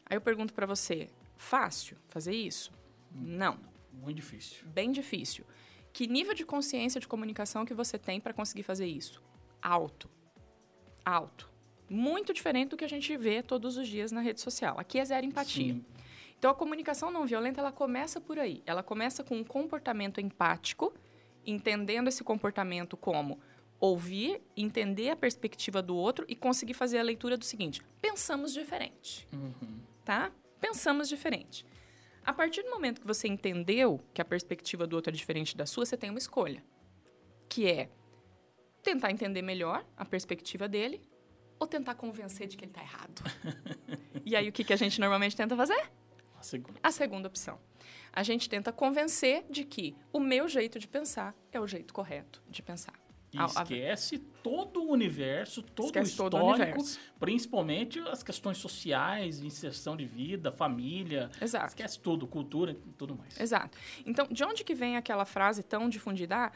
Aí 0.05 0.17
eu 0.17 0.21
pergunto 0.21 0.55
para 0.55 0.67
você: 0.67 1.11
fácil 1.37 1.97
fazer 2.09 2.35
isso? 2.35 2.73
Não 3.13 3.76
Muito 3.97 4.17
difícil. 4.17 4.67
bem 4.69 4.93
difícil. 4.93 5.45
Que 5.93 6.07
nível 6.07 6.35
de 6.35 6.45
consciência 6.45 7.01
de 7.01 7.09
comunicação 7.09 7.65
que 7.65 7.73
você 7.75 7.99
tem 7.99 8.21
para 8.21 8.33
conseguir 8.33 8.63
fazer 8.63 8.87
isso? 8.87 9.23
Alto. 9.63 10.11
Alto. 11.05 11.51
Muito 11.89 12.33
diferente 12.33 12.71
do 12.71 12.77
que 12.77 12.85
a 12.85 12.89
gente 12.89 13.17
vê 13.17 13.43
todos 13.43 13.77
os 13.77 13.89
dias 13.89 14.13
na 14.13 14.21
rede 14.21 14.41
social. 14.41 14.79
Aqui 14.79 14.99
é 14.99 15.05
zero 15.05 15.25
empatia. 15.25 15.75
Sim. 15.75 15.85
Então 16.39 16.51
a 16.51 16.55
comunicação 16.55 17.11
não 17.11 17.25
violenta, 17.27 17.61
ela 17.61 17.73
começa 17.73 18.21
por 18.21 18.39
aí. 18.39 18.63
Ela 18.67 18.83
começa 18.83 19.25
com 19.25 19.37
um 19.39 19.45
comportamento 19.45 20.21
empático, 20.21 20.93
entendendo 21.47 22.09
esse 22.09 22.23
comportamento 22.23 22.97
como 22.97 23.39
ouvir, 23.81 24.43
entender 24.57 25.11
a 25.11 25.17
perspectiva 25.17 25.81
do 25.81 25.97
outro 25.97 26.25
e 26.29 26.35
conseguir 26.37 26.75
fazer 26.75 26.99
a 26.99 27.03
leitura 27.03 27.37
do 27.37 27.45
seguinte: 27.45 27.81
pensamos 28.01 28.53
diferente 28.53 29.27
Uhum. 29.33 29.81
tá? 30.05 30.31
Pensamos 30.61 31.09
diferente. 31.09 31.65
A 32.27 32.33
partir 32.33 32.65
do 32.65 32.71
momento 32.71 33.01
que 33.01 33.07
você 33.07 33.29
entendeu 33.29 34.05
que 34.13 34.21
a 34.21 34.25
perspectiva 34.25 34.85
do 34.85 34.97
outro 34.97 35.13
é 35.13 35.15
diferente 35.15 35.57
da 35.57 35.65
sua, 35.65 35.87
você 35.87 35.97
tem 35.97 36.11
uma 36.11 36.19
escolha, 36.19 36.61
que 37.49 37.69
é 37.69 37.89
tentar 38.83 39.13
entender 39.13 39.43
melhor 39.43 39.87
a 39.97 40.05
perspectiva 40.05 40.69
dele 40.69 41.01
ou 41.57 41.69
tentar 41.69 41.95
convencer 41.95 42.49
de 42.49 42.57
que 42.57 42.65
ele 42.65 42.73
está 42.73 42.83
errado. 42.83 43.23
e 44.27 44.35
aí 44.35 44.49
o 44.49 44.53
que, 44.53 44.65
que 44.65 44.73
a 44.73 44.77
gente 44.77 44.99
normalmente 44.99 45.37
tenta 45.37 45.57
fazer? 45.57 45.89
A 46.37 46.43
segunda. 46.43 46.81
A 46.83 46.91
segunda 46.91 47.29
opção. 47.29 47.61
A 48.13 48.25
gente 48.25 48.49
tenta 48.49 48.73
convencer 48.73 49.45
de 49.49 49.65
que 49.65 49.97
o 50.13 50.19
meu 50.19 50.49
jeito 50.49 50.81
de 50.81 50.89
pensar 50.89 51.33
é 51.53 51.61
o 51.61 51.67
jeito 51.67 51.95
correto 51.95 52.43
de 52.49 52.61
pensar. 52.61 53.06
E 53.43 53.45
esquece 53.45 54.17
a... 54.17 54.43
todo 54.43 54.83
o 54.83 54.91
universo, 54.91 55.63
todo 55.63 55.87
esquece 55.87 56.11
o 56.11 56.27
histórico, 56.27 56.79
todo 56.79 56.87
o 56.87 57.19
principalmente 57.19 57.99
as 58.01 58.23
questões 58.23 58.59
sociais, 58.59 59.43
inserção 59.43 59.97
de 59.97 60.05
vida, 60.05 60.51
família. 60.53 61.31
Exato. 61.41 61.69
Esquece 61.69 62.01
tudo, 62.01 62.27
cultura 62.27 62.73
e 62.73 62.93
tudo 62.93 63.17
mais. 63.17 63.39
Exato. 63.39 63.77
Então, 64.05 64.27
de 64.31 64.45
onde 64.45 64.65
que 64.65 64.75
vem 64.75 64.97
aquela 64.97 65.25
frase 65.25 65.63
tão 65.63 65.89
difundida? 65.89 66.37
Ah, 66.37 66.53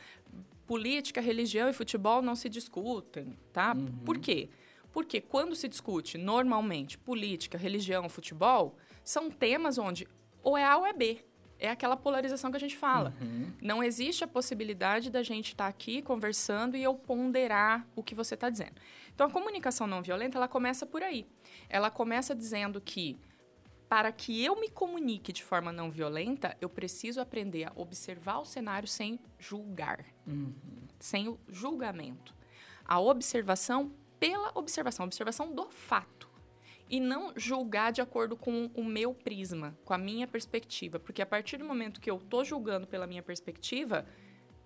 política, 0.66 1.21
religião 1.21 1.69
e 1.69 1.73
futebol 1.73 2.23
não 2.23 2.37
se 2.37 2.49
discutem, 2.49 3.37
tá? 3.53 3.75
Uhum. 3.75 3.87
Por 4.05 4.19
quê? 4.19 4.49
Porque 4.93 5.21
quando 5.21 5.55
se 5.57 5.66
discute 5.69 6.16
normalmente 6.16 6.97
política, 6.97 7.59
religião, 7.59 8.09
futebol, 8.09 8.77
são 9.03 9.31
temas 9.31 9.79
onde 9.79 10.07
ou 10.43 10.57
é 10.57 10.64
A 10.64 10.77
ou 10.77 10.87
é 10.87 10.93
B. 10.93 11.25
É 11.61 11.70
aquela 11.70 11.96
polarização 11.96 12.51
que 12.51 12.57
a 12.57 12.61
gente 12.61 12.77
fala. 12.77 13.14
Uhum. 13.20 13.53
Não 13.61 13.85
existe 13.85 14.25
a 14.25 14.27
possibilidade 14.27 15.11
da 15.11 15.23
gente 15.23 15.49
estar 15.49 15.64
tá 15.64 15.70
aqui 15.70 16.01
conversando 16.01 16.77
e 16.77 16.83
eu 16.83 16.94
ponderar 16.94 17.87
o 17.94 18.03
que 18.03 18.14
você 18.14 18.35
está 18.35 18.49
dizendo. 18.49 18.73
Então, 19.14 19.27
a 19.27 19.31
comunicação 19.31 19.87
não 19.87 20.03
violenta, 20.03 20.38
ela 20.38 20.49
começa 20.49 20.87
por 20.87 21.03
aí. 21.03 21.27
Ela 21.68 21.90
começa 21.90 22.35
dizendo 22.35 22.81
que 22.81 23.18
para 23.90 24.11
que 24.12 24.42
eu 24.42 24.59
me 24.59 24.70
comunique 24.70 25.33
de 25.33 25.42
forma 25.44 25.73
não 25.73 25.90
violenta, 25.90 26.57
eu 26.61 26.68
preciso 26.68 27.20
aprender 27.20 27.64
a 27.64 27.73
observar 27.75 28.38
o 28.38 28.44
cenário 28.44 28.88
sem 28.88 29.18
julgar, 29.37 30.07
uhum. 30.27 30.55
sem 30.99 31.29
o 31.29 31.38
julgamento. 31.49 32.35
A 32.85 33.01
observação 33.01 33.92
pela 34.18 34.53
observação, 34.55 35.07
observação 35.07 35.53
do 35.53 35.68
fato. 35.70 36.30
E 36.90 36.98
não 36.98 37.33
julgar 37.37 37.92
de 37.92 38.00
acordo 38.00 38.37
com 38.37 38.68
o 38.74 38.85
meu 38.85 39.14
prisma, 39.14 39.79
com 39.85 39.94
a 39.94 39.98
minha 39.98 40.26
perspectiva. 40.26 40.98
Porque 40.98 41.22
a 41.22 41.26
partir 41.26 41.57
do 41.57 41.64
momento 41.64 42.00
que 42.00 42.11
eu 42.11 42.16
estou 42.16 42.44
julgando 42.44 42.85
pela 42.85 43.07
minha 43.07 43.22
perspectiva, 43.22 44.05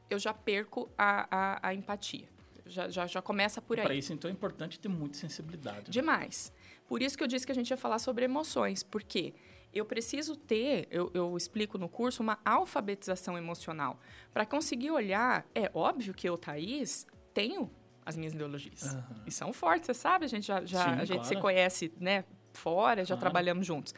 eu 0.09 0.19
já 0.19 0.33
perco 0.33 0.89
a, 0.97 1.29
a, 1.31 1.69
a 1.69 1.75
empatia. 1.75 2.29
Já, 2.67 2.89
já, 2.89 3.07
já 3.07 3.21
começa 3.21 3.61
por 3.61 3.79
aí. 3.79 3.85
Para 3.85 3.95
isso, 3.95 4.13
então, 4.13 4.31
é 4.31 4.33
importante 4.33 4.81
ter 4.81 4.89
muita 4.89 5.19
sensibilidade. 5.19 5.81
Né? 5.81 5.91
Demais. 5.91 6.51
Por 6.89 7.03
isso 7.03 7.17
que 7.17 7.23
eu 7.23 7.29
disse 7.29 7.45
que 7.45 7.53
a 7.53 7.55
gente 7.55 7.71
ia 7.71 7.77
falar 7.77 7.99
sobre 7.99 8.25
emoções, 8.25 8.83
porque 8.83 9.35
eu 9.73 9.85
preciso 9.85 10.37
ter, 10.37 10.87
eu, 10.91 11.11
eu 11.13 11.37
explico 11.37 11.77
no 11.77 11.89
curso, 11.89 12.23
uma 12.23 12.39
alfabetização 12.45 13.37
emocional. 13.37 14.01
Para 14.33 14.47
conseguir 14.47 14.91
olhar, 14.93 15.47
é 15.55 15.71
óbvio 15.75 16.15
que 16.15 16.27
eu, 16.27 16.39
Thaís, 16.39 17.07
tenho 17.35 17.71
as 18.05 18.17
minhas 18.17 18.35
ideologias. 18.35 18.83
Uhum. 18.83 19.03
E 19.27 19.31
são 19.31 19.53
fortes, 19.53 19.87
você 19.87 19.95
sabe, 19.95 20.25
a 20.25 20.29
gente 20.29 20.47
já, 20.47 20.65
já 20.65 20.85
Sim, 20.85 20.91
a 20.91 21.05
gente 21.05 21.19
claro. 21.19 21.25
se 21.29 21.37
conhece, 21.37 21.93
né, 21.99 22.25
fora, 22.53 23.05
já 23.05 23.15
claro. 23.15 23.21
trabalhamos 23.21 23.67
juntos. 23.67 23.95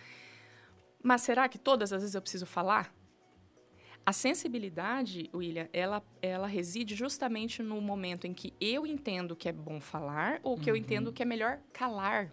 Mas 1.03 1.23
será 1.23 1.49
que 1.49 1.59
todas 1.59 1.93
as 1.93 2.03
vezes 2.03 2.15
eu 2.15 2.23
preciso 2.23 2.47
falar? 2.47 2.93
A 4.05 4.13
sensibilidade, 4.13 5.29
William, 5.35 5.69
ela, 5.73 6.03
ela 6.23 6.47
reside 6.47 6.95
justamente 6.95 7.63
no 7.63 7.81
momento 7.81 8.27
em 8.27 8.33
que 8.33 8.55
eu 8.61 8.87
entendo 8.87 9.35
que 9.35 9.49
é 9.49 9.53
bom 9.53 9.81
falar 9.81 10.39
ou 10.45 10.57
que 10.57 10.71
uhum. 10.71 10.77
eu 10.77 10.81
entendo 10.81 11.13
que 11.13 11.23
é 11.23 11.27
melhor 11.27 11.59
calar. 11.73 12.33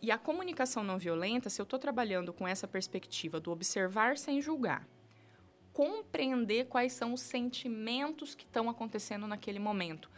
E 0.00 0.10
a 0.12 0.18
comunicação 0.18 0.84
não 0.84 0.98
violenta, 0.98 1.50
se 1.50 1.60
eu 1.60 1.64
estou 1.64 1.78
trabalhando 1.78 2.32
com 2.32 2.46
essa 2.46 2.68
perspectiva 2.68 3.40
do 3.40 3.50
observar 3.50 4.16
sem 4.16 4.40
julgar, 4.40 4.86
compreender 5.72 6.68
quais 6.68 6.92
são 6.92 7.12
os 7.12 7.20
sentimentos 7.20 8.34
que 8.34 8.44
estão 8.44 8.70
acontecendo 8.70 9.26
naquele 9.26 9.58
momento. 9.58 10.08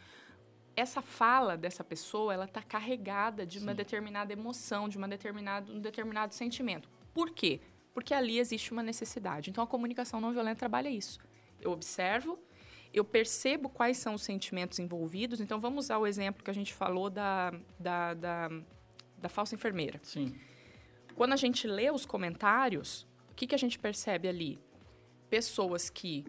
Essa 0.79 1.03
fala 1.03 1.57
dessa 1.57 1.83
pessoa, 1.83 2.33
ela 2.33 2.45
está 2.45 2.63
carregada 2.63 3.45
de 3.47 3.59
uma 3.59 3.73
Sim. 3.73 3.77
determinada 3.77 4.33
emoção, 4.33 4.89
de 4.89 4.97
uma 4.97 5.09
determinado, 5.09 5.73
um 5.73 5.81
determinado 5.81 6.35
sentimento. 6.35 6.89
Por 7.13 7.31
quê? 7.31 7.61
Porque 7.93 8.15
ali 8.15 8.39
existe 8.39 8.71
uma 8.71 8.83
necessidade. 8.83 9.51
Então, 9.51 9.65
a 9.65 9.67
comunicação 9.67 10.21
não 10.21 10.33
violenta 10.33 10.59
trabalha 10.61 10.89
isso. 10.89 11.19
Eu 11.61 11.73
observo, 11.73 12.39
eu 12.95 13.05
percebo 13.05 13.69
quais 13.69 13.97
são 13.97 14.15
os 14.15 14.23
sentimentos 14.23 14.79
envolvidos. 14.79 15.41
Então, 15.41 15.59
vamos 15.59 15.87
usar 15.87 15.99
o 15.99 16.07
exemplo 16.07 16.45
que 16.45 16.51
a 16.51 16.55
gente 16.55 16.73
falou 16.73 17.11
da, 17.11 17.53
da, 17.81 18.15
da 18.15 18.51
da 19.21 19.29
falsa 19.29 19.55
enfermeira. 19.55 20.01
Sim. 20.03 20.35
Quando 21.15 21.33
a 21.33 21.37
gente 21.37 21.67
lê 21.67 21.91
os 21.91 22.07
comentários, 22.07 23.07
o 23.31 23.35
que, 23.35 23.47
que 23.47 23.55
a 23.55 23.59
gente 23.59 23.79
percebe 23.79 24.29
ali? 24.29 24.59
Pessoas 25.29 25.91
que 25.91 26.25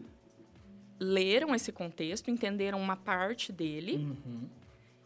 leram 1.00 1.56
esse 1.56 1.72
contexto, 1.72 2.30
entenderam 2.30 2.80
uma 2.80 2.96
parte 2.96 3.52
dele, 3.52 3.96
uhum. 3.96 4.50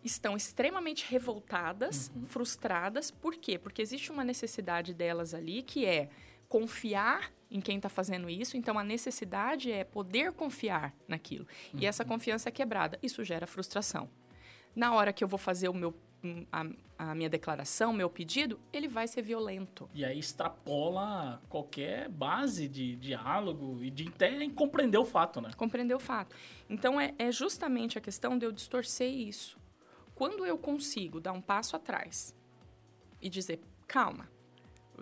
estão 0.04 0.36
extremamente 0.36 1.06
revoltadas, 1.10 2.12
uhum. 2.16 2.26
frustradas. 2.26 3.12
Por 3.12 3.36
quê? 3.36 3.58
Porque 3.58 3.82
existe 3.82 4.12
uma 4.12 4.24
necessidade 4.24 4.94
delas 4.94 5.34
ali 5.34 5.62
que 5.62 5.86
é 5.86 6.10
confiar 6.50 7.32
em 7.50 7.62
quem 7.62 7.78
está 7.78 7.90
fazendo 7.90 8.30
isso. 8.30 8.58
Então, 8.58 8.78
a 8.80 8.84
necessidade 8.84 9.72
é 9.72 9.84
poder 9.84 10.32
confiar 10.32 10.94
naquilo. 11.08 11.48
Uhum. 11.74 11.80
E 11.82 11.86
essa 11.86 12.04
confiança 12.04 12.50
é 12.50 12.52
quebrada. 12.52 12.98
Isso 13.02 13.24
gera 13.24 13.46
frustração. 13.46 14.10
Na 14.76 14.94
hora 14.94 15.14
que 15.14 15.24
eu 15.24 15.28
vou 15.28 15.38
fazer 15.38 15.70
o 15.70 15.74
meu 15.74 15.94
a, 16.52 16.66
a, 16.98 17.16
minha 17.16 17.30
declaração, 17.30 17.92
meu 17.92 18.10
pedido, 18.10 18.60
ele 18.72 18.88
vai 18.88 19.08
ser 19.08 19.22
violento. 19.22 19.90
E 19.94 20.06
aí 20.06 20.18
extrapola 20.18 21.42
qualquer 21.50 22.10
base 22.10 22.68
de 22.68 22.96
diálogo 22.96 23.84
e 23.84 23.90
de 23.90 24.08
até 24.08 24.50
compreender 24.50 24.98
o 24.98 25.06
fato, 25.06 25.42
né? 25.42 25.52
Compreender 25.58 25.94
o 25.94 26.00
fato. 26.00 26.36
Então 26.70 27.00
é, 27.00 27.14
é 27.18 27.32
justamente 27.32 27.98
a 27.98 28.02
questão 28.02 28.38
de 28.38 28.46
eu 28.46 28.52
distorcer 28.52 29.10
isso. 29.10 29.58
Quando 30.16 30.46
eu 30.46 30.58
consigo 30.58 31.20
dar 31.20 31.34
um 31.34 31.42
passo 31.42 31.76
atrás 31.76 32.36
e 33.22 33.30
dizer, 33.30 33.60
calma, 33.88 34.30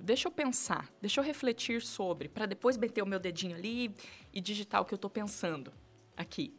deixa 0.02 0.28
eu 0.28 0.32
pensar, 0.32 0.90
deixa 1.02 1.20
eu 1.20 1.24
refletir 1.24 1.82
sobre, 1.82 2.30
para 2.30 2.46
depois 2.46 2.78
meter 2.78 3.02
o 3.02 3.06
meu 3.06 3.20
dedinho 3.20 3.56
ali 3.56 3.94
e 4.34 4.42
digitar 4.42 4.82
o 4.82 4.86
que 4.86 4.94
eu 4.94 4.98
estou 4.98 5.10
pensando 5.10 5.72
aqui. 6.16 6.56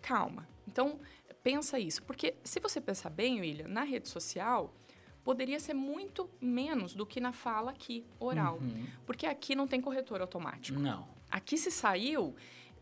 Calma. 0.00 0.48
Então, 0.66 0.98
pensa 1.44 1.78
isso. 1.78 2.02
Porque 2.02 2.34
se 2.42 2.58
você 2.58 2.80
pensar 2.80 3.10
bem, 3.10 3.40
William, 3.40 3.68
na 3.68 3.84
rede 3.84 4.08
social 4.08 4.74
poderia 5.22 5.60
ser 5.60 5.74
muito 5.74 6.28
menos 6.40 6.94
do 6.94 7.06
que 7.06 7.20
na 7.20 7.32
fala 7.32 7.70
aqui, 7.70 8.04
oral. 8.18 8.58
Uhum. 8.60 8.86
Porque 9.06 9.26
aqui 9.26 9.54
não 9.54 9.66
tem 9.66 9.80
corretor 9.80 10.20
automático. 10.20 10.78
Não. 10.78 11.08
Aqui 11.30 11.56
se 11.56 11.70
saiu, 11.70 12.34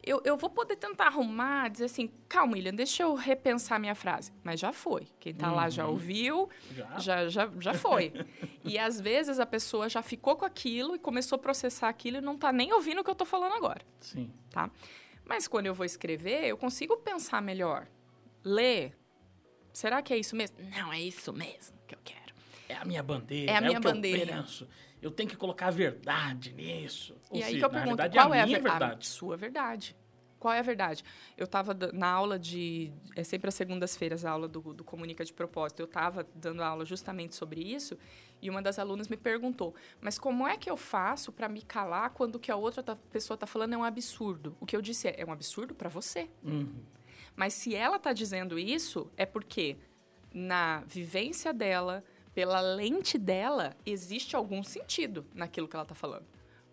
eu, 0.02 0.20
eu 0.24 0.36
vou 0.36 0.50
poder 0.50 0.74
tentar 0.74 1.06
arrumar, 1.06 1.68
dizer 1.68 1.84
assim, 1.84 2.10
calma, 2.28 2.54
William, 2.54 2.74
deixa 2.74 3.04
eu 3.04 3.14
repensar 3.14 3.78
minha 3.78 3.94
frase. 3.94 4.32
Mas 4.42 4.58
já 4.58 4.72
foi. 4.72 5.06
Quem 5.20 5.32
está 5.32 5.50
uhum. 5.50 5.54
lá 5.54 5.70
já 5.70 5.84
uhum. 5.84 5.92
ouviu, 5.92 6.48
já, 6.72 6.98
já, 6.98 7.28
já, 7.28 7.50
já 7.60 7.74
foi. 7.74 8.12
e 8.64 8.76
às 8.76 9.00
vezes 9.00 9.38
a 9.38 9.46
pessoa 9.46 9.88
já 9.88 10.02
ficou 10.02 10.34
com 10.34 10.44
aquilo 10.44 10.96
e 10.96 10.98
começou 10.98 11.36
a 11.36 11.38
processar 11.38 11.88
aquilo 11.88 12.16
e 12.16 12.20
não 12.20 12.34
está 12.34 12.52
nem 12.52 12.72
ouvindo 12.72 13.00
o 13.00 13.04
que 13.04 13.10
eu 13.10 13.12
estou 13.12 13.26
falando 13.26 13.54
agora. 13.54 13.82
Sim. 14.00 14.32
Tá? 14.50 14.68
Mas 15.24 15.46
quando 15.46 15.66
eu 15.66 15.74
vou 15.74 15.86
escrever, 15.86 16.44
eu 16.46 16.56
consigo 16.56 16.96
pensar 16.96 17.40
melhor 17.40 17.86
ler. 18.44 18.96
Será 19.72 20.02
que 20.02 20.12
é 20.12 20.18
isso 20.18 20.36
mesmo? 20.36 20.56
Não, 20.76 20.92
é 20.92 21.00
isso 21.00 21.32
mesmo 21.32 21.76
que 21.86 21.94
eu 21.94 21.98
quero. 22.04 22.34
É 22.68 22.76
a 22.76 22.84
minha 22.84 23.02
bandeira. 23.02 23.52
É 23.52 23.56
a 23.56 23.60
minha 23.60 23.76
é 23.76 23.80
bandeira. 23.80 24.32
Eu, 24.32 24.42
penso. 24.42 24.68
eu 25.00 25.10
tenho 25.10 25.28
que 25.28 25.36
colocar 25.36 25.68
a 25.68 25.70
verdade 25.70 26.52
nisso. 26.52 27.16
Ou 27.30 27.38
e 27.38 27.42
seja, 27.42 27.46
aí 27.46 27.58
que 27.58 27.64
eu 27.64 27.70
pergunto, 27.70 27.96
verdade, 27.96 28.16
qual 28.16 28.34
é 28.34 28.40
a, 28.40 28.46
minha 28.46 28.58
é 28.58 28.60
verdade? 28.60 29.06
A 29.06 29.10
sua 29.10 29.36
verdade. 29.36 29.96
Qual 30.38 30.52
é 30.52 30.58
a 30.58 30.62
verdade? 30.62 31.04
Eu 31.36 31.44
estava 31.44 31.72
na 31.92 32.08
aula 32.08 32.36
de. 32.36 32.92
É 33.14 33.22
sempre 33.22 33.48
às 33.48 33.54
segundas-feiras 33.54 34.24
a 34.24 34.30
aula 34.32 34.48
do, 34.48 34.60
do 34.74 34.82
Comunica 34.82 35.24
de 35.24 35.32
Propósito. 35.32 35.80
Eu 35.80 35.84
estava 35.84 36.26
dando 36.34 36.62
aula 36.62 36.84
justamente 36.84 37.36
sobre 37.36 37.60
isso 37.60 37.96
e 38.42 38.50
uma 38.50 38.60
das 38.60 38.78
alunas 38.78 39.06
me 39.06 39.16
perguntou: 39.16 39.72
Mas 40.00 40.18
como 40.18 40.46
é 40.46 40.56
que 40.56 40.68
eu 40.68 40.76
faço 40.76 41.30
para 41.30 41.48
me 41.48 41.62
calar 41.62 42.10
quando 42.10 42.34
o 42.34 42.40
que 42.40 42.50
a 42.50 42.56
outra 42.56 42.82
pessoa 43.12 43.36
está 43.36 43.46
falando 43.46 43.74
é 43.74 43.76
um 43.76 43.84
absurdo? 43.84 44.56
O 44.60 44.66
que 44.66 44.74
eu 44.74 44.82
disse 44.82 45.06
é: 45.06 45.14
é 45.18 45.24
um 45.24 45.30
absurdo 45.30 45.74
para 45.76 45.88
você. 45.88 46.28
Uhum. 46.42 46.74
Mas 47.36 47.54
se 47.54 47.74
ela 47.74 47.96
está 47.96 48.12
dizendo 48.12 48.58
isso, 48.58 49.10
é 49.16 49.24
porque 49.24 49.76
na 50.32 50.80
vivência 50.86 51.52
dela, 51.52 52.04
pela 52.34 52.60
lente 52.60 53.18
dela, 53.18 53.76
existe 53.84 54.36
algum 54.36 54.62
sentido 54.62 55.26
naquilo 55.34 55.68
que 55.68 55.76
ela 55.76 55.84
está 55.84 55.94
falando. 55.94 56.26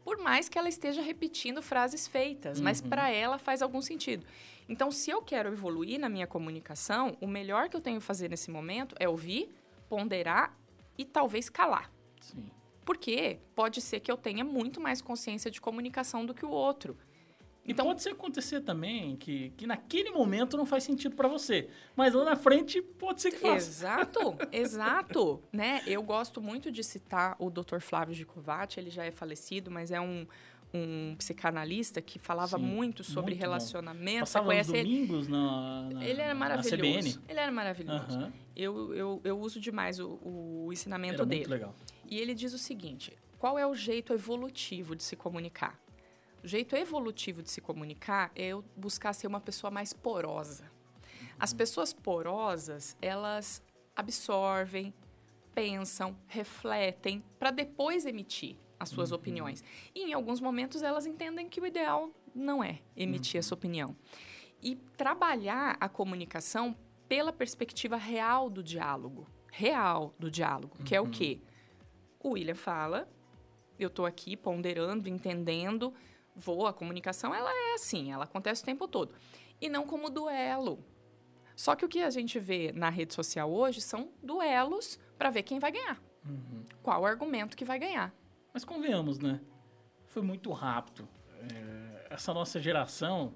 Por 0.03 0.17
mais 0.17 0.49
que 0.49 0.57
ela 0.57 0.69
esteja 0.69 1.01
repetindo 1.01 1.61
frases 1.61 2.07
feitas, 2.07 2.57
uhum. 2.57 2.63
mas 2.63 2.81
para 2.81 3.09
ela 3.09 3.37
faz 3.37 3.61
algum 3.61 3.81
sentido. 3.81 4.25
Então, 4.67 4.91
se 4.91 5.09
eu 5.09 5.21
quero 5.21 5.51
evoluir 5.51 5.99
na 5.99 6.09
minha 6.09 6.27
comunicação, 6.27 7.17
o 7.19 7.27
melhor 7.27 7.69
que 7.69 7.75
eu 7.75 7.81
tenho 7.81 7.99
que 7.99 8.05
fazer 8.05 8.29
nesse 8.29 8.49
momento 8.49 8.95
é 8.99 9.07
ouvir, 9.09 9.53
ponderar 9.87 10.57
e 10.97 11.03
talvez 11.03 11.49
calar. 11.49 11.91
Sim. 12.21 12.49
Porque 12.85 13.39
pode 13.55 13.81
ser 13.81 13.99
que 13.99 14.11
eu 14.11 14.17
tenha 14.17 14.43
muito 14.43 14.79
mais 14.79 15.01
consciência 15.01 15.51
de 15.51 15.59
comunicação 15.61 16.25
do 16.25 16.33
que 16.33 16.45
o 16.45 16.49
outro. 16.49 16.97
Então 17.69 17.85
pode 17.85 18.01
ser 18.01 18.09
acontecer 18.09 18.61
também 18.61 19.15
que, 19.15 19.51
que 19.51 19.67
naquele 19.67 20.11
momento 20.11 20.57
não 20.57 20.65
faz 20.65 20.83
sentido 20.83 21.15
para 21.15 21.27
você, 21.27 21.69
mas 21.95 22.13
lá 22.13 22.25
na 22.25 22.35
frente 22.35 22.81
pode 22.81 23.21
ser 23.21 23.31
que 23.31 23.37
faça. 23.37 23.55
Exato, 23.55 24.37
exato, 24.51 25.41
né? 25.53 25.81
Eu 25.85 26.01
gosto 26.01 26.41
muito 26.41 26.71
de 26.71 26.83
citar 26.83 27.35
o 27.37 27.49
Dr. 27.49 27.79
Flávio 27.79 28.15
Gicovati, 28.15 28.79
ele 28.79 28.89
já 28.89 29.05
é 29.05 29.11
falecido, 29.11 29.69
mas 29.69 29.91
é 29.91 30.01
um 30.01 30.25
um 30.73 31.15
psicanalista 31.17 32.01
que 32.01 32.19
falava 32.19 32.57
Sim, 32.57 32.63
muito 32.63 33.03
sobre 33.03 33.31
muito 33.31 33.41
relacionamento. 33.41 34.19
Passava 34.19 34.45
conhece 34.45 34.71
os 34.71 34.77
domingos 34.77 35.25
ele? 35.25 35.31
Na, 35.31 35.89
na, 35.89 36.05
ele 36.05 36.21
era 36.21 36.35
maravilhoso. 36.35 37.21
Ele 37.27 37.39
era 37.39 37.51
maravilhoso. 37.51 38.19
Uhum. 38.19 38.31
Eu, 38.55 38.93
eu, 38.93 39.21
eu 39.23 39.39
uso 39.39 39.59
demais 39.59 39.99
o, 39.99 40.19
o 40.21 40.69
ensinamento 40.71 41.15
era 41.15 41.25
dele. 41.25 41.41
Muito 41.41 41.51
legal. 41.51 41.75
E 42.07 42.19
ele 42.19 42.35
diz 42.35 42.53
o 42.53 42.57
seguinte: 42.57 43.17
qual 43.39 43.57
é 43.57 43.65
o 43.65 43.73
jeito 43.73 44.13
evolutivo 44.13 44.95
de 44.95 45.03
se 45.03 45.15
comunicar? 45.15 45.79
O 46.43 46.47
jeito 46.47 46.75
evolutivo 46.75 47.43
de 47.43 47.49
se 47.49 47.59
comunicar 47.59 48.31
é 48.35 48.47
eu 48.47 48.63
buscar 48.75 49.13
ser 49.13 49.27
uma 49.27 49.41
pessoa 49.41 49.69
mais 49.69 49.91
porosa. 49.91 50.71
As 51.37 51.53
pessoas 51.53 51.93
porosas, 51.93 52.97
elas 53.01 53.61
absorvem, 53.95 54.93
pensam, 55.53 56.15
refletem 56.27 57.23
para 57.37 57.51
depois 57.51 58.05
emitir 58.05 58.55
as 58.79 58.89
suas 58.89 59.11
opiniões. 59.11 59.63
E 59.93 60.05
em 60.05 60.13
alguns 60.13 60.39
momentos 60.39 60.81
elas 60.81 61.05
entendem 61.05 61.49
que 61.49 61.59
o 61.59 61.65
ideal 61.65 62.09
não 62.33 62.63
é 62.63 62.79
emitir 62.95 63.39
essa 63.39 63.53
opinião. 63.53 63.95
E 64.61 64.75
trabalhar 64.95 65.75
a 65.79 65.89
comunicação 65.89 66.75
pela 67.07 67.33
perspectiva 67.33 67.97
real 67.97 68.49
do 68.49 68.63
diálogo. 68.63 69.27
Real 69.51 70.13
do 70.17 70.31
diálogo, 70.31 70.77
que 70.85 70.95
é 70.95 71.01
o 71.01 71.09
quê? 71.09 71.41
O 72.19 72.31
William 72.31 72.55
fala, 72.55 73.09
eu 73.77 73.87
estou 73.87 74.05
aqui 74.05 74.37
ponderando, 74.37 75.09
entendendo, 75.09 75.93
vou, 76.39 76.65
a 76.65 76.73
comunicação 76.73 77.35
ela 77.35 77.51
é 77.51 77.73
assim, 77.75 78.11
ela 78.11 78.23
acontece 78.23 78.63
o 78.63 78.65
tempo 78.65 78.87
todo. 78.87 79.13
E 79.61 79.69
não 79.69 79.85
como 79.85 80.09
duelo. 80.09 80.83
Só 81.55 81.75
que 81.75 81.83
o 81.83 81.89
que 81.89 82.01
a 82.01 82.09
gente 82.09 82.39
vê 82.39 82.71
na 82.71 82.89
rede 82.89 83.13
social 83.13 83.51
hoje 83.51 83.81
são 83.81 84.11
duelos 84.23 84.97
para 85.17 85.29
ver 85.29 85.43
quem 85.43 85.59
vai 85.59 85.71
ganhar. 85.71 86.01
Qual 86.81 87.05
argumento 87.05 87.57
que 87.57 87.65
vai 87.65 87.77
ganhar. 87.77 88.13
Mas 88.53 88.63
convenhamos, 88.63 89.19
né? 89.19 89.41
Foi 90.07 90.21
muito 90.21 90.51
rápido. 90.51 91.07
É, 91.53 92.07
essa 92.09 92.33
nossa 92.33 92.59
geração, 92.59 93.33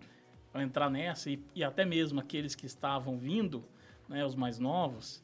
para 0.52 0.64
entrar 0.64 0.90
nessa, 0.90 1.30
e, 1.30 1.44
e 1.54 1.64
até 1.64 1.86
mesmo 1.86 2.20
aqueles 2.20 2.56
que 2.56 2.66
estavam 2.66 3.18
vindo, 3.18 3.64
né, 4.08 4.26
os 4.26 4.36
mais 4.36 4.58
novos, 4.58 5.24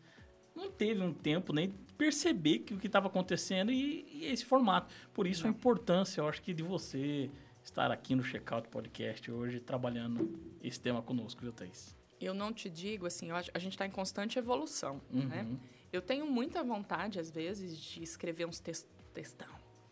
não 0.55 0.69
teve 0.69 1.01
um 1.01 1.13
tempo 1.13 1.53
nem 1.53 1.69
perceber 1.97 2.59
que 2.59 2.73
o 2.73 2.77
que 2.77 2.87
estava 2.87 3.07
acontecendo 3.07 3.71
e, 3.71 4.05
e 4.11 4.25
esse 4.25 4.45
formato. 4.45 4.93
Por 5.13 5.25
isso 5.25 5.47
a 5.47 5.49
importância, 5.49 6.21
eu 6.21 6.27
acho 6.27 6.41
que, 6.41 6.53
de 6.53 6.63
você 6.63 7.29
estar 7.69 7.91
aqui 7.91 8.15
no 8.15 8.23
Checkout 8.23 8.67
Podcast 8.69 9.31
hoje, 9.31 9.59
trabalhando 9.59 10.39
esse 10.63 10.79
tema 10.79 11.01
conosco, 11.01 11.41
viu, 11.41 11.51
Thaís? 11.53 11.95
Eu 12.19 12.33
não 12.33 12.51
te 12.51 12.69
digo 12.69 13.05
assim, 13.05 13.29
a 13.31 13.59
gente 13.59 13.73
está 13.73 13.85
em 13.85 13.91
constante 13.91 14.37
evolução, 14.37 14.99
né? 15.09 15.43
Uhum. 15.47 15.57
Eu 15.93 16.01
tenho 16.01 16.25
muita 16.25 16.63
vontade, 16.63 17.19
às 17.19 17.31
vezes, 17.31 17.77
de 17.77 18.03
escrever 18.03 18.45
uns 18.45 18.59
tex- 18.59 18.87
textão. 19.13 19.47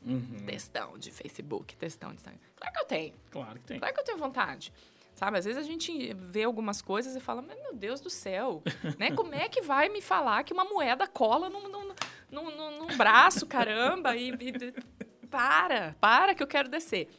Uhum. 0.05 0.43
Textão 0.45 0.97
de 0.97 1.11
Facebook, 1.11 1.75
textão 1.77 2.09
de 2.09 2.15
Instagram. 2.17 2.39
Claro 2.55 2.73
que 2.73 2.79
eu 2.81 2.85
tenho. 2.85 3.13
Claro 3.31 3.59
que 3.59 3.65
tem. 3.65 3.79
Claro 3.79 3.93
que 3.93 3.99
eu 4.01 4.05
tenho 4.05 4.17
vontade. 4.17 4.73
Sabe, 5.15 5.37
às 5.39 5.45
vezes 5.45 5.59
a 5.59 5.65
gente 5.65 6.13
vê 6.13 6.43
algumas 6.43 6.81
coisas 6.81 7.15
e 7.15 7.19
fala, 7.19 7.41
mas 7.41 7.57
meu 7.61 7.73
Deus 7.75 7.99
do 8.01 8.09
céu, 8.09 8.61
né? 8.99 9.11
Como 9.11 9.33
é 9.33 9.47
que 9.49 9.61
vai 9.61 9.87
me 9.89 10.01
falar 10.01 10.43
que 10.43 10.53
uma 10.53 10.65
moeda 10.65 11.07
cola 11.07 11.49
num, 11.49 11.67
num, 11.69 11.93
num, 12.31 12.55
num- 12.55 12.79
num 12.87 12.97
braço, 12.97 13.45
caramba? 13.47 14.15
E, 14.15 14.29
e- 14.31 15.27
para, 15.29 15.95
para 15.99 16.35
que 16.35 16.43
eu 16.43 16.47
quero 16.47 16.69
descer. 16.69 17.09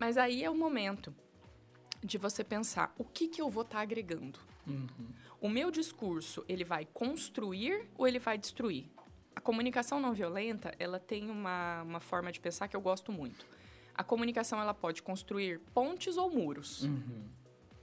Mas 0.00 0.16
aí 0.16 0.42
é 0.42 0.48
o 0.48 0.54
momento 0.54 1.14
de 2.02 2.16
você 2.16 2.42
pensar, 2.42 2.94
o 2.96 3.04
que, 3.04 3.28
que 3.28 3.42
eu 3.42 3.50
vou 3.50 3.62
estar 3.62 3.80
agregando? 3.80 4.38
O 5.38 5.48
meu 5.48 5.70
discurso, 5.70 6.42
ele 6.48 6.64
vai 6.64 6.86
construir 6.86 7.86
ou 7.98 8.08
ele 8.08 8.18
vai 8.18 8.38
destruir? 8.38 8.90
A 9.36 9.40
comunicação 9.42 10.00
não 10.00 10.14
violenta, 10.14 10.72
ela 10.78 10.98
tem 10.98 11.30
uma, 11.30 11.82
uma 11.82 12.00
forma 12.00 12.32
de 12.32 12.40
pensar 12.40 12.66
que 12.66 12.74
eu 12.74 12.80
gosto 12.80 13.12
muito. 13.12 13.44
A 13.94 14.02
comunicação, 14.02 14.58
ela 14.58 14.72
pode 14.72 15.02
construir 15.02 15.60
pontes 15.74 16.16
ou 16.16 16.30
muros. 16.30 16.88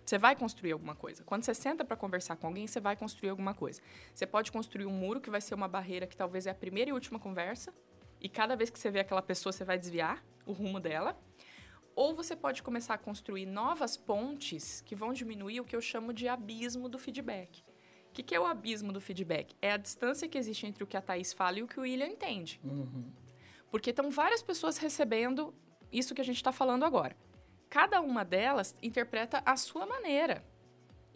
Você 0.03 0.17
vai 0.17 0.35
construir 0.35 0.71
alguma 0.71 0.95
coisa. 0.95 1.23
Quando 1.23 1.43
você 1.43 1.53
senta 1.53 1.85
para 1.85 1.95
conversar 1.95 2.35
com 2.37 2.47
alguém, 2.47 2.65
você 2.65 2.79
vai 2.79 2.95
construir 2.95 3.29
alguma 3.29 3.53
coisa. 3.53 3.79
Você 4.15 4.25
pode 4.25 4.51
construir 4.51 4.87
um 4.87 4.91
muro 4.91 5.21
que 5.21 5.29
vai 5.29 5.41
ser 5.41 5.53
uma 5.53 5.67
barreira 5.67 6.07
que 6.07 6.17
talvez 6.17 6.47
é 6.47 6.49
a 6.49 6.55
primeira 6.55 6.89
e 6.89 6.93
última 6.93 7.19
conversa, 7.19 7.71
e 8.19 8.27
cada 8.27 8.55
vez 8.55 8.71
que 8.71 8.79
você 8.79 8.89
vê 8.89 9.01
aquela 9.01 9.21
pessoa, 9.21 9.53
você 9.53 9.63
vai 9.63 9.77
desviar 9.77 10.23
o 10.45 10.53
rumo 10.53 10.79
dela. 10.79 11.15
Ou 11.97 12.13
você 12.13 12.35
pode 12.35 12.61
começar 12.61 12.93
a 12.93 12.97
construir 12.99 13.47
novas 13.47 13.97
pontes 13.97 14.81
que 14.81 14.93
vão 14.93 15.11
diminuir 15.11 15.61
o 15.61 15.65
que 15.65 15.75
eu 15.75 15.81
chamo 15.81 16.13
de 16.13 16.27
abismo 16.27 16.87
do 16.87 16.99
feedback. 16.99 17.63
O 18.11 18.13
que, 18.13 18.21
que 18.21 18.35
é 18.35 18.39
o 18.39 18.45
abismo 18.45 18.93
do 18.93 19.01
feedback? 19.01 19.55
É 19.59 19.71
a 19.71 19.77
distância 19.77 20.27
que 20.27 20.37
existe 20.37 20.67
entre 20.67 20.83
o 20.83 20.85
que 20.85 20.95
a 20.95 21.01
Thaís 21.01 21.33
fala 21.33 21.57
e 21.57 21.63
o 21.63 21.67
que 21.67 21.79
o 21.79 21.81
William 21.81 22.05
entende. 22.05 22.61
Porque 23.71 23.89
estão 23.89 24.11
várias 24.11 24.43
pessoas 24.43 24.77
recebendo 24.77 25.51
isso 25.91 26.13
que 26.13 26.21
a 26.21 26.23
gente 26.23 26.35
está 26.35 26.51
falando 26.51 26.85
agora. 26.85 27.17
Cada 27.67 27.99
uma 27.99 28.23
delas 28.23 28.75
interpreta 28.79 29.41
a 29.43 29.57
sua 29.57 29.87
maneira. 29.87 30.45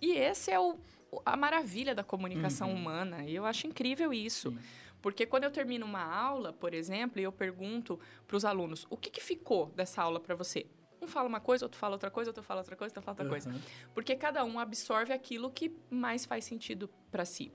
E 0.01 0.13
esse 0.13 0.49
é 0.49 0.59
o, 0.59 0.79
a 1.23 1.37
maravilha 1.37 1.93
da 1.93 2.03
comunicação 2.03 2.73
humana. 2.73 3.23
E 3.23 3.35
eu 3.35 3.45
acho 3.45 3.67
incrível 3.67 4.11
isso. 4.11 4.49
Sim. 4.49 4.59
Porque 5.01 5.25
quando 5.25 5.43
eu 5.45 5.51
termino 5.51 5.85
uma 5.85 6.03
aula, 6.03 6.53
por 6.53 6.73
exemplo, 6.73 7.19
e 7.19 7.23
eu 7.23 7.31
pergunto 7.31 7.99
para 8.27 8.37
os 8.37 8.45
alunos 8.45 8.85
o 8.89 8.97
que, 8.97 9.09
que 9.09 9.21
ficou 9.21 9.67
dessa 9.67 10.01
aula 10.01 10.19
para 10.19 10.35
você? 10.35 10.65
Um 11.01 11.07
fala 11.07 11.27
uma 11.27 11.39
coisa, 11.39 11.65
outro 11.65 11.79
fala 11.79 11.95
outra 11.95 12.11
coisa, 12.11 12.29
outro 12.29 12.43
fala 12.43 12.59
outra 12.61 12.75
coisa, 12.75 12.91
outro 12.91 13.01
fala 13.01 13.13
outra 13.13 13.27
coisa. 13.27 13.49
Uhum. 13.49 13.59
Porque 13.93 14.15
cada 14.15 14.45
um 14.45 14.59
absorve 14.59 15.11
aquilo 15.11 15.49
que 15.49 15.75
mais 15.89 16.25
faz 16.25 16.45
sentido 16.45 16.87
para 17.09 17.25
si. 17.25 17.51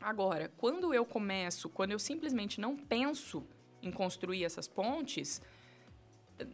Agora, 0.00 0.50
quando 0.56 0.94
eu 0.94 1.04
começo, 1.04 1.68
quando 1.68 1.92
eu 1.92 1.98
simplesmente 1.98 2.60
não 2.60 2.76
penso 2.76 3.46
em 3.82 3.90
construir 3.90 4.44
essas 4.44 4.66
pontes, 4.66 5.42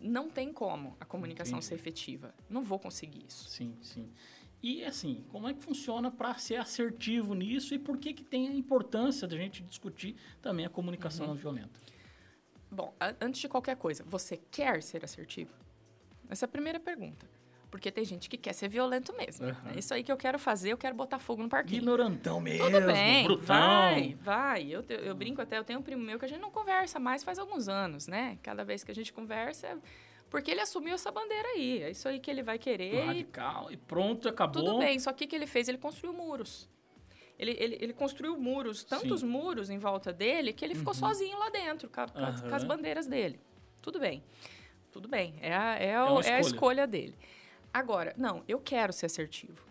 não 0.01 0.29
tem 0.29 0.53
como 0.53 0.97
a 1.01 1.05
comunicação 1.05 1.59
Entendi. 1.59 1.67
ser 1.67 1.75
efetiva. 1.77 2.35
Não 2.49 2.63
vou 2.63 2.79
conseguir 2.79 3.25
isso. 3.27 3.49
Sim, 3.49 3.77
sim. 3.81 4.13
E 4.63 4.85
assim, 4.85 5.25
como 5.29 5.49
é 5.49 5.55
que 5.55 5.63
funciona 5.63 6.11
para 6.11 6.35
ser 6.37 6.57
assertivo 6.57 7.35
nisso 7.35 7.75
e 7.75 7.79
por 7.79 7.97
que 7.97 8.13
que 8.13 8.25
tem 8.25 8.49
a 8.49 8.53
importância 8.53 9.27
da 9.29 9.37
gente 9.37 9.63
discutir 9.63 10.17
também 10.43 10.67
a 10.67 10.69
comunicação 10.71 11.27
Uhum. 11.27 11.33
não 11.35 11.39
violenta? 11.39 11.81
Bom, 12.71 12.93
antes 13.21 13.41
de 13.41 13.49
qualquer 13.49 13.77
coisa, 13.77 14.05
você 14.07 14.37
quer 14.51 14.83
ser 14.83 15.05
assertivo? 15.05 15.53
Essa 16.29 16.45
é 16.45 16.47
a 16.47 16.49
primeira 16.49 16.79
pergunta. 16.81 17.27
Porque 17.71 17.93
tem 17.93 18.03
gente 18.05 18.29
que 18.31 18.37
quer 18.39 18.55
ser 18.55 18.69
violento 18.69 19.15
mesmo. 19.17 19.47
Aham. 19.47 19.73
É 19.75 19.79
isso 19.79 19.93
aí 19.93 20.03
que 20.03 20.11
eu 20.11 20.17
quero 20.17 20.39
fazer, 20.39 20.73
eu 20.73 20.79
quero 20.79 20.95
botar 20.97 21.19
fogo 21.19 21.43
no 21.43 21.49
parquinho. 21.51 21.83
Ignorantão 21.83 22.41
mesmo, 22.41 22.65
Tudo 22.65 22.81
bem, 22.87 23.25
brutão. 23.25 23.45
vai, 23.47 24.15
vai. 24.21 24.67
Eu, 24.71 24.83
te- 24.83 24.95
eu 24.95 25.15
brinco 25.15 25.41
até, 25.43 25.59
eu 25.59 25.65
tenho 25.65 25.79
um 25.79 25.83
primo 25.83 26.03
meu 26.03 26.19
que 26.19 26.25
a 26.25 26.29
gente 26.29 26.41
não 26.41 26.51
conversa 26.51 26.99
mais 26.99 27.23
faz 27.23 27.39
alguns 27.39 27.69
anos, 27.69 28.07
né? 28.09 28.39
Cada 28.43 28.65
vez 28.65 28.83
que 28.83 28.91
a 28.91 28.95
gente 28.95 29.13
conversa, 29.13 29.79
porque 30.31 30.51
ele 30.51 30.61
assumiu 30.61 30.95
essa 30.95 31.11
bandeira 31.11 31.49
aí. 31.49 31.83
É 31.83 31.91
isso 31.91 32.09
aí 32.09 32.19
que 32.21 32.31
ele 32.31 32.43
vai 32.43 32.59
querer 32.59 32.95
e 32.95 33.07
Radical 33.07 33.71
e 33.73 33.77
pronto, 33.77 34.29
acabou. 34.29 34.63
tudo 34.65 34.79
bem. 34.79 34.99
Só 34.99 35.13
que 35.13 35.25
o 35.25 35.29
que 35.29 35.35
ele 35.37 35.47
fez? 35.47 35.69
Ele 35.69 35.79
construiu 35.79 36.13
muros. 36.13 36.69
Ele, 37.39 37.57
ele, 37.59 37.79
ele 37.81 37.93
construiu 37.93 38.37
muros, 38.37 38.83
tantos 38.83 39.21
Sim. 39.21 39.27
Uhum. 39.27 39.33
muros 39.33 39.71
em 39.71 39.79
volta 39.79 40.13
dele, 40.13 40.53
que 40.53 40.65
ele 40.65 40.75
ficou 40.75 40.93
sozinho 40.93 41.39
lá 41.39 41.49
dentro, 41.51 41.89
com, 41.89 42.01
a- 42.01 42.09
com 42.09 42.55
as, 42.55 42.65
bandeiras 42.65 43.07
dele. 43.07 43.39
Tudo 43.81 44.01
bem. 44.01 44.25
Tudo 44.91 45.07
bem. 45.09 45.35
É 45.41 45.55
a, 45.55 45.77
é, 45.77 46.03
o- 46.03 46.15
uma 46.15 46.21
é 46.23 46.35
a 46.35 46.41
escolha. 46.41 46.41
escolha 46.41 46.87
dele. 46.87 47.15
Agora, 47.73 48.13
não, 48.17 48.43
eu 48.49 48.59
quero 48.59 48.93
ser 48.93 49.07
assertivo. 49.07 49.63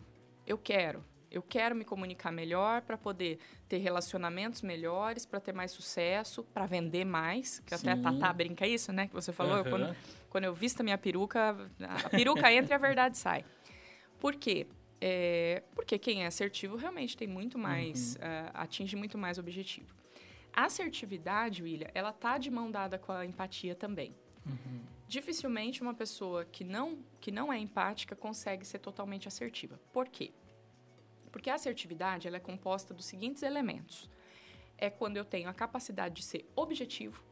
Eu 0.46 0.58
quero. 0.58 1.04
Eu 1.30 1.42
quero 1.42 1.76
me 1.76 1.84
comunicar 1.84 2.32
melhor 2.32 2.82
para 2.84 2.98
poder 2.98 3.38
ter 3.68 3.80
relacionamentos 3.80 4.62
melhores, 4.62 5.26
para 5.26 5.42
ter 5.42 5.52
mais 5.54 5.72
sucesso, 5.72 6.42
para 6.54 6.66
vender 6.66 7.04
mais. 7.04 7.60
Que 7.66 7.76
até 7.76 7.92
a 7.92 7.96
Sim. 7.98 8.02
Tatá 8.02 8.32
brinca 8.32 8.66
isso, 8.66 8.94
né? 8.94 9.08
Que 9.08 9.14
você 9.14 9.34
falou. 9.34 9.56
Eu, 9.58 9.62
Aham. 9.64 9.70
quando, 9.70 9.96
quando 10.38 10.46
eu 10.46 10.54
visto 10.54 10.82
a 10.82 10.84
minha 10.84 11.00
peruca, 11.00 11.58
a 11.80 12.10
peruca 12.12 12.54
entra 12.54 12.76
e 12.76 12.76
a 12.76 12.78
verdade 12.78 13.18
sai. 13.18 13.44
Por 14.20 14.36
quê? 14.36 14.68
É, 15.02 15.64
porque 15.74 15.98
quem 15.98 16.24
é 16.24 16.28
assertivo 16.28 16.76
realmente 16.76 17.18
tem 17.18 17.28
muito 17.28 17.58
mais, 17.58 18.16
ah, 18.22 18.52
atinge 18.62 18.96
muito 18.96 19.18
mais 19.18 19.40
objetivo. 19.40 19.96
A 20.54 20.66
assertividade, 20.66 21.64
William, 21.64 21.90
ela 21.92 22.14
tá 22.14 22.38
de 22.38 22.52
mão 22.52 22.70
dada 22.70 23.00
com 23.00 23.12
a 23.12 23.26
empatia 23.26 23.74
também. 23.74 24.14
Dificilmente 25.08 25.82
uma 25.82 25.96
pessoa 25.96 26.46
que 26.46 26.64
não, 26.64 27.00
que 27.20 27.32
não 27.32 27.52
é 27.52 27.58
empática 27.58 28.16
consegue 28.16 28.64
ser 28.64 28.78
totalmente 28.78 29.28
assertiva. 29.28 29.80
Por 29.92 30.08
quê? 30.08 30.32
Porque 31.32 31.50
a 31.50 31.56
assertividade 31.56 32.28
ela 32.28 32.38
é 32.38 32.40
composta 32.40 32.94
dos 32.94 33.06
seguintes 33.06 33.42
elementos. 33.42 34.08
É 34.78 34.88
quando 34.88 35.18
eu 35.18 35.26
tenho 35.26 35.50
a 35.50 35.54
capacidade 35.54 36.14
de 36.14 36.24
ser 36.24 36.48
objetivo. 36.56 37.27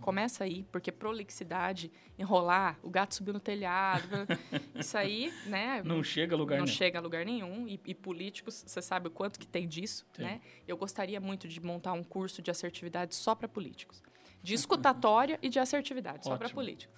Começa 0.00 0.42
aí, 0.42 0.64
porque 0.72 0.90
prolixidade, 0.90 1.92
enrolar, 2.18 2.76
o 2.82 2.90
gato 2.90 3.14
subiu 3.14 3.32
no 3.32 3.38
telhado, 3.38 4.26
isso 4.74 4.98
aí, 4.98 5.32
né? 5.46 5.80
Não 5.84 6.02
chega 6.02 6.34
a 6.34 6.38
lugar 6.38 6.58
não 6.58 6.64
nenhum. 6.64 6.76
chega 6.76 6.98
a 6.98 7.02
lugar 7.02 7.24
nenhum. 7.24 7.68
E, 7.68 7.80
e 7.86 7.94
políticos, 7.94 8.64
você 8.66 8.82
sabe 8.82 9.06
o 9.06 9.10
quanto 9.10 9.38
que 9.38 9.46
tem 9.46 9.68
disso, 9.68 10.04
Tem. 10.12 10.26
né? 10.26 10.40
Eu 10.66 10.76
gostaria 10.76 11.20
muito 11.20 11.46
de 11.46 11.60
montar 11.60 11.92
um 11.92 12.02
curso 12.02 12.42
de 12.42 12.50
assertividade 12.50 13.14
só 13.14 13.34
para 13.34 13.46
políticos. 13.46 14.02
De 14.42 14.54
escutatória 14.54 15.38
e 15.40 15.48
de 15.48 15.60
assertividade, 15.60 16.24
só 16.24 16.36
para 16.36 16.46
Ótimo. 16.46 16.60
políticos. 16.60 16.96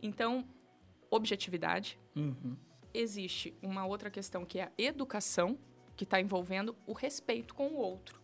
Então, 0.00 0.46
objetividade. 1.10 1.98
Uhum. 2.14 2.56
Existe 2.92 3.52
uma 3.60 3.84
outra 3.86 4.08
questão 4.08 4.44
que 4.44 4.60
é 4.60 4.64
a 4.64 4.72
educação, 4.78 5.58
que 5.96 6.04
está 6.04 6.20
envolvendo 6.20 6.76
o 6.86 6.92
respeito 6.92 7.56
com 7.56 7.68
o 7.68 7.76
outro. 7.76 8.20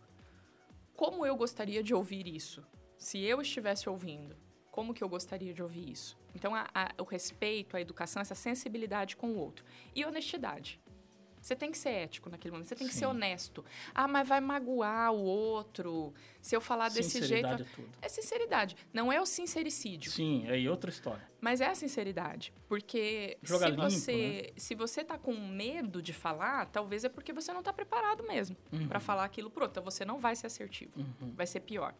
Como 0.95 1.25
eu 1.25 1.35
gostaria 1.35 1.83
de 1.83 1.93
ouvir 1.93 2.25
isso? 2.25 2.63
Se 3.01 3.17
eu 3.19 3.41
estivesse 3.41 3.89
ouvindo, 3.89 4.35
como 4.69 4.93
que 4.93 5.03
eu 5.03 5.09
gostaria 5.09 5.51
de 5.55 5.61
ouvir 5.63 5.89
isso? 5.91 6.15
Então, 6.35 6.53
a- 6.53 6.69
a- 6.73 6.93
o 6.99 7.03
respeito, 7.03 7.75
a 7.75 7.81
educação, 7.81 8.21
essa 8.21 8.35
sensibilidade 8.35 9.17
com 9.17 9.31
o 9.31 9.37
outro. 9.37 9.65
E 9.95 10.05
honestidade. 10.05 10.79
Você 11.41 11.55
tem 11.55 11.71
que 11.71 11.77
ser 11.79 11.89
ético 11.89 12.29
naquele 12.29 12.51
momento, 12.51 12.67
você 12.67 12.75
tem 12.75 12.85
que 12.87 12.93
Sim. 12.93 12.99
ser 12.99 13.05
honesto. 13.07 13.65
Ah, 13.95 14.07
mas 14.07 14.27
vai 14.29 14.39
magoar 14.39 15.11
o 15.11 15.23
outro. 15.23 16.13
Se 16.39 16.55
eu 16.55 16.61
falar 16.61 16.89
desse 16.89 17.23
jeito. 17.25 17.47
Sinceridade 17.49 17.63
é 17.63 17.75
tudo. 17.75 17.89
É 18.03 18.07
sinceridade. 18.07 18.77
Não 18.93 19.11
é 19.11 19.19
o 19.19 19.25
sincericídio, 19.25 20.11
Sim, 20.11 20.47
aí 20.47 20.69
outra 20.69 20.91
história. 20.91 21.27
mas 21.41 21.59
é 21.59 21.65
a 21.65 21.73
sinceridade. 21.73 22.53
Porque 22.67 23.39
Joga 23.41 23.65
se 23.65 23.71
limpo, 23.71 23.81
né? 23.81 23.89
você 23.89 24.53
se 24.55 24.75
você 24.75 25.03
tá 25.03 25.17
com 25.17 25.33
medo 25.33 25.99
de 26.03 26.13
falar, 26.13 26.67
talvez 26.67 27.03
é 27.03 27.09
porque 27.09 27.33
você 27.33 27.51
não 27.51 27.63
tá 27.63 27.73
preparado 27.73 28.23
mesmo 28.27 28.55
Uhum. 28.71 28.87
para 28.87 28.99
falar 28.99 29.23
aquilo 29.25 29.49
pro 29.49 29.63
outro. 29.63 29.81
Então 29.81 29.83
você 29.91 30.05
não 30.05 30.19
vai 30.19 30.35
ser 30.35 30.45
assertivo. 30.45 30.93
Vai 31.35 31.47
ser 31.47 31.61
pior. 31.61 31.95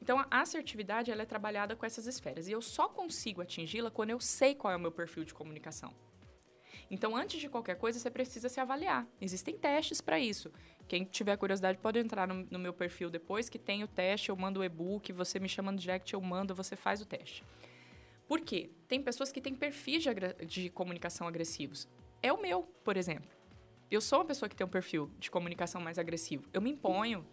Então 0.00 0.18
a 0.18 0.26
assertividade 0.40 1.10
ela 1.10 1.22
é 1.22 1.26
trabalhada 1.26 1.76
com 1.76 1.84
essas 1.84 2.06
esferas 2.06 2.48
e 2.48 2.52
eu 2.52 2.62
só 2.62 2.88
consigo 2.88 3.42
atingi-la 3.42 3.90
quando 3.90 4.10
eu 4.10 4.20
sei 4.20 4.54
qual 4.54 4.72
é 4.72 4.76
o 4.76 4.80
meu 4.80 4.92
perfil 4.92 5.24
de 5.24 5.34
comunicação. 5.34 5.94
Então, 6.90 7.16
antes 7.16 7.40
de 7.40 7.48
qualquer 7.48 7.76
coisa, 7.76 8.00
você 8.00 8.10
precisa 8.10 8.48
se 8.48 8.58
avaliar. 8.58 9.06
Existem 9.20 9.56
testes 9.56 10.00
para 10.00 10.18
isso. 10.18 10.52
Quem 10.88 11.04
tiver 11.04 11.36
curiosidade 11.36 11.78
pode 11.78 12.00
entrar 12.00 12.26
no, 12.26 12.46
no 12.50 12.58
meu 12.58 12.72
perfil 12.72 13.08
depois, 13.08 13.48
que 13.48 13.60
tem 13.60 13.84
o 13.84 13.88
teste, 13.88 14.30
eu 14.30 14.36
mando 14.36 14.58
o 14.58 14.64
e-book, 14.64 15.12
você 15.12 15.38
me 15.38 15.48
chama 15.48 15.70
no 15.70 15.78
direct, 15.78 16.12
eu 16.12 16.20
mando, 16.20 16.52
você 16.52 16.74
faz 16.74 17.00
o 17.00 17.06
teste. 17.06 17.44
Por 18.26 18.40
quê? 18.40 18.70
Tem 18.88 19.00
pessoas 19.00 19.30
que 19.30 19.40
têm 19.40 19.54
perfis 19.54 20.02
de, 20.02 20.46
de 20.46 20.70
comunicação 20.70 21.28
agressivos. 21.28 21.88
É 22.20 22.32
o 22.32 22.42
meu, 22.42 22.64
por 22.84 22.96
exemplo. 22.96 23.30
Eu 23.88 24.00
sou 24.00 24.18
uma 24.18 24.24
pessoa 24.24 24.48
que 24.48 24.56
tem 24.56 24.66
um 24.66 24.70
perfil 24.70 25.10
de 25.18 25.30
comunicação 25.30 25.80
mais 25.80 25.98
agressivo. 25.98 26.44
Eu 26.52 26.60
me 26.60 26.70
imponho. 26.70 27.24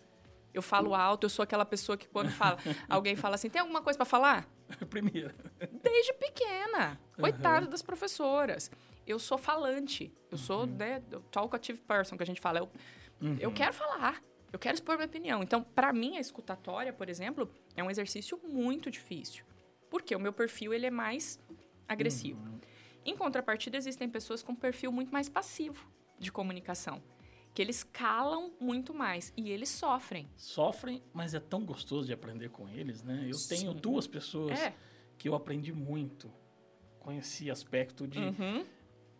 Eu 0.53 0.61
falo 0.61 0.95
alto, 0.95 1.25
eu 1.25 1.29
sou 1.29 1.43
aquela 1.43 1.65
pessoa 1.65 1.97
que 1.97 2.07
quando 2.07 2.29
fala, 2.31 2.57
alguém 2.89 3.15
fala 3.15 3.35
assim, 3.35 3.49
tem 3.49 3.61
alguma 3.61 3.81
coisa 3.81 3.97
para 3.97 4.05
falar? 4.05 4.47
Primeiro. 4.89 5.33
Desde 5.83 6.13
pequena. 6.13 6.99
Coitado 7.19 7.67
das 7.67 7.81
professoras. 7.81 8.71
Eu 9.05 9.19
sou 9.19 9.37
falante. 9.37 10.13
Eu 10.31 10.37
sou, 10.37 10.65
né, 10.65 11.01
talkative 11.31 11.79
person, 11.79 12.17
que 12.17 12.23
a 12.23 12.25
gente 12.25 12.41
fala. 12.41 12.59
Eu, 12.59 12.69
eu 13.39 13.51
quero 13.51 13.73
falar. 13.73 14.21
Eu 14.51 14.59
quero 14.59 14.75
expor 14.75 14.95
minha 14.95 15.07
opinião. 15.07 15.43
Então, 15.43 15.61
para 15.61 15.91
mim, 15.93 16.17
a 16.17 16.19
escutatória, 16.19 16.91
por 16.91 17.09
exemplo, 17.09 17.49
é 17.75 17.83
um 17.83 17.91
exercício 17.91 18.39
muito 18.43 18.89
difícil. 18.89 19.45
Porque 19.89 20.15
o 20.15 20.19
meu 20.19 20.33
perfil, 20.33 20.73
ele 20.73 20.85
é 20.85 20.91
mais 20.91 21.39
agressivo. 21.87 22.41
Em 23.05 23.15
contrapartida, 23.15 23.77
existem 23.77 24.09
pessoas 24.09 24.43
com 24.43 24.53
perfil 24.53 24.91
muito 24.91 25.11
mais 25.11 25.29
passivo 25.29 25.87
de 26.19 26.31
comunicação. 26.31 27.01
Que 27.57 27.63
eles 27.63 27.81
calam 27.83 28.51
muito 28.59 28.93
mais. 28.93 29.33
E 29.35 29.49
eles 29.49 29.69
sofrem. 29.69 30.29
Sofrem, 30.35 31.01
mas 31.11 31.33
é 31.33 31.39
tão 31.39 31.65
gostoso 31.65 32.05
de 32.05 32.13
aprender 32.13 32.49
com 32.51 32.69
eles, 32.69 33.01
né? 33.01 33.21
Eu 33.23 33.35
tenho 33.49 33.71
Sim. 33.71 33.79
duas 33.81 34.05
pessoas 34.05 34.59
É. 34.59 34.75
que 35.17 35.27
eu 35.27 35.33
aprendi 35.33 35.73
muito. 35.73 36.31
Conheci 36.99 37.49
aspecto 37.49 38.07
de 38.07 38.19
Uhum. 38.19 38.63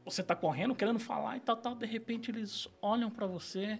você 0.05 0.21
tá 0.21 0.35
correndo, 0.35 0.75
querendo 0.75 0.99
falar 0.99 1.35
e 1.37 1.39
tal, 1.39 1.57
tal, 1.57 1.73
de 1.73 1.87
repente 1.87 2.29
eles 2.29 2.67
olham 2.79 3.09
pra 3.09 3.25
você 3.25 3.79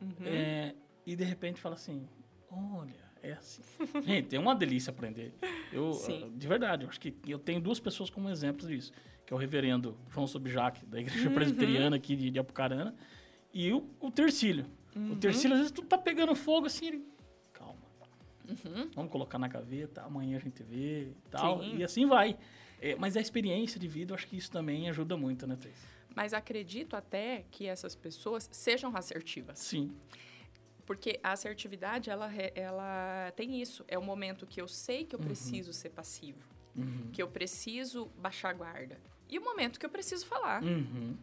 Uhum. 0.00 0.14
é, 0.24 0.76
e 1.04 1.16
de 1.16 1.24
repente 1.24 1.60
fala 1.60 1.74
assim, 1.74 2.08
olha, 2.52 3.02
é 3.20 3.32
assim. 3.32 3.62
Gente, 4.06 4.36
é 4.36 4.38
uma 4.38 4.54
delícia 4.54 4.92
aprender. 4.92 5.34
Eu, 5.72 5.92
Sim. 5.94 6.22
ah, 6.24 6.38
de 6.38 6.46
verdade, 6.46 6.84
eu 6.84 6.88
acho 6.88 7.00
que 7.00 7.16
eu 7.26 7.36
tenho 7.40 7.60
duas 7.60 7.80
pessoas 7.80 8.10
como 8.10 8.28
exemplos 8.30 8.68
disso, 8.68 8.92
que 9.26 9.32
é 9.32 9.36
o 9.36 9.38
reverendo 9.40 9.98
João 10.08 10.28
Sobjac, 10.28 10.86
da 10.86 10.98
Uhum. 10.98 11.02
igreja 11.02 11.30
presbiteriana 11.32 11.96
aqui 11.96 12.14
de, 12.14 12.30
de 12.30 12.38
Apucarana, 12.38 12.94
e 13.60 13.72
o, 13.72 13.84
o 14.00 14.08
Tercílio. 14.10 14.66
O 14.94 14.98
Uhum. 14.98 15.18
Tercílio, 15.18 15.54
às 15.54 15.58
vezes, 15.60 15.72
tu 15.72 15.82
tá 15.82 15.98
pegando 15.98 16.34
fogo 16.34 16.66
assim, 16.66 16.86
ele, 16.86 17.04
calma. 17.52 17.74
Uhum. 18.48 18.88
Vamos 18.94 19.10
colocar 19.12 19.38
na 19.38 19.48
gaveta, 19.48 20.02
amanhã 20.02 20.36
a 20.36 20.40
gente 20.40 20.62
vê 20.62 21.08
e 21.08 21.14
tal. 21.30 21.60
Sim. 21.62 21.76
E 21.76 21.84
assim 21.84 22.06
vai. 22.06 22.38
É, 22.80 22.94
mas 22.96 23.16
a 23.16 23.20
experiência 23.20 23.78
de 23.80 23.88
vida, 23.88 24.12
eu 24.12 24.14
acho 24.14 24.26
que 24.28 24.36
isso 24.36 24.50
também 24.50 24.88
ajuda 24.88 25.16
muito, 25.16 25.46
né, 25.46 25.56
Thais? 25.56 25.76
Mas 26.14 26.32
acredito 26.32 26.94
até 26.94 27.44
que 27.50 27.66
essas 27.66 27.94
pessoas 27.94 28.48
sejam 28.52 28.96
assertivas. 28.96 29.58
Sim. 29.58 29.92
Porque 30.86 31.18
a 31.22 31.32
assertividade, 31.32 32.10
ela, 32.10 32.32
ela 32.54 33.32
tem 33.36 33.60
isso. 33.60 33.84
É 33.88 33.98
o 33.98 34.02
momento 34.02 34.46
que 34.46 34.60
eu 34.60 34.66
sei 34.68 35.04
que 35.04 35.14
eu 35.14 35.20
preciso 35.20 35.72
ser 35.72 35.90
passivo. 35.90 36.38
Uhum. 36.76 37.10
Que 37.12 37.22
eu 37.22 37.28
preciso 37.28 38.06
baixar 38.16 38.50
a 38.50 38.52
guarda. 38.52 38.98
E 39.28 39.38
o 39.38 39.44
momento 39.44 39.78
que 39.78 39.84
eu 39.84 39.90
preciso 39.90 40.24
falar. 40.26 40.62
Uhum. 40.62 41.16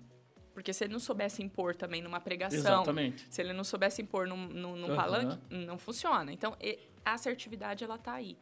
Porque 0.56 0.72
se 0.72 0.86
ele 0.86 0.94
não 0.94 1.02
soubesse 1.02 1.44
impor 1.44 1.76
também 1.76 2.02
numa 2.02 2.22
pregação, 2.22 2.60
Exatamente. 2.60 3.28
se 3.30 3.42
ele 3.42 3.52
não 3.52 3.66
soubesse 3.66 4.02
impor 4.02 4.26
num, 4.26 4.48
num, 4.48 4.78
num 4.78 4.88
Aham. 4.88 4.96
palanque, 4.96 5.38
não 5.50 5.78
funciona. 5.78 6.32
Então, 6.32 6.58
a 7.04 7.14
assertividade, 7.14 7.84
ela 7.84 7.98
tá 7.98 8.14
aí. 8.14 8.38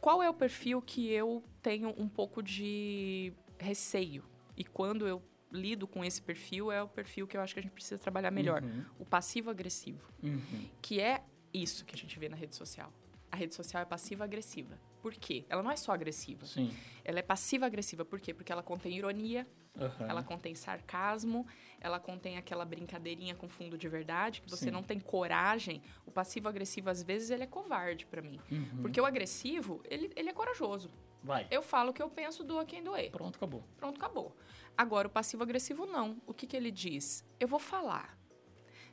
Qual 0.00 0.20
é 0.20 0.28
o 0.28 0.34
perfil 0.34 0.82
que 0.82 1.08
eu 1.08 1.44
tenho 1.62 1.94
um 1.96 2.08
pouco 2.08 2.42
de 2.42 3.32
receio? 3.60 4.24
E 4.56 4.64
quando 4.64 5.06
eu 5.06 5.22
lido 5.52 5.86
com 5.86 6.04
esse 6.04 6.20
perfil, 6.20 6.72
é 6.72 6.82
o 6.82 6.88
perfil 6.88 7.28
que 7.28 7.36
eu 7.36 7.40
acho 7.40 7.54
que 7.54 7.60
a 7.60 7.62
gente 7.62 7.72
precisa 7.72 7.96
trabalhar 7.96 8.32
melhor. 8.32 8.64
Uhum. 8.64 8.84
O 8.98 9.04
passivo-agressivo. 9.04 10.02
Uhum. 10.20 10.68
Que 10.82 11.00
é 11.00 11.22
isso 11.54 11.84
que 11.84 11.94
a 11.94 11.98
gente 11.98 12.18
vê 12.18 12.28
na 12.28 12.36
rede 12.36 12.56
social. 12.56 12.92
A 13.30 13.36
rede 13.36 13.54
social 13.54 13.82
é 13.82 13.86
passiva-agressiva. 13.86 14.76
Por 15.06 15.14
quê? 15.14 15.44
Ela 15.48 15.62
não 15.62 15.70
é 15.70 15.76
só 15.76 15.92
agressiva. 15.92 16.44
Sim. 16.44 16.74
Ela 17.04 17.20
é 17.20 17.22
passiva-agressiva. 17.22 18.04
Por 18.04 18.18
quê? 18.18 18.34
Porque 18.34 18.50
ela 18.50 18.60
contém 18.60 18.92
ironia, 18.98 19.46
Aham. 19.78 20.08
ela 20.08 20.20
contém 20.20 20.52
sarcasmo, 20.56 21.46
ela 21.80 22.00
contém 22.00 22.36
aquela 22.36 22.64
brincadeirinha 22.64 23.36
com 23.36 23.48
fundo 23.48 23.78
de 23.78 23.88
verdade, 23.88 24.40
que 24.42 24.50
você 24.50 24.64
Sim. 24.64 24.72
não 24.72 24.82
tem 24.82 24.98
coragem. 24.98 25.80
O 26.04 26.10
passivo-agressivo, 26.10 26.90
às 26.90 27.04
vezes, 27.04 27.30
ele 27.30 27.44
é 27.44 27.46
covarde 27.46 28.04
pra 28.04 28.20
mim. 28.20 28.40
Uhum. 28.50 28.82
Porque 28.82 29.00
o 29.00 29.06
agressivo, 29.06 29.80
ele, 29.84 30.10
ele 30.16 30.28
é 30.28 30.32
corajoso. 30.32 30.90
Vai. 31.22 31.46
Eu 31.52 31.62
falo 31.62 31.90
o 31.90 31.94
que 31.94 32.02
eu 32.02 32.10
penso, 32.10 32.42
doa 32.42 32.64
quem 32.64 32.82
doer. 32.82 33.12
Pronto, 33.12 33.36
acabou. 33.36 33.62
Pronto, 33.76 33.98
acabou. 33.98 34.36
Agora, 34.76 35.06
o 35.06 35.10
passivo-agressivo, 35.12 35.86
não. 35.86 36.20
O 36.26 36.34
que, 36.34 36.48
que 36.48 36.56
ele 36.56 36.72
diz? 36.72 37.24
Eu 37.38 37.46
vou 37.46 37.60
falar. 37.60 38.18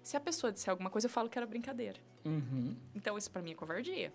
Se 0.04 0.16
a 0.16 0.20
pessoa 0.20 0.54
disser 0.54 0.70
alguma 0.70 0.92
coisa, 0.92 1.08
eu 1.08 1.12
falo 1.12 1.28
que 1.28 1.40
era 1.40 1.48
brincadeira. 1.48 2.00
Uhum. 2.24 2.78
Então, 2.94 3.18
isso 3.18 3.32
pra 3.32 3.42
mim 3.42 3.54
é 3.54 3.56
covardia. 3.56 4.14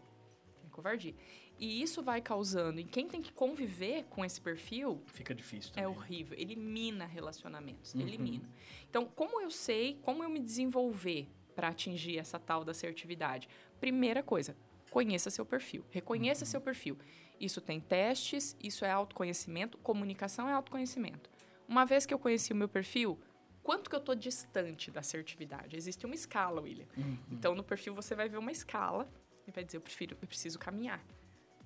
É 0.64 0.68
covardia. 0.70 1.14
E 1.58 1.82
isso 1.82 2.02
vai 2.02 2.20
causando. 2.20 2.78
E 2.80 2.84
quem 2.84 3.08
tem 3.08 3.20
que 3.20 3.32
conviver 3.32 4.04
com 4.04 4.24
esse 4.24 4.40
perfil 4.40 5.02
Fica 5.06 5.34
difícil 5.34 5.72
é 5.74 5.82
também. 5.82 5.88
horrível. 5.96 6.38
Ele 6.38 6.54
mina 6.54 7.04
relacionamentos. 7.04 7.94
Uhum. 7.94 8.00
Elimina. 8.02 8.48
Então, 8.88 9.04
como 9.06 9.40
eu 9.40 9.50
sei, 9.50 9.98
como 10.02 10.22
eu 10.22 10.30
me 10.30 10.38
desenvolver 10.40 11.28
para 11.56 11.68
atingir 11.68 12.16
essa 12.18 12.38
tal 12.38 12.64
da 12.64 12.70
assertividade? 12.70 13.48
Primeira 13.80 14.22
coisa, 14.22 14.56
conheça 14.90 15.30
seu 15.30 15.44
perfil. 15.44 15.84
Reconheça 15.90 16.44
Uhum. 16.44 16.50
seu 16.50 16.60
perfil. 16.60 16.96
Isso 17.40 17.60
tem 17.60 17.80
testes, 17.80 18.56
isso 18.62 18.84
é 18.84 18.90
autoconhecimento, 18.90 19.78
comunicação 19.78 20.48
é 20.48 20.52
autoconhecimento. 20.52 21.28
Uma 21.68 21.84
vez 21.84 22.06
que 22.06 22.14
eu 22.14 22.18
conheci 22.18 22.52
o 22.52 22.56
meu 22.56 22.68
perfil, 22.68 23.18
quanto 23.62 23.90
que 23.90 23.96
eu 23.96 24.00
tô 24.00 24.14
distante 24.14 24.90
da 24.90 25.00
assertividade? 25.00 25.76
Existe 25.76 26.06
uma 26.06 26.14
escala, 26.14 26.60
William. 26.60 26.86
Uhum. 26.96 27.18
Então, 27.32 27.54
no 27.54 27.62
perfil 27.64 27.94
você 27.94 28.14
vai 28.14 28.28
ver 28.28 28.38
uma 28.38 28.50
escala 28.52 29.08
e 29.46 29.50
vai 29.50 29.64
dizer, 29.64 29.76
eu 29.78 29.80
prefiro, 29.82 30.16
eu 30.20 30.26
preciso 30.28 30.58
caminhar. 30.58 31.04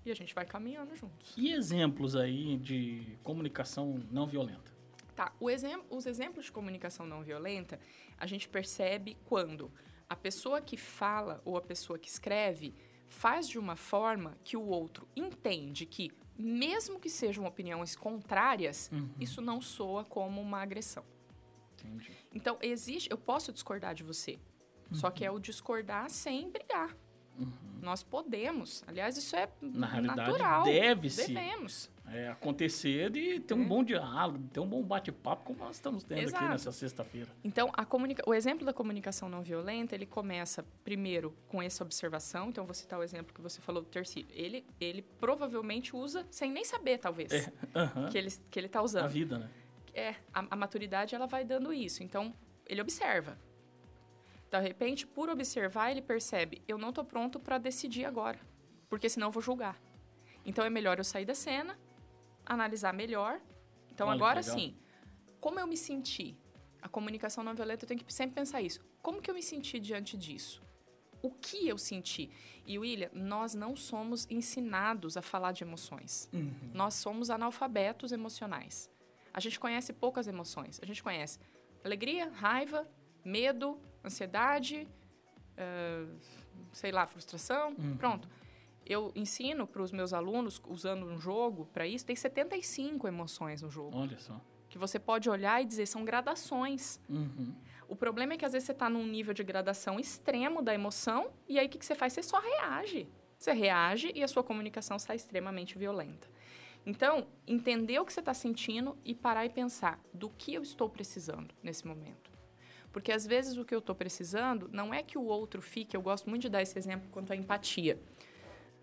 E 0.05 0.11
a 0.11 0.15
gente 0.15 0.35
vai 0.35 0.45
caminhando 0.45 0.95
juntos. 0.97 1.35
E 1.37 1.53
exemplos 1.53 2.17
aí 2.17 2.57
de 2.57 3.17
comunicação 3.23 4.03
não 4.11 4.27
violenta? 4.27 4.73
Tá, 5.15 5.33
o 5.39 5.49
exem- 5.51 5.83
os 5.91 6.07
exemplos 6.07 6.47
de 6.47 6.53
comunicação 6.53 7.07
não 7.07 7.23
violenta, 7.23 7.79
a 8.19 8.27
gente 8.27 8.49
percebe 8.49 9.17
quando 9.27 9.71
a 10.09 10.17
pessoa 10.17 10.61
que 10.61 10.77
fala 10.77 11.41
ou 11.45 11.57
a 11.57 11.61
pessoa 11.61 11.99
que 11.99 12.09
escreve 12.09 12.75
faz 13.09 13.47
de 13.49 13.59
uma 13.59 13.77
forma 13.77 14.37
que 14.43 14.57
o 14.57 14.63
outro 14.67 15.07
entende 15.15 15.85
que, 15.87 16.11
mesmo 16.37 16.99
que 16.99 17.11
sejam 17.11 17.45
opiniões 17.45 17.95
contrárias, 17.95 18.91
Uhum. 18.93 19.11
isso 19.21 19.41
não 19.43 19.61
soa 19.61 20.03
como 20.05 20.41
uma 20.41 20.63
agressão. 20.63 21.05
Entendi. 21.75 22.13
Então, 22.33 22.57
existe. 22.63 23.11
Eu 23.11 23.19
posso 23.19 23.53
discordar 23.53 23.95
de 23.95 24.03
você. 24.03 24.39
Só 24.93 25.11
que 25.11 25.25
é 25.25 25.31
o 25.31 25.39
discordar 25.39 26.09
sem 26.11 26.51
brigar. 26.51 26.97
Nós 27.81 28.03
podemos. 28.03 28.85
Aliás, 28.87 29.17
isso 29.17 29.35
é 29.35 29.49
Na 29.61 29.87
realidade, 29.89 30.31
natural. 30.31 30.63
deve-se 30.63 31.27
Devemos. 31.27 31.91
é, 32.07 32.29
acontecer 32.29 33.11
de 33.11 33.41
ter 33.41 33.55
um 33.55 33.67
bom 33.67 33.83
diálogo, 33.83 34.39
de 34.39 34.49
ter 34.51 34.61
um 34.61 34.67
bom 34.69 34.81
bate-papo, 34.85 35.45
como 35.45 35.59
nós 35.59 35.75
estamos 35.77 36.05
tendo 36.05 36.21
Exato. 36.21 36.45
aqui 36.45 36.53
nessa 36.53 36.71
sexta-feira. 36.71 37.29
Então, 37.43 37.71
a 37.73 37.85
comunica... 37.85 38.23
o 38.25 38.33
exemplo 38.33 38.65
da 38.65 38.73
comunicação 38.73 39.29
não 39.29 39.43
violenta, 39.43 39.97
ele 39.97 40.07
começa 40.07 40.65
primeiro 40.85 41.35
com 41.49 41.61
essa 41.61 41.83
observação. 41.83 42.51
Então, 42.51 42.65
vou 42.65 42.75
citar 42.75 43.01
o 43.01 43.03
exemplo 43.03 43.35
que 43.35 43.41
você 43.41 43.61
falou 43.61 43.83
do 43.83 43.89
Tercílio. 43.89 44.29
Ele, 44.33 44.65
ele 44.81 45.03
provavelmente 45.19 45.97
usa 45.97 46.25
sem 46.31 46.53
nem 46.53 46.65
saber, 46.65 46.99
talvez, 46.99 47.33
É, 47.33 47.53
aham. 47.75 48.09
que 48.11 48.17
ele, 48.19 48.31
que 48.49 48.61
ele 48.61 48.69
tá 48.69 48.79
A 48.79 48.83
usando. 48.83 49.09
vida, 49.09 49.39
né? 49.39 49.51
É, 49.93 50.11
a, 50.33 50.47
a 50.51 50.57
maturidade, 50.57 51.17
ela 51.17 51.27
vai 51.27 51.45
dando 51.45 51.73
isso. 51.73 52.05
Então, 52.05 52.33
ele 52.65 52.81
observa. 52.81 53.37
De 54.53 54.61
repente, 54.61 55.07
por 55.07 55.31
observar, 55.31 55.91
ele 55.91 56.03
percebe, 56.03 56.61
eu 56.69 56.77
não 56.77 56.93
tô 56.93 57.03
pronto 57.03 57.41
para 57.41 57.57
decidir 57.57 58.05
agora, 58.05 58.39
porque 58.87 59.09
senão 59.09 59.29
eu 59.29 59.33
vou 59.33 59.43
julgar. 59.43 59.81
Então, 60.45 60.63
é 60.63 60.69
melhor 60.69 60.99
eu 60.99 61.05
sair 61.05 61.25
da 61.25 61.35
cena, 61.35 61.79
analisar 62.45 62.93
melhor. 62.93 63.41
Então, 63.91 64.09
Olha 64.09 64.17
agora 64.17 64.43
sim, 64.43 64.77
como 65.41 65.59
eu 65.59 65.67
me 65.67 65.77
senti? 65.77 66.37
A 66.83 66.89
comunicação 66.89 67.43
não 67.43 67.55
violenta, 67.55 67.85
eu 67.85 67.89
tenho 67.89 68.05
que 68.05 68.13
sempre 68.13 68.35
pensar 68.35 68.61
isso. 68.61 68.85
Como 69.01 69.23
que 69.23 69.31
eu 69.31 69.35
me 69.35 69.43
senti 69.43 69.81
diante 69.81 70.19
disso? 70.19 70.63
O 71.23 71.31
que 71.31 71.67
eu 71.67 71.79
senti? 71.79 72.31
E, 72.67 72.79
William, 72.79 73.09
nós 73.15 73.55
não 73.55 73.75
somos 73.75 74.27
ensinados 74.29 75.17
a 75.17 75.23
falar 75.23 75.53
de 75.53 75.65
emoções. 75.65 76.29
Nós 76.75 76.93
somos 76.95 77.31
analfabetos 77.31 78.13
emocionais. 78.13 78.91
A 79.33 79.41
gente 79.41 79.59
conhece 79.59 79.95
poucas 79.95 80.29
emoções. 80.29 80.79
A 80.83 80.85
gente 80.85 81.03
conhece 81.03 81.39
Alegria, 81.83 82.29
raiva, 82.31 82.87
medo, 83.25 83.81
ansiedade, 84.05 84.87
uh, 85.59 86.19
sei 86.73 86.93
lá, 86.93 87.07
frustração, 87.07 87.75
Uhum. 87.79 87.97
pronto. 87.97 88.29
Eu 88.85 89.13
ensino 89.15 89.67
para 89.67 89.81
os 89.83 89.93
meus 89.93 90.13
alunos, 90.13 90.61
usando 90.67 91.07
um 91.07 91.19
jogo 91.19 91.67
para 91.73 91.87
isso, 91.87 92.05
tem 92.05 92.17
75 92.17 93.07
emoções 93.07 93.63
no 93.63 93.71
jogo. 93.71 93.97
Olha 93.97 94.19
só. 94.19 94.41
Que 94.69 94.77
você 94.77 94.99
pode 94.99 95.31
olhar 95.31 95.63
e 95.63 95.65
dizer, 95.65 95.87
são 95.87 96.05
gradações. 96.05 96.99
Uhum. 97.09 97.55
O 97.89 97.95
problema 97.95 98.33
é 98.33 98.37
que 98.37 98.45
às 98.45 98.53
vezes 98.53 98.67
você 98.67 98.73
está 98.73 98.89
num 98.89 99.07
nível 99.07 99.33
de 99.35 99.45
gradação 99.45 100.01
extremo 100.01 100.63
da 100.63 100.75
emoção, 100.75 101.31
e 101.49 101.59
aí 101.59 101.67
o 101.67 101.69
que, 101.69 101.79
que 101.79 101.87
você 101.87 101.95
faz? 101.95 102.13
Você 102.15 102.23
só 102.23 102.41
reage. 102.41 103.07
Você 103.39 103.53
reage 103.53 104.11
e 104.15 104.23
a 104.23 104.29
sua 104.29 104.43
comunicação 104.43 104.99
sai 104.99 105.17
extremamente 105.17 105.77
violenta. 105.79 106.27
Então, 106.85 107.29
entender 107.47 108.01
o 108.01 108.05
que 108.05 108.13
você 108.13 108.21
está 108.21 108.35
sentindo 108.35 108.97
e 109.05 109.15
parar 109.15 109.45
e 109.47 109.51
pensar 109.51 110.01
do 110.13 110.29
que 110.31 110.55
eu 110.55 110.63
estou 110.63 110.89
precisando 110.89 111.55
nesse 111.63 111.87
momento. 111.87 112.32
Porque 112.93 113.11
às 113.11 113.27
vezes 113.27 113.57
o 113.57 113.65
que 113.65 113.75
eu 113.75 113.79
estou 113.79 113.95
precisando 113.95 114.69
não 114.73 114.93
é 114.93 115.03
que 115.03 115.17
o 115.17 115.25
outro 115.25 115.63
fique, 115.63 115.97
eu 115.97 116.03
gosto 116.03 116.29
muito 116.29 116.43
de 116.43 116.49
dar 116.51 116.63
esse 116.63 116.79
exemplo 116.79 117.09
quanto 117.11 117.33
à 117.33 117.37
empatia. 117.37 117.99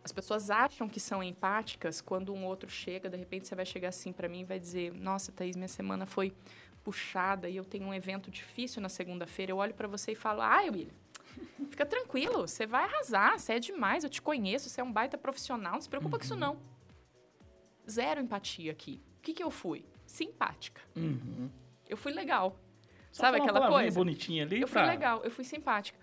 As 0.03 0.11
pessoas 0.11 0.49
acham 0.49 0.89
que 0.89 0.99
são 0.99 1.21
empáticas 1.21 2.01
quando 2.01 2.33
um 2.33 2.45
outro 2.45 2.69
chega, 2.69 3.09
de 3.09 3.17
repente 3.17 3.47
você 3.47 3.55
vai 3.55 3.65
chegar 3.65 3.89
assim 3.89 4.11
para 4.11 4.27
mim 4.27 4.41
e 4.41 4.45
vai 4.45 4.59
dizer: 4.59 4.93
Nossa, 4.93 5.31
Thaís, 5.31 5.55
minha 5.55 5.67
semana 5.67 6.05
foi 6.05 6.33
puxada 6.83 7.49
e 7.49 7.55
eu 7.55 7.65
tenho 7.65 7.85
um 7.85 7.93
evento 7.93 8.31
difícil 8.31 8.81
na 8.81 8.89
segunda-feira. 8.89 9.51
Eu 9.51 9.57
olho 9.57 9.73
para 9.73 9.87
você 9.87 10.13
e 10.13 10.15
falo: 10.15 10.41
Ai, 10.41 10.69
William, 10.69 10.93
fica 11.69 11.85
tranquilo, 11.85 12.47
você 12.47 12.65
vai 12.65 12.85
arrasar, 12.85 13.37
você 13.37 13.53
é 13.53 13.59
demais, 13.59 14.03
eu 14.03 14.09
te 14.09 14.21
conheço, 14.21 14.69
você 14.69 14.81
é 14.81 14.83
um 14.83 14.91
baita 14.91 15.17
profissional, 15.17 15.73
não 15.73 15.81
se 15.81 15.89
preocupa 15.89 16.17
com 16.17 16.23
isso 16.23 16.35
não. 16.35 16.57
Zero 17.87 18.21
empatia 18.21 18.71
aqui. 18.71 19.01
O 19.17 19.21
que, 19.21 19.33
que 19.33 19.43
eu 19.43 19.51
fui? 19.51 19.85
Simpática. 20.05 20.81
Uhum. 20.95 21.49
Eu 21.87 21.97
fui 21.97 22.13
legal. 22.13 22.57
Só 23.11 23.23
Sabe 23.23 23.37
aquela 23.41 23.67
coisa? 23.67 23.97
bonitinha 23.99 24.43
ali 24.43 24.61
Eu 24.61 24.67
fui 24.67 24.81
pra- 24.81 24.87
legal, 24.87 25.23
eu 25.23 25.31
fui 25.31 25.43
simpática. 25.43 25.97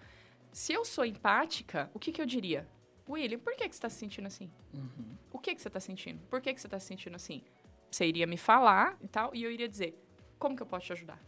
Se 0.52 0.72
eu 0.72 0.84
sou 0.84 1.04
empática, 1.04 1.90
o 1.94 1.98
que, 1.98 2.11
que 2.11 2.20
eu 2.20 2.26
diria? 2.26 2.66
William, 3.09 3.38
por 3.38 3.54
que, 3.54 3.68
que 3.68 3.74
você 3.74 3.78
está 3.78 3.88
se 3.88 3.96
sentindo 3.98 4.26
assim? 4.26 4.50
Uhum. 4.74 5.16
O 5.32 5.38
que, 5.38 5.54
que 5.54 5.61
você 5.62 5.68
está 5.68 5.78
sentindo? 5.78 6.20
Por 6.28 6.40
que, 6.40 6.52
que 6.52 6.61
você 6.61 6.66
está 6.66 6.78
se 6.80 6.86
sentindo 6.86 7.14
assim? 7.14 7.42
Você 7.90 8.07
iria 8.07 8.26
me 8.26 8.36
falar 8.36 8.96
e 9.00 9.07
tal, 9.07 9.32
e 9.34 9.44
eu 9.44 9.50
iria 9.50 9.68
dizer, 9.68 9.94
como 10.38 10.57
que 10.57 10.62
eu 10.62 10.66
posso 10.66 10.86
te 10.86 10.92
ajudar? 10.92 11.20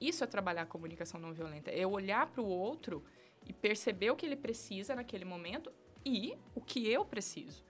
Isso 0.00 0.22
é 0.24 0.26
trabalhar 0.26 0.62
a 0.62 0.66
comunicação 0.66 1.20
não 1.20 1.32
violenta. 1.32 1.70
É 1.70 1.80
eu 1.80 1.90
olhar 1.90 2.26
para 2.26 2.40
o 2.40 2.46
outro 2.46 3.04
e 3.46 3.52
perceber 3.52 4.10
o 4.10 4.16
que 4.16 4.24
ele 4.24 4.36
precisa 4.36 4.94
naquele 4.94 5.24
momento 5.24 5.70
e 6.04 6.36
o 6.54 6.60
que 6.60 6.88
eu 6.88 7.04
preciso. 7.04 7.64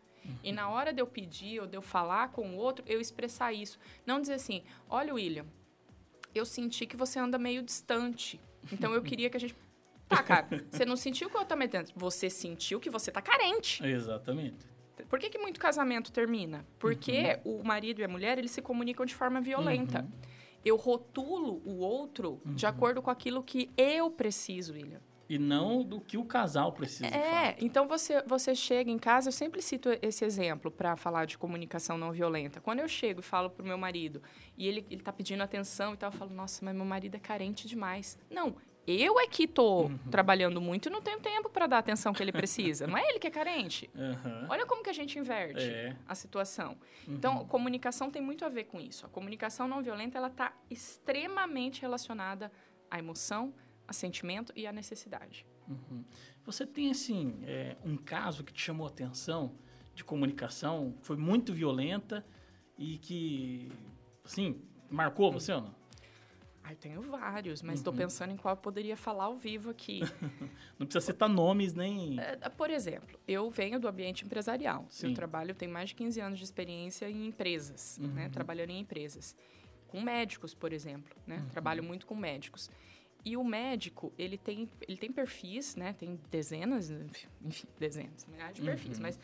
E 0.45 0.53
na 0.53 0.69
hora 0.69 0.93
de 0.93 1.01
eu 1.01 1.07
pedir 1.07 1.61
ou 1.61 1.67
de 1.67 1.77
eu 1.77 1.83
falar 1.83 2.31
com 2.31 2.51
o 2.51 2.57
outro, 2.57 2.85
eu 2.87 3.01
expressar 3.01 3.53
isso. 3.53 3.79
Não 4.07 4.21
dizer 4.21 4.35
assim, 4.35 4.63
olha, 4.89 5.15
William, 5.15 5.47
eu 6.35 6.45
senti 6.45 6.87
que 6.87 6.97
você 6.97 7.19
anda 7.19 7.39
meio 7.39 7.63
distante. 7.63 8.41
Então 8.73 8.95
eu 8.95 9.03
queria 9.03 9.31
que 9.31 9.37
a 9.37 9.41
gente. 9.41 9.55
Tá, 10.09 10.23
cara, 10.23 10.49
você 10.71 10.85
não 10.85 10.97
sentiu 10.97 11.31
que 11.31 11.37
eu 11.37 11.45
também 11.45 11.69
dentro. 11.69 11.93
Você 11.97 12.29
sentiu 12.29 12.81
que 12.81 12.91
você 12.91 13.11
tá 13.11 13.23
carente. 13.23 13.85
Exatamente. 13.85 14.69
Por 15.09 15.19
que, 15.19 15.31
que 15.31 15.39
muito 15.39 15.59
casamento 15.59 16.13
termina? 16.13 16.67
Porque 16.79 17.41
o 17.45 17.63
marido 17.63 18.01
e 18.01 18.05
a 18.05 18.09
mulher, 18.09 18.39
eles 18.39 18.51
se 18.51 18.61
comunicam 18.61 19.07
de 19.07 19.15
forma 19.15 19.41
violenta. 19.41 20.07
Eu 20.65 20.77
rotulo 20.77 21.63
o 21.65 21.79
outro 21.79 22.41
de 22.45 22.67
acordo 22.67 23.01
com 23.01 23.11
aquilo 23.11 23.43
que 23.43 23.71
eu 23.77 24.11
preciso, 24.11 24.75
William. 24.75 25.01
E 25.31 25.39
não 25.39 25.85
do 25.85 26.01
que 26.01 26.19
o 26.19 26.25
casal 26.25 26.73
precisa. 26.73 27.07
É, 27.07 27.55
então 27.61 27.87
você, 27.87 28.21
você 28.27 28.53
chega 28.53 28.91
em 28.91 28.99
casa, 28.99 29.29
eu 29.29 29.33
sempre 29.33 29.63
cito 29.63 29.89
esse 30.03 30.25
exemplo 30.25 30.73
para 30.73 30.97
falar 30.97 31.25
de 31.25 31.39
comunicação 31.39 31.97
não 31.97 32.11
violenta. 32.11 32.61
Quando 32.61 32.81
eu 32.81 32.89
chego 32.89 33.21
e 33.21 33.23
falo 33.23 33.49
pro 33.49 33.65
meu 33.65 33.79
marido 33.79 34.21
e 34.59 34.67
ele, 34.67 34.85
ele 34.91 35.01
tá 35.03 35.13
pedindo 35.13 35.41
atenção 35.41 35.95
e 35.95 35.97
tal, 35.97 36.11
eu 36.11 36.17
falo, 36.19 36.33
nossa, 36.35 36.65
mas 36.65 36.75
meu 36.75 36.85
marido 36.85 37.15
é 37.15 37.21
carente 37.21 37.69
demais. 37.69 38.19
Não, 38.29 38.57
eu 38.85 39.21
é 39.21 39.27
que 39.29 39.47
tô 39.47 39.83
Uhum. 39.83 39.99
trabalhando 40.11 40.61
muito 40.61 40.89
e 40.89 40.91
não 40.91 41.01
tenho 41.01 41.21
tempo 41.21 41.49
para 41.49 41.69
dar 41.69 41.77
a 41.77 41.79
atenção 41.79 42.13
que 42.13 42.21
ele 42.21 42.33
precisa. 42.33 42.89
não 42.89 42.99
é 42.99 43.09
ele 43.09 43.21
que 43.21 43.29
é 43.29 43.31
carente. 43.31 43.89
Aham. 43.95 44.47
Olha 44.51 44.67
como 44.67 44.83
que 44.83 44.91
a 44.91 44.93
gente 44.93 45.17
inverte 45.17 45.63
É. 45.65 45.95
a 46.09 46.15
situação. 46.17 46.77
Então, 47.07 47.47
comunicação 47.47 48.11
tem 48.11 48.21
muito 48.21 48.45
a 48.45 48.49
ver 48.49 48.65
com 48.65 48.81
isso. 48.81 49.07
A 49.07 49.09
comunicação 49.09 49.69
não 49.69 49.81
violenta, 49.81 50.19
ela 50.19 50.27
está 50.27 50.53
extremamente 50.69 51.81
relacionada 51.83 52.51
à 52.91 52.99
emoção, 52.99 53.55
a 53.91 53.93
sentimento 53.93 54.53
e 54.55 54.69
à 54.69 54.73
necessidade. 54.73 55.45
Uhum. 55.69 56.05
Você 56.45 56.65
tem, 56.65 56.93
assim, 56.93 57.41
é, 57.45 57.77
um 57.85 57.97
caso 57.97 58.45
que 58.45 58.53
te 58.53 58.63
chamou 58.63 58.87
a 58.87 58.89
atenção 58.89 59.53
de 59.97 60.05
comunicação, 60.05 60.95
foi 61.03 61.17
muito 61.17 61.53
violenta 61.53 62.25
e 62.79 62.99
que, 62.99 63.69
assim, 64.25 64.63
marcou 64.89 65.33
você 65.33 65.53
ou 65.53 65.63
não? 65.63 65.75
Ah, 66.63 66.73
eu 66.73 66.77
tenho 66.77 67.03
vários, 67.03 67.63
mas 67.63 67.71
Uhum. 67.71 67.81
estou 67.81 67.93
pensando 67.93 68.33
em 68.33 68.37
qual 68.37 68.55
eu 68.55 68.61
poderia 68.61 68.97
falar 68.97 69.25
ao 69.25 69.37
vivo 69.37 69.71
aqui. 69.71 70.01
Não 70.79 70.87
precisa 70.87 71.01
citar 71.13 71.29
nomes 71.29 71.75
nem... 71.75 72.21
É, 72.21 72.37
Por 72.49 72.71
exemplo, 72.71 73.19
eu 73.27 73.51
venho 73.51 73.81
do 73.81 73.89
ambiente 73.89 74.25
empresarial. 74.25 74.87
Sim. 74.89 75.09
Eu 75.09 75.15
trabalho, 75.15 75.53
tenho 75.55 75.73
mais 75.73 75.89
de 75.89 75.97
15 75.97 76.21
anos 76.21 76.39
de 76.39 76.45
experiência 76.45 77.11
em 77.11 77.27
empresas, 77.27 77.99
né? 77.99 78.27
Uhum. 78.27 78.31
Trabalhando 78.31 78.71
em 78.71 78.79
empresas. 78.79 79.35
Com 79.89 80.01
médicos, 80.01 80.55
por 80.55 80.73
exemplo, 80.73 81.17
né? 81.27 81.39
Uhum. 81.39 81.49
Trabalho 81.49 81.83
muito 81.83 82.07
com 82.07 82.15
médicos. 82.15 82.71
E 83.25 83.37
o 83.37 83.45
médico, 83.45 84.13
ele 84.19 84.39
tem, 84.39 84.69
ele 84.89 84.97
tem 84.97 85.13
perfis, 85.13 85.77
né? 85.77 85.93
Tem 85.93 86.19
dezenas, 86.31 86.91
enfim, 86.91 87.67
dezenas, 87.79 88.27
milhares 88.27 88.57
de 88.57 88.63
perfis, 88.63 88.97
Uhum. 88.97 89.03
mas 89.03 89.19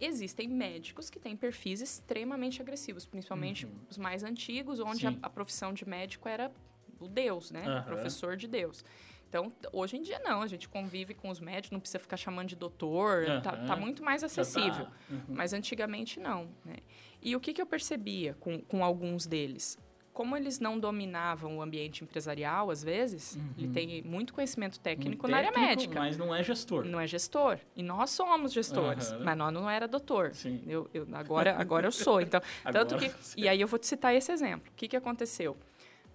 existem 0.00 0.48
médicos 0.48 1.10
que 1.10 1.18
têm 1.18 1.36
perfis 1.36 1.80
extremamente 1.80 2.60
agressivos, 2.62 3.06
principalmente 3.06 3.66
os 3.90 3.98
mais 3.98 4.22
antigos, 4.22 4.78
onde 4.80 5.06
a, 5.06 5.10
Uhum. 5.10 5.18
A 5.22 5.30
profissão 5.30 5.72
de 5.72 5.88
médico 5.88 6.28
era 6.28 6.52
o 7.00 7.08
Deus, 7.08 7.50
né? 7.50 7.64
Aham. 7.66 7.82
Professor 7.84 8.36
de 8.36 8.46
Deus. 8.46 8.84
Então, 9.28 9.52
hoje 9.72 9.96
em 9.96 10.02
dia 10.02 10.20
não, 10.20 10.42
a 10.42 10.46
gente 10.46 10.68
convive 10.68 11.12
com 11.12 11.28
os 11.28 11.40
médicos, 11.40 11.72
não 11.72 11.80
precisa 11.80 11.98
ficar 11.98 12.16
chamando 12.16 12.48
de 12.48 12.54
doutor, 12.54 13.24
tá, 13.42 13.50
Aham. 13.50 13.66
tá 13.66 13.74
muito 13.74 14.04
mais 14.04 14.20
tá- 14.20 14.26
acessível. 14.26 14.86
Uhum. 15.10 15.24
Mas 15.28 15.52
antigamente 15.52 16.20
não, 16.20 16.48
né? 16.64 16.76
E 17.20 17.34
o 17.34 17.40
que, 17.40 17.52
que 17.52 17.60
eu 17.60 17.66
percebia 17.66 18.34
com, 18.34 18.60
com 18.60 18.84
alguns 18.84 19.26
deles? 19.26 19.76
Como 20.14 20.36
eles 20.36 20.60
não 20.60 20.78
dominavam 20.78 21.58
o 21.58 21.60
ambiente 21.60 22.04
empresarial, 22.04 22.70
às 22.70 22.84
vezes, 22.84 23.36
ele 23.58 23.68
tem 23.68 24.00
muito 24.02 24.32
conhecimento 24.32 24.78
técnico, 24.78 25.26
Um 25.26 25.30
na 25.30 25.38
área 25.38 25.48
técnico, 25.50 25.70
médica. 25.70 25.98
Mas 26.00 26.16
não 26.16 26.32
é 26.32 26.40
gestor. 26.40 26.84
Não 26.84 27.00
é 27.00 27.06
gestor. 27.06 27.58
E 27.74 27.82
nós 27.82 28.10
somos 28.10 28.52
gestores. 28.52 29.10
Aham. 29.10 29.24
Mas 29.24 29.36
nós 29.36 29.52
não 29.52 29.68
era 29.68 29.88
doutor. 29.88 30.32
Sim. 30.32 30.62
Eu, 30.68 30.88
eu- 30.94 31.06
agora, 31.14 31.56
agora 31.58 31.88
eu 31.88 31.92
sou. 31.92 32.20
Então, 32.20 32.40
tanto 32.64 32.94
Agora 32.94 32.98
que. 32.98 33.08
você- 33.08 33.40
E 33.40 33.48
aí 33.48 33.60
eu 33.60 33.66
vou 33.66 33.76
te 33.78 33.88
citar 33.88 34.14
esse 34.14 34.30
exemplo. 34.30 34.70
O 34.72 34.74
que, 34.76 34.86
que 34.86 34.96
aconteceu? 34.96 35.56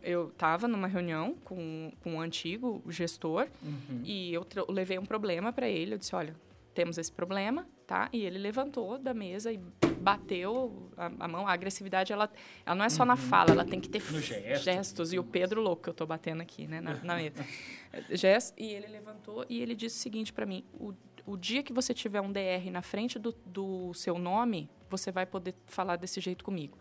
Eu 0.02 0.30
estava 0.30 0.66
numa 0.66 0.88
reunião 0.88 1.36
com, 1.43 1.91
com 2.02 2.14
um 2.14 2.22
antigo 2.22 2.82
gestor 2.88 3.47
Uhum. 3.62 4.02
e 4.06 4.34
eu 4.34 4.47
levei 4.70 4.97
um 4.97 5.06
problema 5.06 5.52
para 5.52 5.68
ele. 5.68 5.95
Eu 5.95 5.97
disse: 5.97 6.16
olha, 6.16 6.34
temos 6.74 6.97
esse 6.97 7.12
problema, 7.12 7.68
tá? 7.90 8.08
E 8.14 8.24
ele 8.24 8.38
levantou 8.38 9.00
da 9.00 9.16
mesa 9.16 9.52
e 9.52 9.58
bateu 10.00 10.92
a, 10.96 11.12
a 11.22 11.28
mão. 11.28 11.48
A 11.48 11.54
agressividade, 11.54 12.14
ela, 12.14 12.30
ela 12.64 12.76
não 12.76 12.86
é 12.86 12.90
só 12.90 13.04
na 13.04 13.16
fala, 13.16 13.50
ela 13.50 13.66
tem 13.66 13.80
que 13.82 13.90
ter 13.90 14.00
Uhum. 14.00 14.22
Gesto. 14.22 14.64
gestos. 14.64 15.12
E 15.12 15.18
o 15.18 15.24
Pedro 15.24 15.60
louco 15.60 15.82
que 15.82 15.90
eu 15.90 15.94
tô 15.94 16.06
batendo 16.06 16.42
aqui, 16.42 16.68
né, 16.68 16.80
na, 16.82 16.94
na 17.04 17.16
mesa. 17.16 17.44
Gestos. 18.12 18.54
E 18.64 18.72
ele 18.72 18.86
levantou 18.86 19.44
e 19.50 19.60
ele 19.60 19.74
disse 19.74 19.98
o 19.98 20.00
seguinte 20.00 20.32
para 20.32 20.46
mim: 20.46 20.64
o, 20.80 20.94
o 21.26 21.36
dia 21.36 21.64
que 21.64 21.74
você 21.74 21.92
tiver 21.92 22.22
um 22.22 22.32
DR 22.32 22.70
na 22.72 22.84
frente 22.84 23.18
do, 23.18 23.34
do 23.44 23.92
seu 23.96 24.20
nome, 24.20 24.70
você 24.88 25.12
vai 25.12 25.26
poder 25.26 25.56
falar 25.66 25.96
desse 25.96 26.22
jeito 26.22 26.44
comigo. 26.44 26.78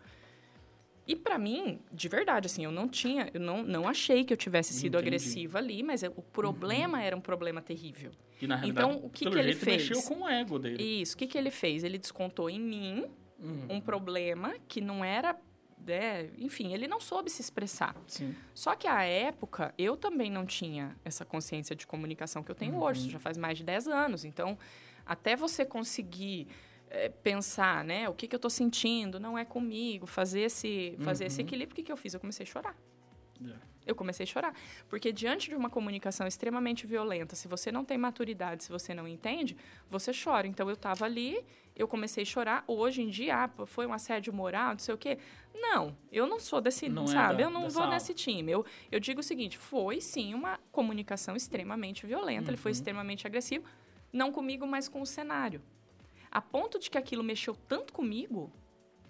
E 1.09 1.15
para 1.15 1.39
mim, 1.39 1.79
de 1.91 2.07
verdade, 2.07 2.45
assim, 2.45 2.63
eu 2.63 2.71
não 2.71 2.87
tinha, 2.87 3.31
eu 3.33 3.39
não, 3.39 3.63
não 3.63 3.87
achei 3.87 4.23
que 4.23 4.31
eu 4.31 4.37
tivesse 4.37 4.71
sido 4.73 4.95
Entendi. 4.95 5.07
agressiva 5.07 5.57
ali, 5.57 5.81
mas 5.81 6.03
é- 6.03 6.09
o 6.09 6.21
problema 6.21 7.01
era 7.01 7.17
um 7.17 7.21
problema 7.21 7.61
terrível. 7.63 8.11
E 8.39 8.45
na 8.45 8.55
realidade, 8.55 8.87
Então, 8.91 9.03
o 9.05 9.09
que 9.09 9.25
que 9.27 9.35
ele 9.39 9.51
jeito, 9.53 9.57
fez? 9.65 9.89
mexeu 9.89 10.03
com 10.03 10.23
o 10.23 10.29
ego 10.29 10.59
dele. 10.59 10.83
Isso, 11.01 11.15
o 11.15 11.17
que, 11.17 11.25
que 11.25 11.35
ele 11.35 11.49
fez? 11.49 11.83
Ele 11.83 11.97
descontou 11.97 12.47
em 12.49 12.59
mim 12.59 13.05
Uhum. 13.39 13.65
um 13.77 13.81
problema 13.81 14.53
que 14.67 14.79
não 14.81 15.03
era. 15.03 15.35
né, 15.87 16.29
enfim, 16.37 16.73
ele 16.73 16.87
não 16.87 16.99
soube 16.99 17.31
se 17.31 17.41
expressar. 17.41 17.95
Sim. 18.05 18.35
Só 18.53 18.75
que 18.75 18.85
à 18.85 19.01
época, 19.03 19.73
eu 19.77 19.95
também 19.97 20.29
não 20.29 20.45
tinha 20.45 20.95
essa 21.03 21.23
consciência 21.25 21.75
de 21.75 21.87
comunicação 21.87 22.43
que 22.43 22.51
eu 22.51 22.55
tenho 22.55 22.75
hoje. 22.79 22.99
Isso 22.99 23.09
já 23.09 23.17
faz 23.17 23.37
mais 23.37 23.57
de 23.57 23.63
10 23.63 23.87
anos. 23.87 24.23
Então, 24.25 24.57
até 25.05 25.35
você 25.37 25.65
conseguir 25.65 26.47
eh, 26.89 27.09
pensar, 27.09 27.83
né? 27.83 28.07
O 28.09 28.13
que, 28.13 28.27
que 28.27 28.35
eu 28.35 28.37
estou 28.37 28.49
sentindo, 28.49 29.19
não 29.19 29.37
é 29.37 29.45
comigo, 29.45 30.05
fazer 30.05 30.41
esse, 30.41 30.95
fazer 30.99 31.25
esse 31.25 31.41
Uhum. 31.41 31.47
equilíbrio, 31.47 31.73
o 31.73 31.75
que, 31.75 31.83
que 31.83 31.91
eu 31.91 31.97
fiz? 31.97 32.13
Eu 32.13 32.19
comecei 32.19 32.43
a 32.43 32.47
chorar. 32.47 32.75
É. 33.45 33.69
Eu 33.85 33.95
comecei 33.95 34.23
a 34.23 34.27
chorar. 34.27 34.53
Porque 34.87 35.11
diante 35.11 35.49
de 35.49 35.55
uma 35.55 35.69
comunicação 35.69 36.27
extremamente 36.27 36.85
violenta, 36.85 37.35
se 37.35 37.47
você 37.47 37.71
não 37.71 37.83
tem 37.85 37.97
maturidade, 37.97 38.63
se 38.63 38.69
você 38.71 38.93
não 38.93 39.07
entende, 39.07 39.55
você 39.89 40.11
chora. 40.13 40.45
Então 40.45 40.67
eu 40.69 40.73
estava 40.75 41.05
ali, 41.05 41.43
eu 41.75 41.87
comecei 41.87 42.21
a 42.23 42.25
chorar. 42.25 42.63
Hoje 42.67 43.01
em 43.01 43.07
dia, 43.09 43.45
ah, 43.45 43.65
foi 43.65 43.87
um 43.87 43.93
assédio 43.93 44.31
moral, 44.33 44.71
não 44.73 44.79
sei 44.79 44.93
o 44.93 44.97
quê. 44.97 45.17
Não, 45.55 45.95
eu 46.11 46.27
não 46.27 46.39
sou 46.39 46.61
desse, 46.61 46.87
Não 46.87 47.05
é 47.05 47.07
sabe? 47.07 47.37
da- 47.37 47.43
eu 47.43 47.49
não 47.49 47.69
vou 47.69 47.83
ala. 47.83 47.93
nesse 47.93 48.13
time. 48.13 48.51
Eu, 48.51 48.63
eu 48.91 48.99
digo 48.99 49.21
o 49.21 49.23
seguinte: 49.23 49.57
foi 49.57 49.99
sim 50.01 50.33
uma 50.35 50.59
comunicação 50.71 51.35
extremamente 51.35 52.05
violenta, 52.05 52.49
ele 52.51 52.57
foi 52.57 52.71
Uhum. 52.71 52.73
extremamente 52.77 53.25
agressivo, 53.25 53.65
não 54.13 54.31
comigo, 54.31 54.67
mas 54.67 54.87
com 54.87 55.01
o 55.01 55.05
cenário. 55.05 55.61
A 56.31 56.41
ponto 56.41 56.77
de 56.79 56.89
que 56.89 56.97
aquilo 56.97 57.23
mexeu 57.23 57.55
tanto 57.67 57.91
comigo, 57.93 58.51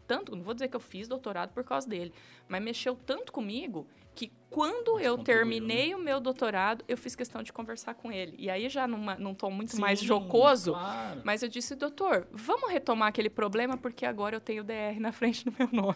tanto, 0.07 0.35
não 0.35 0.41
vou 0.43 0.53
dizer 0.53 0.67
que 0.69 0.75
eu 0.75 0.79
fiz 0.79 1.07
doutorado 1.07 1.53
por 1.53 1.63
causa 1.63 1.87
dele, 1.87 2.11
mas 2.47 2.61
mexeu 2.63 2.95
tanto 2.95 3.31
comigo 3.31 3.87
que 4.15 4.31
quando 4.49 4.93
Mais 4.95 5.05
eu 5.05 5.17
terminei 5.19 5.93
o 5.93 5.99
meu 5.99 6.19
doutorado, 6.19 6.83
eu 6.87 6.97
fiz 6.97 7.15
questão 7.15 7.43
de 7.43 7.53
conversar 7.53 7.93
com 7.93 8.11
ele. 8.11 8.35
E 8.39 8.49
aí 8.49 8.67
já 8.67 8.87
numa, 8.87 9.15
num 9.15 9.33
tom 9.35 9.51
muito 9.51 9.79
mais 9.79 9.99
Sim, 9.99 10.07
jocoso, 10.07 10.71
claro. 10.73 11.21
mas 11.23 11.43
eu 11.43 11.47
disse, 11.47 11.75
doutor, 11.75 12.27
vamos 12.31 12.71
retomar 12.71 13.09
aquele 13.09 13.29
problema 13.29 13.77
porque 13.77 14.05
agora 14.05 14.35
eu 14.35 14.41
tenho 14.41 14.63
DR 14.63 14.99
na 14.99 15.11
frente 15.11 15.45
do 15.45 15.53
meu 15.57 15.69
nome. 15.71 15.95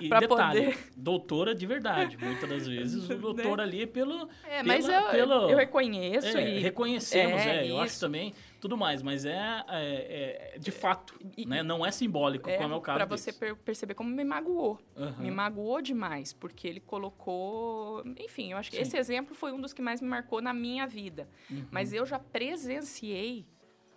E, 0.00 0.06
e 0.06 0.08
detalhe, 0.08 0.76
doutora 0.96 1.54
de 1.54 1.66
verdade. 1.66 2.16
Muitas 2.16 2.48
das 2.48 2.66
vezes 2.66 3.08
o 3.10 3.14
doutor 3.20 3.58
Né? 3.58 3.62
ali 3.62 3.82
é 3.82 3.86
pelo... 3.86 4.28
É, 4.44 4.48
pela- 4.48 4.64
mas 4.64 4.88
eu, 4.88 5.10
pelo- 5.10 5.50
eu 5.50 5.56
reconheço 5.58 6.38
é, 6.38 6.56
e 6.56 6.60
reconhecemos, 6.60 7.40
É, 7.42 7.66
é, 7.66 7.70
eu 7.70 7.78
acho 7.78 8.00
também, 8.00 8.32
tudo 8.60 8.76
mais, 8.76 9.02
mas 9.02 9.24
é, 9.24 9.64
é- 9.68 10.52
é 10.54 10.58
de 10.58 10.70
fato, 10.70 11.18
E- 11.36 11.46
né? 11.46 11.62
Não 11.62 11.84
é 11.84 11.90
simbólico, 11.90 12.48
é, 12.48 12.58
como 12.58 12.74
é 12.74 12.76
o 12.76 12.80
caso 12.80 12.98
pra 12.98 13.06
você 13.06 13.32
per- 13.32 13.56
perceber 13.56 13.94
como 13.94 14.10
me 14.10 14.22
magoou. 14.24 14.78
Aham. 14.96 15.22
Me 15.22 15.30
magoou 15.30 15.80
demais, 15.80 16.32
porque 16.32 16.68
ele 16.68 16.80
colocou. 16.80 18.02
Enfim, 18.18 18.52
eu 18.52 18.58
acho 18.58 18.70
que 18.70 18.76
Sim. 18.76 18.82
esse 18.82 18.96
exemplo 18.96 19.34
foi 19.34 19.52
um 19.52 19.60
dos 19.60 19.72
que 19.72 19.82
mais 19.82 20.00
me 20.00 20.08
marcou 20.08 20.40
na 20.42 20.52
minha 20.52 20.86
vida. 20.86 21.28
Uhum. 21.50 21.66
Mas 21.70 21.92
eu 21.92 22.04
já 22.04 22.18
presenciei 22.18 23.46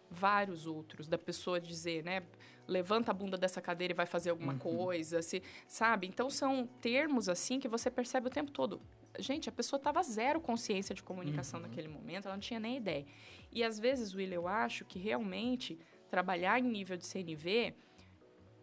vários 0.09 0.65
outros, 0.67 1.07
da 1.07 1.17
pessoa 1.17 1.59
dizer, 1.59 2.03
né? 2.03 2.23
Levanta 2.67 3.11
a 3.11 3.13
bunda 3.13 3.37
dessa 3.37 3.61
cadeira 3.61 3.93
e 3.93 3.95
vai 3.95 4.05
fazer 4.05 4.29
alguma 4.29 4.53
Uhum. 4.53 4.59
coisa, 4.59 5.21
se, 5.21 5.43
sabe? 5.67 6.07
Então 6.07 6.29
são 6.29 6.65
termos 6.79 7.27
assim 7.27 7.59
que 7.59 7.67
você 7.67 7.91
percebe 7.91 8.27
o 8.27 8.29
tempo 8.29 8.51
todo. 8.51 8.79
Gente, 9.19 9.47
a 9.47 9.51
pessoa 9.51 9.77
estava 9.77 10.01
zero 10.03 10.41
consciência 10.41 10.95
de 10.95 11.03
comunicação 11.03 11.59
Uhum. 11.59 11.67
naquele 11.67 11.87
momento, 11.87 12.25
ela 12.25 12.35
não 12.35 12.41
tinha 12.41 12.59
nem 12.59 12.77
ideia. 12.77 13.05
E 13.51 13.63
às 13.63 13.77
vezes, 13.79 14.13
Will, 14.13 14.31
eu 14.31 14.47
acho 14.47 14.83
que 14.85 14.97
realmente 14.97 15.77
trabalhar 16.09 16.59
em 16.59 16.63
nível 16.63 16.97
de 16.97 17.05
CNV 17.05 17.73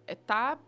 é, 0.07 0.15
tá, 0.15 0.59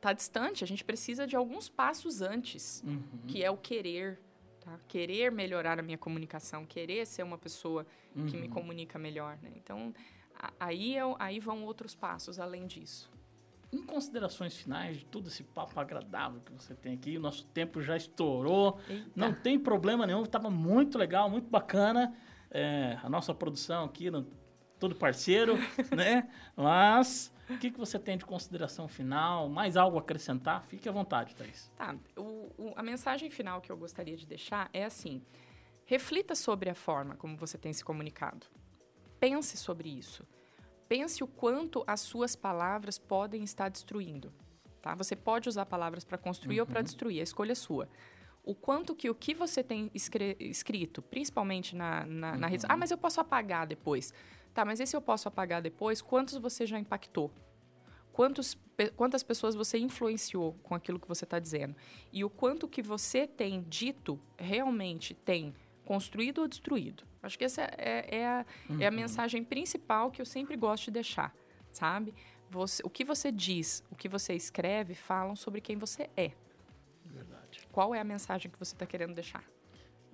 tá 0.00 0.12
distante. 0.12 0.62
A 0.62 0.66
gente 0.66 0.84
precisa 0.84 1.26
de 1.26 1.34
alguns 1.34 1.68
passos 1.68 2.22
antes 2.22 2.82
Uhum. 2.86 3.02
que 3.26 3.42
é 3.42 3.50
o 3.50 3.56
querer, 3.56 4.20
tá? 4.60 4.78
Querer 4.86 5.32
melhorar 5.32 5.78
a 5.78 5.82
minha 5.82 5.98
comunicação, 5.98 6.64
querer 6.64 7.04
ser 7.06 7.22
uma 7.24 7.38
pessoa 7.38 7.84
que 8.28 8.36
me 8.36 8.46
Uhum. 8.46 8.50
comunica 8.50 8.98
melhor, 8.98 9.36
né? 9.42 9.50
Então, 9.56 9.92
aí, 10.60 10.94
eu, 10.96 11.16
aí 11.18 11.40
vão 11.40 11.64
outros 11.64 11.94
passos 11.94 12.38
além 12.38 12.66
disso. 12.66 13.10
Em 13.72 13.82
considerações 13.82 14.54
finais 14.56 14.98
de 14.98 15.04
todo 15.06 15.28
esse 15.28 15.42
papo 15.42 15.80
agradável 15.80 16.40
que 16.42 16.52
você 16.52 16.74
tem 16.74 16.92
aqui, 16.94 17.16
o 17.16 17.20
nosso 17.20 17.46
tempo 17.46 17.80
já 17.80 17.96
estourou. 17.96 18.78
Eita. 18.88 19.10
Não 19.16 19.32
tem 19.32 19.58
problema 19.58 20.06
nenhum, 20.06 20.22
estava 20.22 20.50
muito 20.50 20.98
legal, 20.98 21.30
muito 21.30 21.48
bacana. 21.48 22.14
É, 22.50 22.98
a 23.02 23.08
nossa 23.08 23.32
produção 23.34 23.84
aqui, 23.84 24.10
no- 24.10 24.26
todo 24.78 24.94
parceiro, 24.94 25.54
né? 25.96 26.28
Mas 26.54 27.32
o 27.48 27.56
que, 27.56 27.70
que 27.70 27.78
você 27.78 27.98
tem 27.98 28.18
de 28.18 28.26
consideração 28.26 28.86
final? 28.88 29.48
Mais 29.48 29.74
algo 29.74 29.96
a 29.96 30.00
acrescentar? 30.00 30.62
Fique 30.64 30.86
à 30.86 30.92
vontade, 30.92 31.34
Thaís. 31.34 31.72
Tá, 31.74 31.96
o- 32.14 32.50
o- 32.58 32.72
a 32.76 32.82
mensagem 32.82 33.30
final 33.30 33.62
que 33.62 33.72
eu 33.72 33.76
gostaria 33.78 34.16
de 34.18 34.26
deixar 34.26 34.68
é 34.74 34.84
assim: 34.84 35.22
reflita 35.86 36.34
sobre 36.34 36.68
a 36.68 36.74
forma 36.74 37.16
como 37.16 37.38
você 37.38 37.56
tem 37.56 37.72
se 37.72 37.82
comunicado. 37.82 38.46
Pense 39.18 39.56
sobre 39.56 39.88
isso. 39.88 40.26
Pense 40.92 41.24
o 41.24 41.26
quanto 41.26 41.82
as 41.86 42.00
suas 42.02 42.36
palavras 42.36 42.98
podem 42.98 43.42
estar 43.42 43.70
destruindo. 43.70 44.30
Tá? 44.82 44.94
Você 44.94 45.16
pode 45.16 45.48
usar 45.48 45.64
palavras 45.64 46.04
para 46.04 46.18
construir 46.18 46.60
ou 46.60 46.66
para 46.66 46.82
destruir, 46.82 47.20
a 47.20 47.22
escolha 47.22 47.52
é 47.52 47.54
sua. 47.54 47.88
O 48.44 48.54
quanto 48.54 48.94
que 48.94 49.08
o 49.08 49.14
que 49.14 49.32
você 49.32 49.64
tem 49.64 49.90
escrito, 49.94 51.00
principalmente 51.00 51.74
na, 51.74 52.04
na, 52.04 52.36
na 52.36 52.46
rede. 52.46 52.66
Ah, 52.68 52.76
mas 52.76 52.90
eu 52.90 52.98
posso 52.98 53.22
apagar 53.22 53.66
depois. 53.66 54.12
Tá, 54.52 54.66
mas 54.66 54.80
esse 54.80 54.94
eu 54.94 55.00
posso 55.00 55.26
apagar 55.26 55.62
depois, 55.62 56.02
quantos 56.02 56.36
você 56.36 56.66
já 56.66 56.78
impactou? 56.78 57.32
Quantos, 58.12 58.54
quantas 58.94 59.22
pessoas 59.22 59.54
você 59.54 59.78
influenciou 59.78 60.52
com 60.62 60.74
aquilo 60.74 61.00
que 61.00 61.08
você 61.08 61.24
está 61.24 61.38
dizendo? 61.38 61.74
E 62.12 62.22
o 62.22 62.28
quanto 62.28 62.68
que 62.68 62.82
você 62.82 63.26
tem 63.26 63.62
dito 63.62 64.20
realmente 64.36 65.14
tem 65.14 65.54
construído 65.86 66.42
ou 66.42 66.46
destruído? 66.48 67.10
Acho 67.22 67.38
que 67.38 67.44
essa 67.44 67.62
é, 67.78 68.18
é 68.18 68.26
a, 68.26 68.46
é 68.80 68.86
a 68.86 68.90
mensagem 68.90 69.44
principal 69.44 70.10
que 70.10 70.20
eu 70.20 70.26
sempre 70.26 70.56
gosto 70.56 70.86
de 70.86 70.90
deixar, 70.90 71.32
sabe? 71.70 72.12
Você- 72.50 72.82
o 72.84 72.90
que 72.90 73.04
você 73.04 73.30
diz, 73.30 73.84
o 73.90 73.94
que 73.96 74.08
você 74.08 74.34
escreve, 74.34 74.94
falam 74.94 75.36
sobre 75.36 75.60
quem 75.60 75.76
você 75.76 76.10
é. 76.16 76.32
Verdade. 77.06 77.60
Qual 77.70 77.94
é 77.94 78.00
a 78.00 78.04
mensagem 78.04 78.50
que 78.50 78.58
você 78.58 78.74
está 78.74 78.84
querendo 78.84 79.14
deixar? 79.14 79.44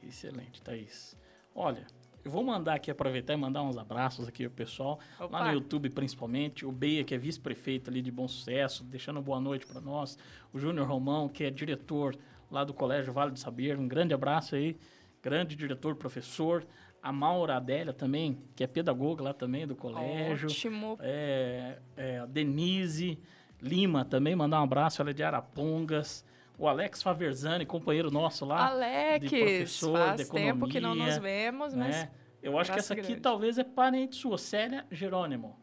Excelente, 0.03 0.61
Thaís. 0.63 1.17
Olha, 1.55 1.87
eu 2.25 2.31
vou 2.31 2.45
mandar 2.45 2.75
aqui, 2.75 2.91
aproveitar 2.91 3.33
e 3.33 3.37
mandar 3.37 3.63
uns 3.63 3.77
abraços 3.79 4.29
aqui 4.29 4.45
ao 4.45 4.51
pessoal, 4.51 5.01
lá 5.19 5.27
Opa. 5.27 5.45
no 5.47 5.53
YouTube 5.55 5.89
principalmente, 5.91 6.65
o 6.67 6.71
Beia, 6.71 7.03
que 7.05 7.15
é 7.15 7.19
vice-prefeito 7.19 7.91
ali 7.91 8.03
de 8.03 8.11
Bom 8.11 8.29
Sucesso, 8.29 8.85
deixando 8.85 9.21
boa 9.23 9.41
noite 9.41 9.67
para 9.67 9.81
nós, 9.81 10.19
o 10.53 10.59
Júnior 10.59 10.87
Romão, 10.87 11.29
que 11.29 11.43
é 11.45 11.51
diretor 11.51 12.17
lá 12.51 12.65
do 12.65 12.75
Colégio 12.75 13.13
Vale 13.13 13.33
do 13.33 13.39
Saber, 13.39 13.79
um 13.79 13.89
grande 13.89 14.15
abraço 14.15 14.55
aí, 14.55 14.77
grande 15.23 15.57
diretor, 15.57 15.97
professor, 15.97 16.65
a 17.03 17.12
Maura 17.12 17.57
Adélia 17.57 17.92
também, 17.92 18.38
que 18.55 18.64
é 18.64 18.66
pedagoga 18.66 19.22
lá 19.22 19.32
também 19.32 19.66
do 19.66 19.76
colégio, 19.76 20.49
Ótimo. 20.49 20.99
é, 21.01 21.78
é, 21.96 22.18
a 22.18 22.26
Denise 22.26 23.18
Lima 23.61 24.05
também, 24.05 24.36
mandar 24.36 24.61
um 24.61 24.64
abraço, 24.64 25.01
ela 25.03 25.11
é 25.11 25.12
de 25.12 25.22
Arapongas, 25.22 26.24
o 26.57 26.66
Alex 26.68 27.03
Faverzani, 27.03 27.64
companheiro 27.64 28.11
nosso 28.11 28.44
lá, 28.44 28.68
Alex, 28.68 29.28
professor 29.28 29.99
de 29.99 30.24
faz 30.24 30.28
tempo 30.28 30.68
que 30.68 30.80
não 30.80 30.94
nos 30.94 31.14
economia, 31.14 31.20
vemos, 31.20 31.74
mas 31.74 31.96
né? 31.96 32.11
Eu 32.42 32.59
acho 32.59 32.72
que 32.72 32.78
essa 32.78 32.94
aqui 32.94 33.03
grande. 33.03 33.20
talvez 33.20 33.59
é 33.59 33.64
parente 33.64 34.16
sua, 34.16 34.38
Célia 34.38 34.86
Jerônimo. 34.90 35.57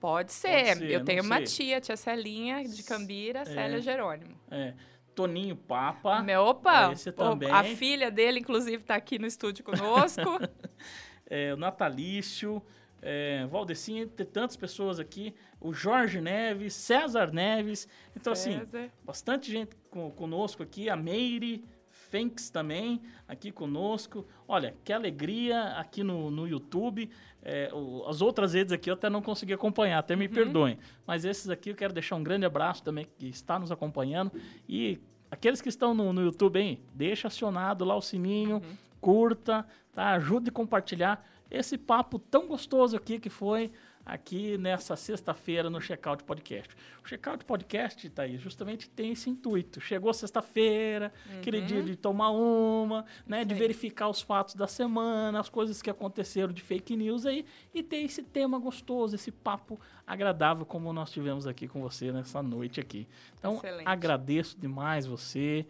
pode 0.00 0.32
ser. 0.32 0.76
ser, 0.76 0.90
eu 0.90 1.04
tenho 1.04 1.22
uma 1.22 1.36
sei. 1.36 1.66
tia, 1.66 1.80
tia 1.80 1.96
Celinha 1.96 2.64
de 2.64 2.82
Cambira, 2.82 3.44
Célia 3.44 3.80
Jerônimo. 3.80 4.34
É, 4.50 4.74
Toninho 5.14 5.56
Papa. 5.56 6.22
Meu, 6.22 6.42
opa, 6.42 6.92
esse 6.92 7.12
também. 7.12 7.50
a 7.50 7.62
filha 7.64 8.10
dele, 8.10 8.40
inclusive, 8.40 8.78
está 8.82 8.94
aqui 8.94 9.18
no 9.18 9.26
estúdio 9.26 9.64
conosco. 9.64 10.20
é, 11.26 11.52
o 11.52 11.56
Natalício, 11.56 12.62
é, 13.00 13.46
Valdecinha, 13.46 14.06
tem 14.06 14.24
tantas 14.26 14.56
pessoas 14.56 14.98
aqui, 15.00 15.34
o 15.60 15.72
Jorge 15.72 16.20
Neves, 16.20 16.74
César 16.74 17.32
Neves. 17.32 17.88
Então, 18.16 18.32
assim, 18.32 18.58
César. 18.60 18.90
bastante 19.04 19.50
gente 19.50 19.76
co- 19.90 20.10
conosco 20.12 20.62
aqui, 20.62 20.88
a 20.88 20.96
Meire, 20.96 21.64
Fenks 22.12 22.50
também 22.50 23.00
aqui 23.26 23.50
conosco. 23.50 24.26
Olha, 24.46 24.74
que 24.84 24.92
alegria 24.92 25.68
aqui 25.78 26.04
no, 26.04 26.30
no 26.30 26.46
YouTube. 26.46 27.08
É, 27.42 27.70
o- 27.72 28.04
as 28.06 28.20
outras 28.20 28.52
redes 28.52 28.70
aqui 28.70 28.90
eu 28.90 28.94
até 28.94 29.08
não 29.08 29.22
consegui 29.22 29.54
acompanhar, 29.54 29.98
até 29.98 30.14
me 30.14 30.28
perdoem. 30.28 30.78
Mas 31.06 31.24
esses 31.24 31.48
aqui 31.48 31.70
eu 31.70 31.74
quero 31.74 31.94
deixar 31.94 32.16
um 32.16 32.22
grande 32.22 32.44
abraço 32.44 32.82
também 32.82 33.06
que 33.18 33.28
está 33.28 33.58
nos 33.58 33.72
acompanhando. 33.72 34.30
E 34.68 35.00
aqueles 35.30 35.62
que 35.62 35.70
estão 35.70 35.94
no, 35.94 36.12
no 36.12 36.20
YouTube, 36.22 36.60
hein, 36.60 36.80
deixa 36.94 37.28
acionado 37.28 37.82
lá 37.82 37.96
o 37.96 38.02
sininho, 38.02 38.60
curta, 39.00 39.66
tá? 39.94 40.10
Ajude 40.10 40.50
a 40.50 40.52
compartilhar 40.52 41.26
esse 41.50 41.78
papo 41.78 42.18
tão 42.18 42.46
gostoso 42.46 42.94
aqui 42.94 43.18
que 43.18 43.30
foi 43.30 43.72
aqui 44.04 44.58
nessa 44.58 44.96
sexta-feira 44.96 45.70
no 45.70 45.80
Checkout 45.80 46.24
Podcast. 46.24 46.74
O 47.04 47.08
Checkout 47.08 47.44
Podcast, 47.44 48.08
Thaís, 48.10 48.40
justamente 48.40 48.88
tem 48.90 49.12
esse 49.12 49.30
intuito. 49.30 49.80
Chegou 49.80 50.12
sexta-feira, 50.12 51.12
aquele 51.38 51.60
dia 51.60 51.82
de 51.82 51.96
tomar 51.96 52.30
uma, 52.30 53.04
né, 53.26 53.44
de 53.44 53.54
verificar 53.54 54.08
os 54.08 54.20
fatos 54.20 54.54
da 54.54 54.66
semana, 54.66 55.38
as 55.40 55.48
coisas 55.48 55.80
que 55.80 55.90
aconteceram 55.90 56.52
de 56.52 56.62
fake 56.62 56.96
news 56.96 57.26
aí, 57.26 57.44
e 57.72 57.82
ter 57.82 57.98
esse 57.98 58.22
tema 58.22 58.58
gostoso, 58.58 59.14
esse 59.14 59.30
papo 59.30 59.80
agradável 60.06 60.66
como 60.66 60.92
nós 60.92 61.10
tivemos 61.10 61.46
aqui 61.46 61.68
com 61.68 61.80
você 61.80 62.12
nessa 62.12 62.42
noite 62.42 62.80
aqui. 62.80 63.08
Então, 63.38 63.54
Excelente. 63.54 63.86
agradeço 63.86 64.58
demais 64.58 65.06
você. 65.06 65.66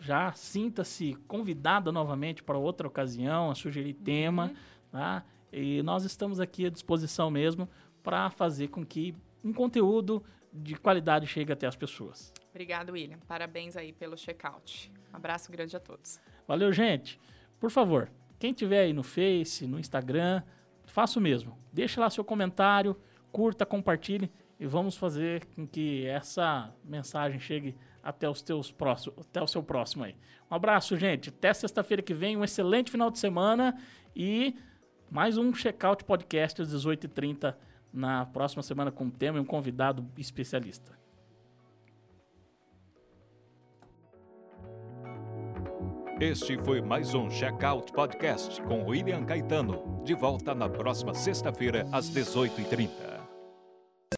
Já 0.00 0.32
sinta-se 0.32 1.14
convidada 1.26 1.90
novamente 1.90 2.42
para 2.42 2.58
outra 2.58 2.86
ocasião, 2.86 3.50
a 3.50 3.54
sugerir 3.54 3.94
tema, 3.94 4.52
tá? 4.90 5.24
E 5.56 5.82
nós 5.84 6.04
estamos 6.04 6.40
aqui 6.40 6.66
à 6.66 6.68
disposição 6.68 7.30
mesmo 7.30 7.68
para 8.02 8.28
fazer 8.28 8.68
com 8.68 8.84
que 8.84 9.14
um 9.42 9.52
conteúdo 9.52 10.20
de 10.52 10.74
qualidade 10.74 11.28
chegue 11.28 11.52
até 11.52 11.64
as 11.64 11.76
pessoas. 11.76 12.32
Obrigado, 12.50 12.90
William. 12.90 13.18
Parabéns 13.28 13.76
aí 13.76 13.92
pelo 13.92 14.16
check-out. 14.16 14.92
Abraço 15.12 15.52
grande 15.52 15.76
a 15.76 15.80
todos. 15.80 16.20
Valeu, 16.46 16.72
gente. 16.72 17.20
Por 17.60 17.70
favor, 17.70 18.10
quem 18.38 18.52
tiver 18.52 18.80
aí 18.80 18.92
no 18.92 19.04
Face, 19.04 19.64
no 19.66 19.78
Instagram, 19.78 20.42
faça 20.86 21.20
o 21.20 21.22
mesmo. 21.22 21.56
Deixe 21.72 22.00
lá 22.00 22.10
seu 22.10 22.24
comentário, 22.24 22.96
curta, 23.30 23.64
compartilhe 23.64 24.30
e 24.58 24.66
vamos 24.66 24.96
fazer 24.96 25.44
com 25.54 25.66
que 25.66 26.04
essa 26.06 26.74
mensagem 26.84 27.38
chegue 27.38 27.76
até 28.02 28.28
os 28.28 28.42
teus 28.42 28.72
próximos, 28.72 29.20
até 29.20 29.40
o 29.40 29.46
seu 29.46 29.62
próximo 29.62 30.02
aí. 30.02 30.16
Um 30.50 30.54
abraço, 30.54 30.96
gente. 30.96 31.28
Até 31.28 31.54
sexta-feira 31.54 32.02
que 32.02 32.12
vem, 32.12 32.36
um 32.36 32.42
excelente 32.42 32.90
final 32.90 33.10
de 33.10 33.20
semana 33.20 33.80
e 34.14 34.56
mais 35.14 35.38
um 35.38 35.54
Checkout 35.54 36.04
Podcast 36.04 36.60
às 36.60 36.74
18h30 36.74 37.54
na 37.92 38.26
próxima 38.26 38.64
semana 38.64 38.90
com 38.90 39.04
um 39.04 39.10
tema 39.10 39.38
e 39.38 39.40
um 39.40 39.44
convidado 39.44 40.04
especialista. 40.18 40.90
Este 46.20 46.58
foi 46.64 46.80
mais 46.80 47.14
um 47.14 47.30
Checkout 47.30 47.92
Podcast 47.92 48.60
com 48.62 48.86
William 48.86 49.24
Caetano. 49.24 50.02
De 50.04 50.14
volta 50.14 50.52
na 50.52 50.68
próxima 50.68 51.14
sexta-feira, 51.14 51.86
às 51.92 52.10
18h30. 52.10 53.13